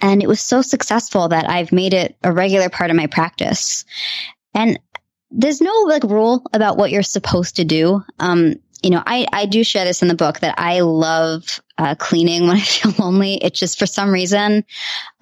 And 0.00 0.22
it 0.22 0.28
was 0.28 0.40
so 0.40 0.60
successful 0.60 1.28
that 1.28 1.48
I've 1.48 1.72
made 1.72 1.94
it 1.94 2.16
a 2.22 2.32
regular 2.32 2.68
part 2.68 2.90
of 2.90 2.96
my 2.96 3.06
practice. 3.06 3.84
And 4.54 4.78
there's 5.30 5.60
no 5.60 5.72
like 5.86 6.04
rule 6.04 6.44
about 6.52 6.76
what 6.76 6.90
you're 6.90 7.02
supposed 7.02 7.56
to 7.56 7.64
do. 7.64 8.02
Um, 8.18 8.56
you 8.84 8.90
know, 8.90 9.02
I, 9.04 9.26
I 9.32 9.46
do 9.46 9.64
share 9.64 9.86
this 9.86 10.02
in 10.02 10.08
the 10.08 10.14
book 10.14 10.40
that 10.40 10.56
I 10.58 10.80
love 10.80 11.60
uh, 11.78 11.94
cleaning 11.94 12.46
when 12.46 12.56
I 12.58 12.60
feel 12.60 12.92
lonely. 12.98 13.36
It's 13.36 13.58
just 13.58 13.78
for 13.78 13.86
some 13.86 14.10
reason, 14.10 14.64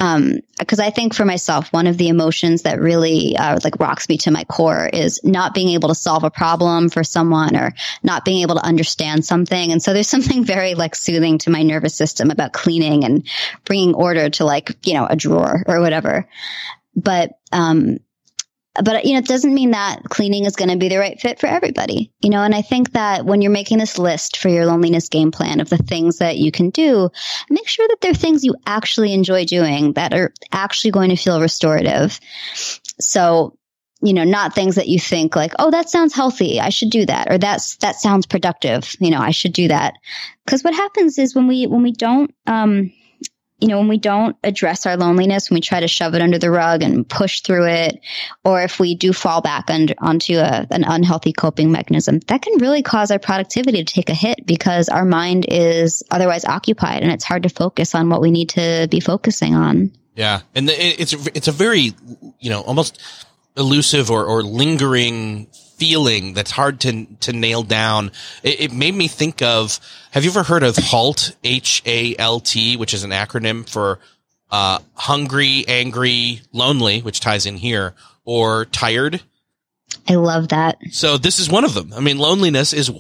um, 0.00 0.40
because 0.58 0.80
I 0.80 0.90
think 0.90 1.14
for 1.14 1.24
myself, 1.24 1.72
one 1.72 1.86
of 1.86 1.96
the 1.96 2.08
emotions 2.08 2.62
that 2.62 2.80
really 2.80 3.36
uh, 3.36 3.60
like 3.62 3.78
rocks 3.78 4.08
me 4.08 4.18
to 4.18 4.32
my 4.32 4.42
core 4.44 4.90
is 4.92 5.20
not 5.22 5.54
being 5.54 5.68
able 5.68 5.90
to 5.90 5.94
solve 5.94 6.24
a 6.24 6.30
problem 6.30 6.88
for 6.88 7.04
someone 7.04 7.56
or 7.56 7.72
not 8.02 8.24
being 8.24 8.42
able 8.42 8.56
to 8.56 8.66
understand 8.66 9.24
something. 9.24 9.70
And 9.70 9.80
so 9.80 9.92
there's 9.92 10.08
something 10.16 10.44
very 10.44 10.74
like 10.74 10.96
soothing 10.96 11.38
to 11.38 11.50
my 11.50 11.62
nervous 11.62 11.94
system 11.94 12.32
about 12.32 12.52
cleaning 12.52 13.04
and 13.04 13.26
bringing 13.64 13.94
order 13.94 14.28
to 14.28 14.44
like 14.44 14.76
you 14.84 14.94
know 14.94 15.06
a 15.06 15.14
drawer 15.14 15.62
or 15.68 15.80
whatever. 15.80 16.28
But 16.96 17.30
um, 17.52 17.98
but 18.74 19.04
you 19.04 19.12
know, 19.12 19.18
it 19.18 19.26
doesn't 19.26 19.52
mean 19.52 19.72
that 19.72 20.02
cleaning 20.08 20.46
is 20.46 20.56
going 20.56 20.70
to 20.70 20.76
be 20.76 20.88
the 20.88 20.98
right 20.98 21.20
fit 21.20 21.38
for 21.38 21.46
everybody, 21.46 22.10
you 22.20 22.30
know, 22.30 22.42
and 22.42 22.54
I 22.54 22.62
think 22.62 22.92
that 22.92 23.26
when 23.26 23.42
you're 23.42 23.50
making 23.50 23.78
this 23.78 23.98
list 23.98 24.38
for 24.38 24.48
your 24.48 24.64
loneliness 24.64 25.08
game 25.08 25.30
plan 25.30 25.60
of 25.60 25.68
the 25.68 25.76
things 25.76 26.18
that 26.18 26.38
you 26.38 26.50
can 26.50 26.70
do, 26.70 27.10
make 27.50 27.68
sure 27.68 27.86
that 27.88 27.98
they're 28.00 28.14
things 28.14 28.44
you 28.44 28.54
actually 28.66 29.12
enjoy 29.12 29.44
doing 29.44 29.92
that 29.94 30.14
are 30.14 30.32
actually 30.52 30.92
going 30.92 31.10
to 31.10 31.16
feel 31.16 31.40
restorative. 31.40 32.18
So, 32.98 33.58
you 34.00 34.14
know, 34.14 34.24
not 34.24 34.54
things 34.54 34.76
that 34.76 34.88
you 34.88 34.98
think 34.98 35.36
like, 35.36 35.52
oh, 35.58 35.70
that 35.70 35.90
sounds 35.90 36.14
healthy. 36.14 36.58
I 36.58 36.70
should 36.70 36.90
do 36.90 37.04
that. 37.06 37.30
Or 37.30 37.38
that's, 37.38 37.76
that 37.76 37.96
sounds 37.96 38.26
productive. 38.26 38.96
You 39.00 39.10
know, 39.10 39.20
I 39.20 39.32
should 39.32 39.52
do 39.52 39.68
that. 39.68 39.94
Cause 40.46 40.64
what 40.64 40.74
happens 40.74 41.18
is 41.18 41.34
when 41.34 41.46
we, 41.46 41.66
when 41.66 41.82
we 41.82 41.92
don't, 41.92 42.34
um, 42.46 42.90
you 43.62 43.68
know, 43.68 43.78
when 43.78 43.86
we 43.86 43.96
don't 43.96 44.36
address 44.42 44.86
our 44.86 44.96
loneliness, 44.96 45.48
when 45.48 45.58
we 45.58 45.60
try 45.60 45.78
to 45.78 45.86
shove 45.86 46.14
it 46.16 46.20
under 46.20 46.36
the 46.36 46.50
rug 46.50 46.82
and 46.82 47.08
push 47.08 47.42
through 47.42 47.66
it, 47.68 48.00
or 48.44 48.60
if 48.60 48.80
we 48.80 48.96
do 48.96 49.12
fall 49.12 49.40
back 49.40 49.70
onto 49.70 50.34
a, 50.34 50.66
an 50.68 50.82
unhealthy 50.82 51.32
coping 51.32 51.70
mechanism, 51.70 52.18
that 52.26 52.42
can 52.42 52.58
really 52.58 52.82
cause 52.82 53.12
our 53.12 53.20
productivity 53.20 53.84
to 53.84 53.94
take 53.94 54.10
a 54.10 54.14
hit 54.14 54.44
because 54.44 54.88
our 54.88 55.04
mind 55.04 55.46
is 55.48 56.02
otherwise 56.10 56.44
occupied 56.44 57.04
and 57.04 57.12
it's 57.12 57.22
hard 57.22 57.44
to 57.44 57.48
focus 57.48 57.94
on 57.94 58.08
what 58.08 58.20
we 58.20 58.32
need 58.32 58.48
to 58.48 58.88
be 58.90 58.98
focusing 58.98 59.54
on. 59.54 59.92
Yeah. 60.16 60.40
And 60.56 60.68
it's, 60.68 61.12
it's 61.12 61.46
a 61.46 61.52
very, 61.52 61.92
you 62.40 62.50
know, 62.50 62.62
almost 62.62 63.00
elusive 63.56 64.10
or, 64.10 64.24
or 64.24 64.42
lingering 64.42 65.46
feeling 65.82 66.32
that's 66.32 66.52
hard 66.52 66.78
to 66.78 67.06
to 67.18 67.32
nail 67.32 67.64
down. 67.64 68.12
It, 68.44 68.60
it, 68.60 68.72
made 68.72 68.94
me 68.94 69.08
think 69.08 69.42
of. 69.42 69.80
Have 70.12 70.22
you 70.22 70.30
ever 70.30 70.44
heard 70.44 70.62
of 70.62 70.76
HALT? 70.76 71.34
H 71.42 71.82
A 71.84 72.14
L 72.18 72.38
T, 72.38 72.76
which 72.76 72.94
is 72.94 73.02
an 73.02 73.10
acronym 73.10 73.68
for 73.68 73.98
uh, 74.52 74.78
hungry, 74.94 75.64
angry, 75.66 76.40
lonely, 76.52 77.00
which 77.00 77.18
ties 77.18 77.46
in 77.46 77.56
here, 77.56 77.94
or 78.24 78.66
tired. 78.66 79.22
I 80.08 80.14
love 80.14 80.50
that. 80.50 80.78
So 80.92 81.18
this 81.18 81.40
is 81.40 81.50
one 81.50 81.64
of 81.64 81.74
them. 81.74 81.92
I 81.92 81.98
mean, 81.98 82.16
loneliness 82.16 82.72
is 82.72 82.92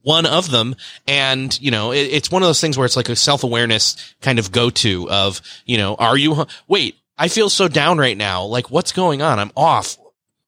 one 0.00 0.24
of 0.24 0.50
them. 0.50 0.76
And, 1.06 1.60
you 1.60 1.70
know, 1.70 1.92
it, 1.92 2.08
it's 2.10 2.30
one 2.30 2.42
of 2.42 2.48
those 2.48 2.60
things 2.60 2.78
where 2.78 2.86
it's 2.86 2.96
like 2.96 3.10
a 3.10 3.16
self 3.16 3.44
awareness 3.44 4.14
kind 4.22 4.38
of 4.38 4.50
go 4.50 4.70
to 4.70 5.10
of, 5.10 5.42
you 5.66 5.76
know, 5.76 5.94
are 5.96 6.16
you, 6.16 6.46
wait, 6.68 6.96
I 7.18 7.28
feel 7.28 7.50
so 7.50 7.68
down 7.68 7.98
right 7.98 8.16
now. 8.16 8.44
Like, 8.44 8.70
what's 8.70 8.92
going 8.92 9.20
on? 9.20 9.38
I'm 9.38 9.52
off. 9.54 9.98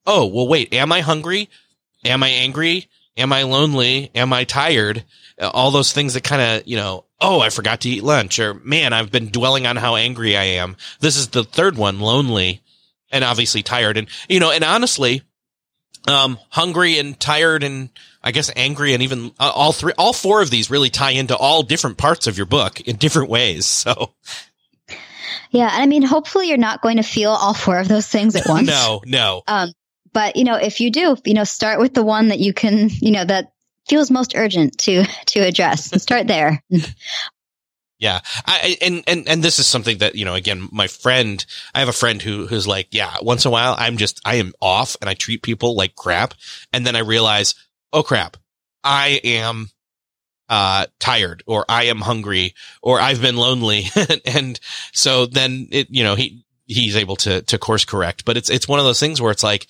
Oh, 0.07 0.27
well, 0.27 0.49
wait, 0.49 0.73
am 0.73 0.93
I 0.93 1.01
hungry? 1.01 1.51
Am 2.07 2.23
I 2.23 2.29
angry? 2.29 2.89
Am 3.17 3.33
I 3.33 3.45
lonely? 3.45 4.11
Am 4.15 4.33
I 4.33 4.45
tired? 4.45 5.05
All 5.41 5.71
those 5.71 5.93
things 5.93 6.15
that 6.15 6.25
kind 6.25 6.43
of, 6.43 6.67
you 6.67 6.77
know, 6.77 7.05
oh, 7.21 7.41
I 7.41 7.51
forgot 7.51 7.83
to 7.83 7.89
eat 7.89 8.03
lunch 8.03 8.39
or 8.39 8.55
man, 8.55 8.93
I've 8.93 9.11
been 9.11 9.31
dwelling 9.31 9.67
on 9.67 9.77
how 9.77 9.97
angry 9.97 10.37
I 10.37 10.45
am. 10.45 10.77
This 11.01 11.17
is 11.17 11.29
the 11.29 11.45
third 11.45 11.77
one, 11.77 12.01
lonely 12.01 12.63
and 13.11 13.25
obviously 13.25 13.63
tired. 13.63 13.97
And, 13.97 14.09
you 14.29 14.41
know, 14.41 14.51
and 14.51 14.65
honestly, 14.65 15.23
um, 16.09 16.39
hungry 16.51 16.99
and 16.99 17.19
tired 17.19 17.63
and 17.63 17.91
I 18.23 18.33
guess 18.33 18.51
angry 18.55 18.93
and 18.93 19.03
even 19.03 19.33
uh, 19.39 19.53
all 19.55 19.73
three, 19.73 19.93
all 19.97 20.13
four 20.13 20.43
of 20.43 20.51
these 20.51 20.71
really 20.71 20.91
tie 20.91 21.13
into 21.13 21.37
all 21.37 21.63
different 21.63 21.97
parts 21.97 22.27
of 22.27 22.37
your 22.37 22.47
book 22.47 22.81
in 22.81 22.97
different 22.97 23.31
ways. 23.31 23.67
So. 23.67 24.13
Yeah. 25.51 25.71
I 25.73 25.87
mean, 25.87 26.03
hopefully 26.03 26.49
you're 26.49 26.59
not 26.59 26.83
going 26.83 26.97
to 26.97 27.03
feel 27.03 27.31
all 27.31 27.55
four 27.55 27.79
of 27.79 27.89
those 27.89 28.07
things 28.07 28.37
at 28.37 28.45
once. 28.49 28.67
no, 28.69 29.01
no. 29.07 29.43
Um, 29.47 29.73
but, 30.17 30.37
you 30.37 30.45
know, 30.45 30.55
if 30.55 30.81
you 30.81 30.91
do, 30.91 31.15
you 31.27 31.35
know, 31.35 31.45
start 31.45 31.79
with 31.79 31.93
the 31.93 32.03
one 32.03 32.29
that 32.29 32.39
you 32.39 32.55
can, 32.55 32.89
you 32.89 33.11
know, 33.11 33.23
that 33.23 33.53
feels 33.87 34.11
most 34.11 34.33
urgent 34.35 34.79
to, 34.79 35.05
to 35.27 35.41
address 35.41 35.93
and 35.93 36.01
start 36.01 36.27
there. 36.27 36.63
Yeah. 37.99 38.21
I, 38.45 38.77
and, 38.83 39.03
and, 39.07 39.27
and 39.27 39.43
this 39.43 39.59
is 39.59 39.67
something 39.67 39.97
that, 39.99 40.17
you 40.17 40.27
know, 40.27 40.35
again, 40.35 40.69
my 40.71 40.87
friend, 40.87 41.43
I 41.75 41.79
have 41.79 41.89
a 41.89 41.95
friend 41.95 42.21
who, 42.21 42.47
who's 42.47 42.69
like, 42.69 42.89
yeah, 42.91 43.17
once 43.23 43.47
in 43.47 43.49
a 43.49 43.53
while, 43.53 43.75
I'm 43.79 43.97
just, 43.97 44.21
I 44.23 44.35
am 44.35 44.53
off 44.61 44.99
and 45.01 45.09
I 45.09 45.15
treat 45.15 45.41
people 45.41 45.75
like 45.75 45.95
crap. 45.95 46.35
And 46.75 46.87
then 46.87 46.95
I 46.95 46.99
realize, 46.99 47.55
oh 47.95 48.03
crap, 48.03 48.37
I 48.85 49.19
am, 49.25 49.71
uh, 50.51 50.87
tired 51.01 51.43
or 51.47 51.65
I 51.71 51.85
am 51.85 52.03
hungry 52.03 52.53
or 52.83 53.01
I've 53.01 53.23
been 53.23 53.39
lonely. 53.39 53.87
and 54.27 54.61
so 54.93 55.25
then 55.25 55.69
it, 55.73 55.89
you 55.89 56.05
know, 56.05 56.17
he, 56.17 56.45
he's 56.67 56.97
able 56.97 57.17
to, 57.17 57.41
to 57.41 57.57
course 57.57 57.87
correct, 57.87 58.27
but 58.27 58.37
it's, 58.37 58.51
it's 58.51 58.69
one 58.69 58.79
of 58.79 58.85
those 58.85 59.01
things 59.01 59.23
where 59.23 59.33
it's 59.33 59.43
like, 59.43 59.67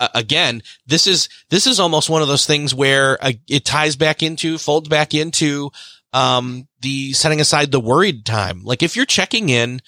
again, 0.00 0.62
this 0.86 1.06
is 1.06 1.28
this 1.50 1.66
is 1.66 1.80
almost 1.80 2.10
one 2.10 2.22
of 2.22 2.28
those 2.28 2.46
things 2.46 2.74
where 2.74 3.22
uh, 3.22 3.32
it 3.48 3.64
ties 3.64 3.96
back 3.96 4.22
into, 4.22 4.58
folds 4.58 4.88
back 4.88 5.14
into 5.14 5.70
um, 6.12 6.68
the 6.80 7.12
setting 7.12 7.40
aside 7.40 7.70
the 7.70 7.80
worried 7.80 8.24
time. 8.24 8.64
Like 8.64 8.82
if 8.82 8.96
you're 8.96 9.06
checking 9.06 9.48
in 9.48 9.80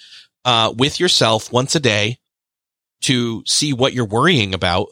uh, 0.45 0.73
with 0.77 0.99
yourself 0.99 1.51
once 1.51 1.75
a 1.75 1.79
day 1.79 2.19
to 3.01 3.43
see 3.45 3.73
what 3.73 3.93
you're 3.93 4.05
worrying 4.05 4.53
about, 4.53 4.87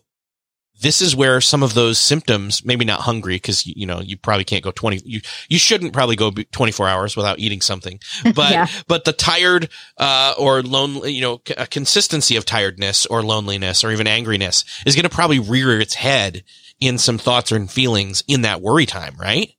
this 0.82 1.02
is 1.02 1.16
where 1.16 1.42
some 1.42 1.64
of 1.64 1.74
those 1.74 2.00
symptoms, 2.00 2.64
maybe 2.64 2.86
not 2.86 3.02
hungry, 3.02 3.36
because 3.36 3.66
you 3.66 3.86
know 3.86 4.00
you 4.02 4.18
probably 4.18 4.44
can't 4.44 4.64
go 4.64 4.72
twenty. 4.72 5.02
You 5.04 5.22
you 5.50 5.60
shouldn't 5.60 5.94
probably 5.94 6.16
go 6.16 6.32
twenty 6.52 6.72
four 6.72 6.88
hours 6.88 7.16
without 7.16 7.40
eating 7.40 7.62
something. 7.62 8.00
But 8.36 8.52
yeah. 8.52 8.68
but 8.88 9.06
the 9.06 9.12
tired 9.12 9.70
uh, 9.98 10.34
or 10.38 10.62
lonely, 10.62 11.12
you 11.14 11.22
know, 11.22 11.42
a 11.58 11.66
consistency 11.66 12.36
of 12.36 12.46
tiredness 12.46 13.06
or 13.06 13.24
loneliness 13.24 13.84
or 13.84 13.92
even 13.92 14.08
angriness 14.08 14.64
is 14.86 14.96
going 14.96 15.04
to 15.04 15.10
probably 15.10 15.40
rear 15.40 15.80
its 15.80 15.96
head 15.96 16.44
in 16.80 16.98
some 16.98 17.18
thoughts 17.18 17.52
and 17.52 17.70
feelings 17.70 18.24
in 18.28 18.44
that 18.44 18.62
worry 18.62 18.86
time, 18.86 19.16
right? 19.20 19.52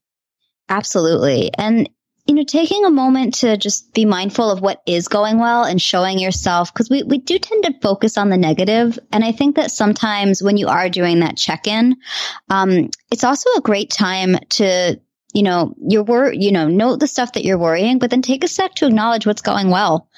Absolutely, 0.69 1.51
and 1.59 1.91
you 2.31 2.37
know, 2.37 2.45
taking 2.45 2.85
a 2.85 2.91
moment 2.91 3.35
to 3.35 3.57
just 3.57 3.93
be 3.93 4.05
mindful 4.05 4.53
of 4.53 4.61
what 4.61 4.81
is 4.87 5.09
going 5.09 5.41
well 5.41 5.65
and 5.65 5.83
showing 5.83 6.21
yourself, 6.21 6.73
because 6.73 6.89
we, 6.89 7.03
we 7.03 7.19
do 7.19 7.41
tend 7.41 7.65
to 7.65 7.81
focus 7.83 8.17
on 8.17 8.31
the 8.31 8.37
negative. 8.37 9.01
And 9.11 9.25
I 9.25 9.33
think 9.33 9.57
that 9.57 9.73
sometimes 9.73 10.41
when 10.41 10.57
you 10.57 10.69
are 10.69 10.89
doing 10.89 11.21
that 11.21 11.37
check 11.37 11.67
in, 11.67 11.97
um, 12.49 12.89
it's 13.11 13.25
also 13.25 13.51
a 13.57 13.61
great 13.61 13.91
time 13.91 14.37
to, 14.51 15.01
you 15.35 15.43
know, 15.43 15.75
your 15.81 16.05
wor- 16.05 16.33
you 16.33 16.53
know, 16.53 16.69
note 16.69 17.01
the 17.01 17.09
stuff 17.09 17.33
that 17.33 17.45
you're 17.45 17.59
worrying, 17.59 17.99
but 17.99 18.11
then 18.11 18.23
take 18.23 18.45
a 18.45 18.49
sec 18.49 18.77
to 18.77 18.87
acknowledge 18.87 19.27
what's 19.27 19.43
going 19.43 19.69
well. 19.69 20.09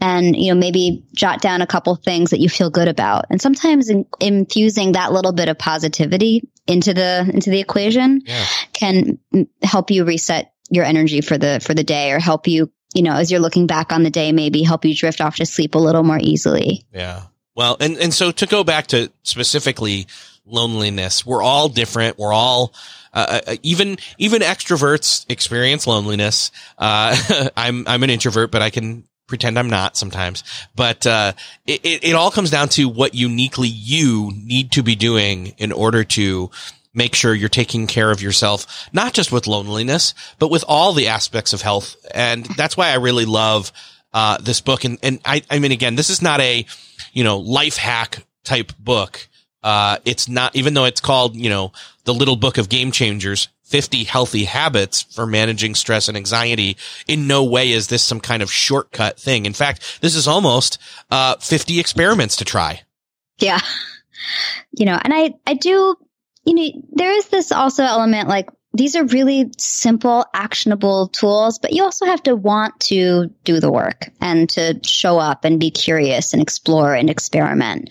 And, 0.00 0.34
you 0.34 0.52
know, 0.52 0.58
maybe 0.58 1.04
jot 1.14 1.40
down 1.40 1.62
a 1.62 1.68
couple 1.68 1.94
things 1.94 2.30
that 2.30 2.40
you 2.40 2.48
feel 2.48 2.70
good 2.70 2.88
about. 2.88 3.26
And 3.30 3.40
sometimes 3.40 3.90
in, 3.90 4.06
infusing 4.18 4.92
that 4.92 5.12
little 5.12 5.32
bit 5.32 5.48
of 5.48 5.56
positivity 5.56 6.48
into 6.66 6.94
the, 6.94 7.30
into 7.32 7.50
the 7.50 7.60
equation 7.60 8.22
yeah. 8.24 8.46
can 8.72 9.20
help 9.62 9.92
you 9.92 10.04
reset 10.04 10.52
your 10.70 10.84
energy 10.84 11.20
for 11.20 11.38
the 11.38 11.60
for 11.60 11.74
the 11.74 11.84
day 11.84 12.12
or 12.12 12.18
help 12.18 12.46
you 12.46 12.70
you 12.94 13.02
know 13.02 13.12
as 13.12 13.30
you're 13.30 13.40
looking 13.40 13.66
back 13.66 13.92
on 13.92 14.02
the 14.02 14.10
day 14.10 14.32
maybe 14.32 14.62
help 14.62 14.84
you 14.84 14.94
drift 14.94 15.20
off 15.20 15.36
to 15.36 15.46
sleep 15.46 15.74
a 15.74 15.78
little 15.78 16.02
more 16.02 16.18
easily. 16.20 16.84
Yeah. 16.92 17.22
Well 17.54 17.76
and 17.80 17.96
and 17.98 18.14
so 18.14 18.30
to 18.32 18.46
go 18.46 18.64
back 18.64 18.88
to 18.88 19.10
specifically 19.22 20.06
loneliness 20.46 21.26
we're 21.26 21.42
all 21.42 21.68
different. 21.68 22.18
We're 22.18 22.32
all 22.32 22.72
uh, 23.12 23.40
uh 23.46 23.56
even 23.62 23.98
even 24.18 24.42
extroverts 24.42 25.26
experience 25.28 25.86
loneliness. 25.86 26.50
Uh, 26.78 27.48
i'm 27.56 27.86
i'm 27.86 28.02
an 28.02 28.10
introvert 28.10 28.50
but 28.50 28.62
i 28.62 28.70
can 28.70 29.04
pretend 29.30 29.58
I'm 29.58 29.70
not 29.70 29.96
sometimes, 29.96 30.42
but, 30.74 31.06
uh, 31.06 31.32
it, 31.66 31.80
it 31.84 32.14
all 32.14 32.30
comes 32.30 32.50
down 32.50 32.68
to 32.70 32.88
what 32.88 33.14
uniquely 33.14 33.68
you 33.68 34.32
need 34.34 34.72
to 34.72 34.82
be 34.82 34.96
doing 34.96 35.54
in 35.56 35.72
order 35.72 36.04
to 36.04 36.50
make 36.94 37.14
sure 37.14 37.34
you're 37.34 37.48
taking 37.48 37.86
care 37.86 38.10
of 38.10 38.22
yourself, 38.22 38.88
not 38.92 39.12
just 39.12 39.30
with 39.32 39.46
loneliness, 39.46 40.14
but 40.38 40.50
with 40.50 40.64
all 40.66 40.92
the 40.92 41.08
aspects 41.08 41.52
of 41.52 41.62
health. 41.62 41.96
And 42.12 42.44
that's 42.56 42.76
why 42.76 42.90
I 42.90 42.96
really 42.96 43.24
love, 43.24 43.72
uh, 44.12 44.38
this 44.38 44.60
book. 44.60 44.84
And, 44.84 44.98
and 45.02 45.20
I, 45.24 45.42
I 45.50 45.58
mean, 45.58 45.72
again, 45.72 45.94
this 45.94 46.10
is 46.10 46.20
not 46.20 46.40
a, 46.40 46.66
you 47.12 47.24
know, 47.24 47.38
life 47.38 47.76
hack 47.76 48.24
type 48.44 48.72
book. 48.78 49.28
Uh, 49.62 49.98
it's 50.04 50.28
not, 50.28 50.56
even 50.56 50.74
though 50.74 50.86
it's 50.86 51.00
called, 51.00 51.36
you 51.36 51.50
know, 51.50 51.72
the 52.04 52.14
little 52.14 52.36
book 52.36 52.58
of 52.58 52.68
game 52.68 52.90
changers, 52.90 53.48
50 53.64 54.04
healthy 54.04 54.44
habits 54.44 55.02
for 55.02 55.26
managing 55.26 55.76
stress 55.76 56.08
and 56.08 56.16
anxiety. 56.16 56.76
In 57.06 57.28
no 57.28 57.44
way 57.44 57.70
is 57.70 57.86
this 57.86 58.02
some 58.02 58.20
kind 58.20 58.42
of 58.42 58.50
shortcut 58.50 59.20
thing. 59.20 59.46
In 59.46 59.52
fact, 59.52 60.00
this 60.00 60.16
is 60.16 60.26
almost, 60.26 60.78
uh, 61.10 61.36
50 61.36 61.78
experiments 61.78 62.36
to 62.36 62.44
try. 62.44 62.82
Yeah. 63.38 63.60
You 64.72 64.86
know, 64.86 64.98
and 65.02 65.14
I, 65.14 65.34
I 65.46 65.54
do 65.54 65.96
you 66.44 66.54
know, 66.54 66.82
there 66.92 67.12
is 67.12 67.28
this 67.28 67.52
also 67.52 67.84
element 67.84 68.28
like 68.28 68.48
these 68.72 68.94
are 68.94 69.04
really 69.04 69.50
simple, 69.58 70.24
actionable 70.32 71.08
tools, 71.08 71.58
but 71.58 71.72
you 71.72 71.82
also 71.82 72.06
have 72.06 72.22
to 72.22 72.36
want 72.36 72.78
to 72.80 73.26
do 73.44 73.58
the 73.58 73.70
work 73.70 74.10
and 74.20 74.48
to 74.50 74.78
show 74.84 75.18
up 75.18 75.44
and 75.44 75.58
be 75.58 75.70
curious 75.70 76.32
and 76.32 76.40
explore 76.40 76.94
and 76.94 77.10
experiment. 77.10 77.90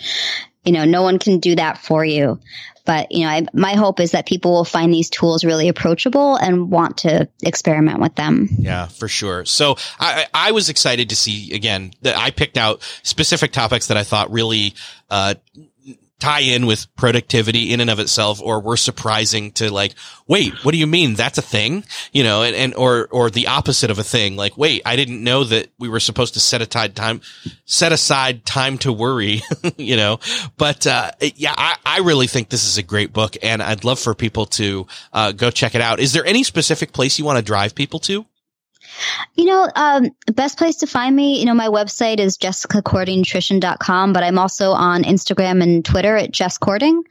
You 0.64 0.72
know, 0.72 0.86
no 0.86 1.02
one 1.02 1.20
can 1.20 1.40
do 1.40 1.56
that 1.56 1.78
for 1.80 2.06
you. 2.06 2.40
But, 2.86 3.12
you 3.12 3.24
know, 3.24 3.30
I, 3.30 3.46
my 3.54 3.74
hope 3.74 4.00
is 4.00 4.12
that 4.12 4.26
people 4.26 4.52
will 4.52 4.66
find 4.66 4.92
these 4.92 5.10
tools 5.10 5.44
really 5.44 5.68
approachable 5.68 6.38
and 6.38 6.72
want 6.72 6.98
to 7.00 7.30
experiment 7.44 8.00
with 8.00 8.16
them. 8.16 8.48
Yeah, 8.58 8.88
for 8.88 9.08
sure. 9.08 9.46
So 9.46 9.76
I, 10.00 10.26
I 10.34 10.52
was 10.52 10.70
excited 10.70 11.10
to 11.10 11.16
see 11.16 11.54
again 11.54 11.92
that 12.02 12.18
I 12.18 12.32
picked 12.32 12.58
out 12.58 12.82
specific 13.04 13.52
topics 13.52 13.88
that 13.88 13.98
I 13.98 14.04
thought 14.04 14.32
really, 14.32 14.74
uh, 15.10 15.36
tie 16.20 16.42
in 16.42 16.66
with 16.66 16.94
productivity 16.96 17.72
in 17.72 17.80
and 17.80 17.90
of 17.90 18.00
itself 18.00 18.42
or 18.42 18.60
were 18.60 18.78
surprising 18.78 19.52
to 19.54 19.72
like, 19.72 19.96
wait, 20.28 20.54
what 20.64 20.74
do 20.74 20.78
you 20.78 20.88
mean? 20.88 21.16
That's 21.16 21.38
a 21.38 21.42
thing? 21.42 21.84
You 22.12 22.24
know, 22.24 22.44
and, 22.44 22.56
and, 22.56 22.76
or, 22.76 23.08
or 23.12 23.30
the 23.30 23.48
opposite 23.48 23.90
of 23.90 24.00
a 24.00 24.04
thing. 24.04 24.36
Like, 24.36 24.58
wait, 24.58 24.82
I 24.86 24.96
didn't 24.96 25.24
know 25.24 25.44
that 25.46 25.70
we 25.80 25.88
were 25.90 26.00
supposed 26.00 26.34
to 26.36 26.40
set 26.40 26.62
aside 26.62 26.96
time, 26.96 27.22
set 27.66 27.92
aside 27.92 28.46
time 28.46 28.78
to 28.80 28.92
worry, 28.92 29.42
you 29.78 29.96
know, 29.96 30.20
but, 30.58 30.86
uh, 30.86 31.12
yeah, 31.36 31.54
I, 31.58 31.76
I 31.86 32.00
really 32.00 32.28
think 32.28 32.50
this 32.50 32.66
is 32.66 32.78
a 32.78 32.84
great 32.84 33.14
book 33.14 33.38
and 33.42 33.64
I'd 33.64 33.84
love 33.84 34.00
for 34.00 34.14
people 34.14 34.46
to, 34.46 34.88
uh, 35.14 35.32
go 35.32 35.50
check 35.50 35.74
it 35.74 35.82
out. 35.82 36.00
Is 36.00 36.14
there 36.14 36.26
any 36.26 36.44
specific 36.44 36.92
place 36.94 37.18
you 37.18 37.26
want 37.26 37.38
to 37.38 37.44
drive 37.44 37.76
people 37.76 38.00
to? 38.02 38.26
You 39.36 39.46
know, 39.46 39.70
um, 39.76 40.10
best 40.34 40.58
place 40.58 40.78
to 40.78 40.88
find 40.88 41.16
me, 41.16 41.40
you 41.40 41.46
know, 41.46 41.54
my 41.54 41.68
website 41.68 42.20
is 42.20 42.38
jessicacordingnutrition.com, 42.38 44.14
but 44.14 44.24
I'm 44.24 44.38
also 44.38 44.72
on 44.72 45.04
Instagram 45.04 45.64
and 45.64 45.84
Twitter 45.84 46.16
at 46.16 46.32
Jess 46.32 46.58
Cording. 46.58 47.04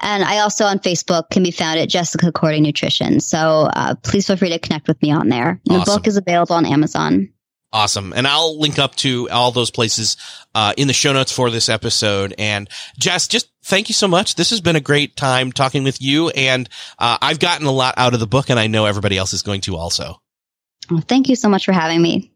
And 0.00 0.24
I 0.24 0.38
also 0.38 0.64
on 0.64 0.78
Facebook 0.78 1.30
can 1.30 1.42
be 1.42 1.50
found 1.50 1.78
at 1.78 1.88
Jessica 1.88 2.32
Cording 2.32 2.62
Nutrition. 2.62 3.20
So 3.20 3.38
uh, 3.38 3.94
please 4.02 4.26
feel 4.26 4.36
free 4.36 4.50
to 4.50 4.58
connect 4.58 4.88
with 4.88 5.00
me 5.02 5.12
on 5.12 5.28
there. 5.28 5.60
Awesome. 5.68 5.78
The 5.78 5.84
book 5.84 6.06
is 6.06 6.16
available 6.16 6.56
on 6.56 6.66
Amazon. 6.66 7.32
Awesome. 7.72 8.12
And 8.14 8.26
I'll 8.26 8.58
link 8.58 8.78
up 8.78 8.94
to 8.96 9.28
all 9.30 9.50
those 9.50 9.70
places 9.70 10.16
uh, 10.54 10.72
in 10.76 10.88
the 10.88 10.94
show 10.94 11.12
notes 11.12 11.32
for 11.32 11.50
this 11.50 11.68
episode. 11.68 12.34
And 12.38 12.70
Jess, 12.98 13.28
just 13.28 13.50
thank 13.64 13.88
you 13.88 13.92
so 13.92 14.08
much. 14.08 14.36
This 14.36 14.50
has 14.50 14.60
been 14.60 14.76
a 14.76 14.80
great 14.80 15.16
time 15.16 15.52
talking 15.52 15.84
with 15.84 16.00
you. 16.00 16.30
And 16.30 16.68
uh, 16.98 17.18
I've 17.20 17.38
gotten 17.38 17.66
a 17.66 17.72
lot 17.72 17.94
out 17.98 18.14
of 18.14 18.20
the 18.20 18.26
book, 18.26 18.50
and 18.50 18.58
I 18.58 18.68
know 18.68 18.86
everybody 18.86 19.18
else 19.18 19.32
is 19.32 19.42
going 19.42 19.60
to 19.62 19.76
also. 19.76 20.22
Well, 20.90 21.02
thank 21.06 21.28
you 21.28 21.36
so 21.36 21.48
much 21.48 21.64
for 21.64 21.72
having 21.72 22.00
me. 22.00 22.30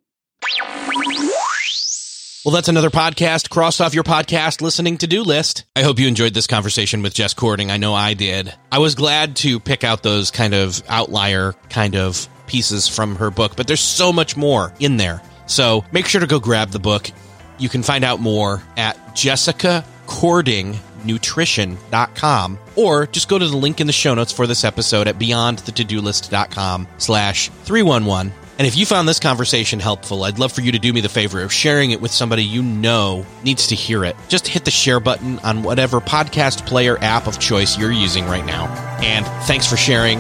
Well, 2.43 2.55
that's 2.55 2.69
another 2.69 2.89
podcast 2.89 3.51
crossed 3.51 3.83
off 3.83 3.93
your 3.93 4.03
podcast 4.03 4.63
listening 4.63 4.97
to 4.99 5.07
do 5.07 5.23
list. 5.23 5.65
I 5.77 5.83
hope 5.83 5.99
you 5.99 6.09
enjoyed 6.09 6.33
this 6.33 6.47
conversation 6.47 7.03
with 7.03 7.13
Jess 7.13 7.35
Cording. 7.35 7.71
I 7.71 7.77
know 7.77 7.93
I 7.93 8.15
did. 8.15 8.55
I 8.73 8.79
was 8.79 8.95
glad 8.95 9.37
to 9.37 9.61
pick 9.61 9.85
out 9.85 10.03
those 10.03 10.31
kind 10.31 10.55
of 10.55 10.83
outlier 10.89 11.53
kind 11.69 11.97
of 11.97 12.27
pieces 12.47 12.89
from 12.89 13.17
her 13.17 13.31
book, 13.31 13.57
but 13.57 13.67
there's 13.67 13.81
so 13.83 14.11
much 14.11 14.39
more 14.39 14.73
in 14.81 14.97
there. 14.97 15.21
So 15.45 15.85
make 15.93 16.07
sure 16.07 16.23
to 16.23 16.27
go 16.27 16.41
grab 16.41 16.71
the 16.71 16.79
book. 16.79 17.11
You 17.59 17.69
can 17.69 17.83
find 17.83 18.05
out 18.05 18.21
more 18.21 18.63
at 18.79 19.15
Jessica 19.15 19.85
Cording 20.07 20.79
nutrition.com 21.05 22.59
or 22.77 23.07
just 23.07 23.29
go 23.29 23.39
to 23.39 23.47
the 23.47 23.57
link 23.57 23.81
in 23.81 23.87
the 23.87 23.93
show 23.93 24.15
notes 24.15 24.33
for 24.33 24.47
this 24.47 24.65
episode 24.65 25.09
at 25.09 25.19
beyondthetodolist.com 25.19 26.89
slash 26.99 27.51
311 27.65 28.33
and 28.61 28.67
if 28.67 28.77
you 28.77 28.85
found 28.85 29.09
this 29.09 29.19
conversation 29.19 29.81
helpful, 29.81 30.23
I'd 30.23 30.39
love 30.39 30.53
for 30.53 30.61
you 30.61 30.73
to 30.73 30.79
do 30.79 30.93
me 30.93 31.01
the 31.01 31.09
favor 31.09 31.41
of 31.41 31.51
sharing 31.51 31.93
it 31.93 32.01
with 32.03 32.11
somebody 32.11 32.45
you 32.45 32.63
know 32.63 33.25
needs 33.43 33.69
to 33.69 33.75
hear 33.75 34.05
it. 34.05 34.15
Just 34.29 34.47
hit 34.47 34.67
the 34.67 34.71
share 34.71 35.01
button 35.01 35.39
on 35.39 35.63
whatever 35.63 35.99
podcast 35.99 36.67
player 36.67 36.99
app 37.01 37.27
of 37.27 37.39
choice 37.39 37.79
you're 37.79 37.91
using 37.91 38.27
right 38.27 38.45
now. 38.45 38.67
And 39.03 39.25
thanks 39.47 39.67
for 39.67 39.79
sharing. 39.79 40.19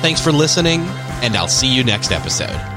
Thanks 0.00 0.22
for 0.22 0.30
listening, 0.30 0.82
and 1.24 1.36
I'll 1.36 1.48
see 1.48 1.74
you 1.74 1.82
next 1.82 2.12
episode. 2.12 2.71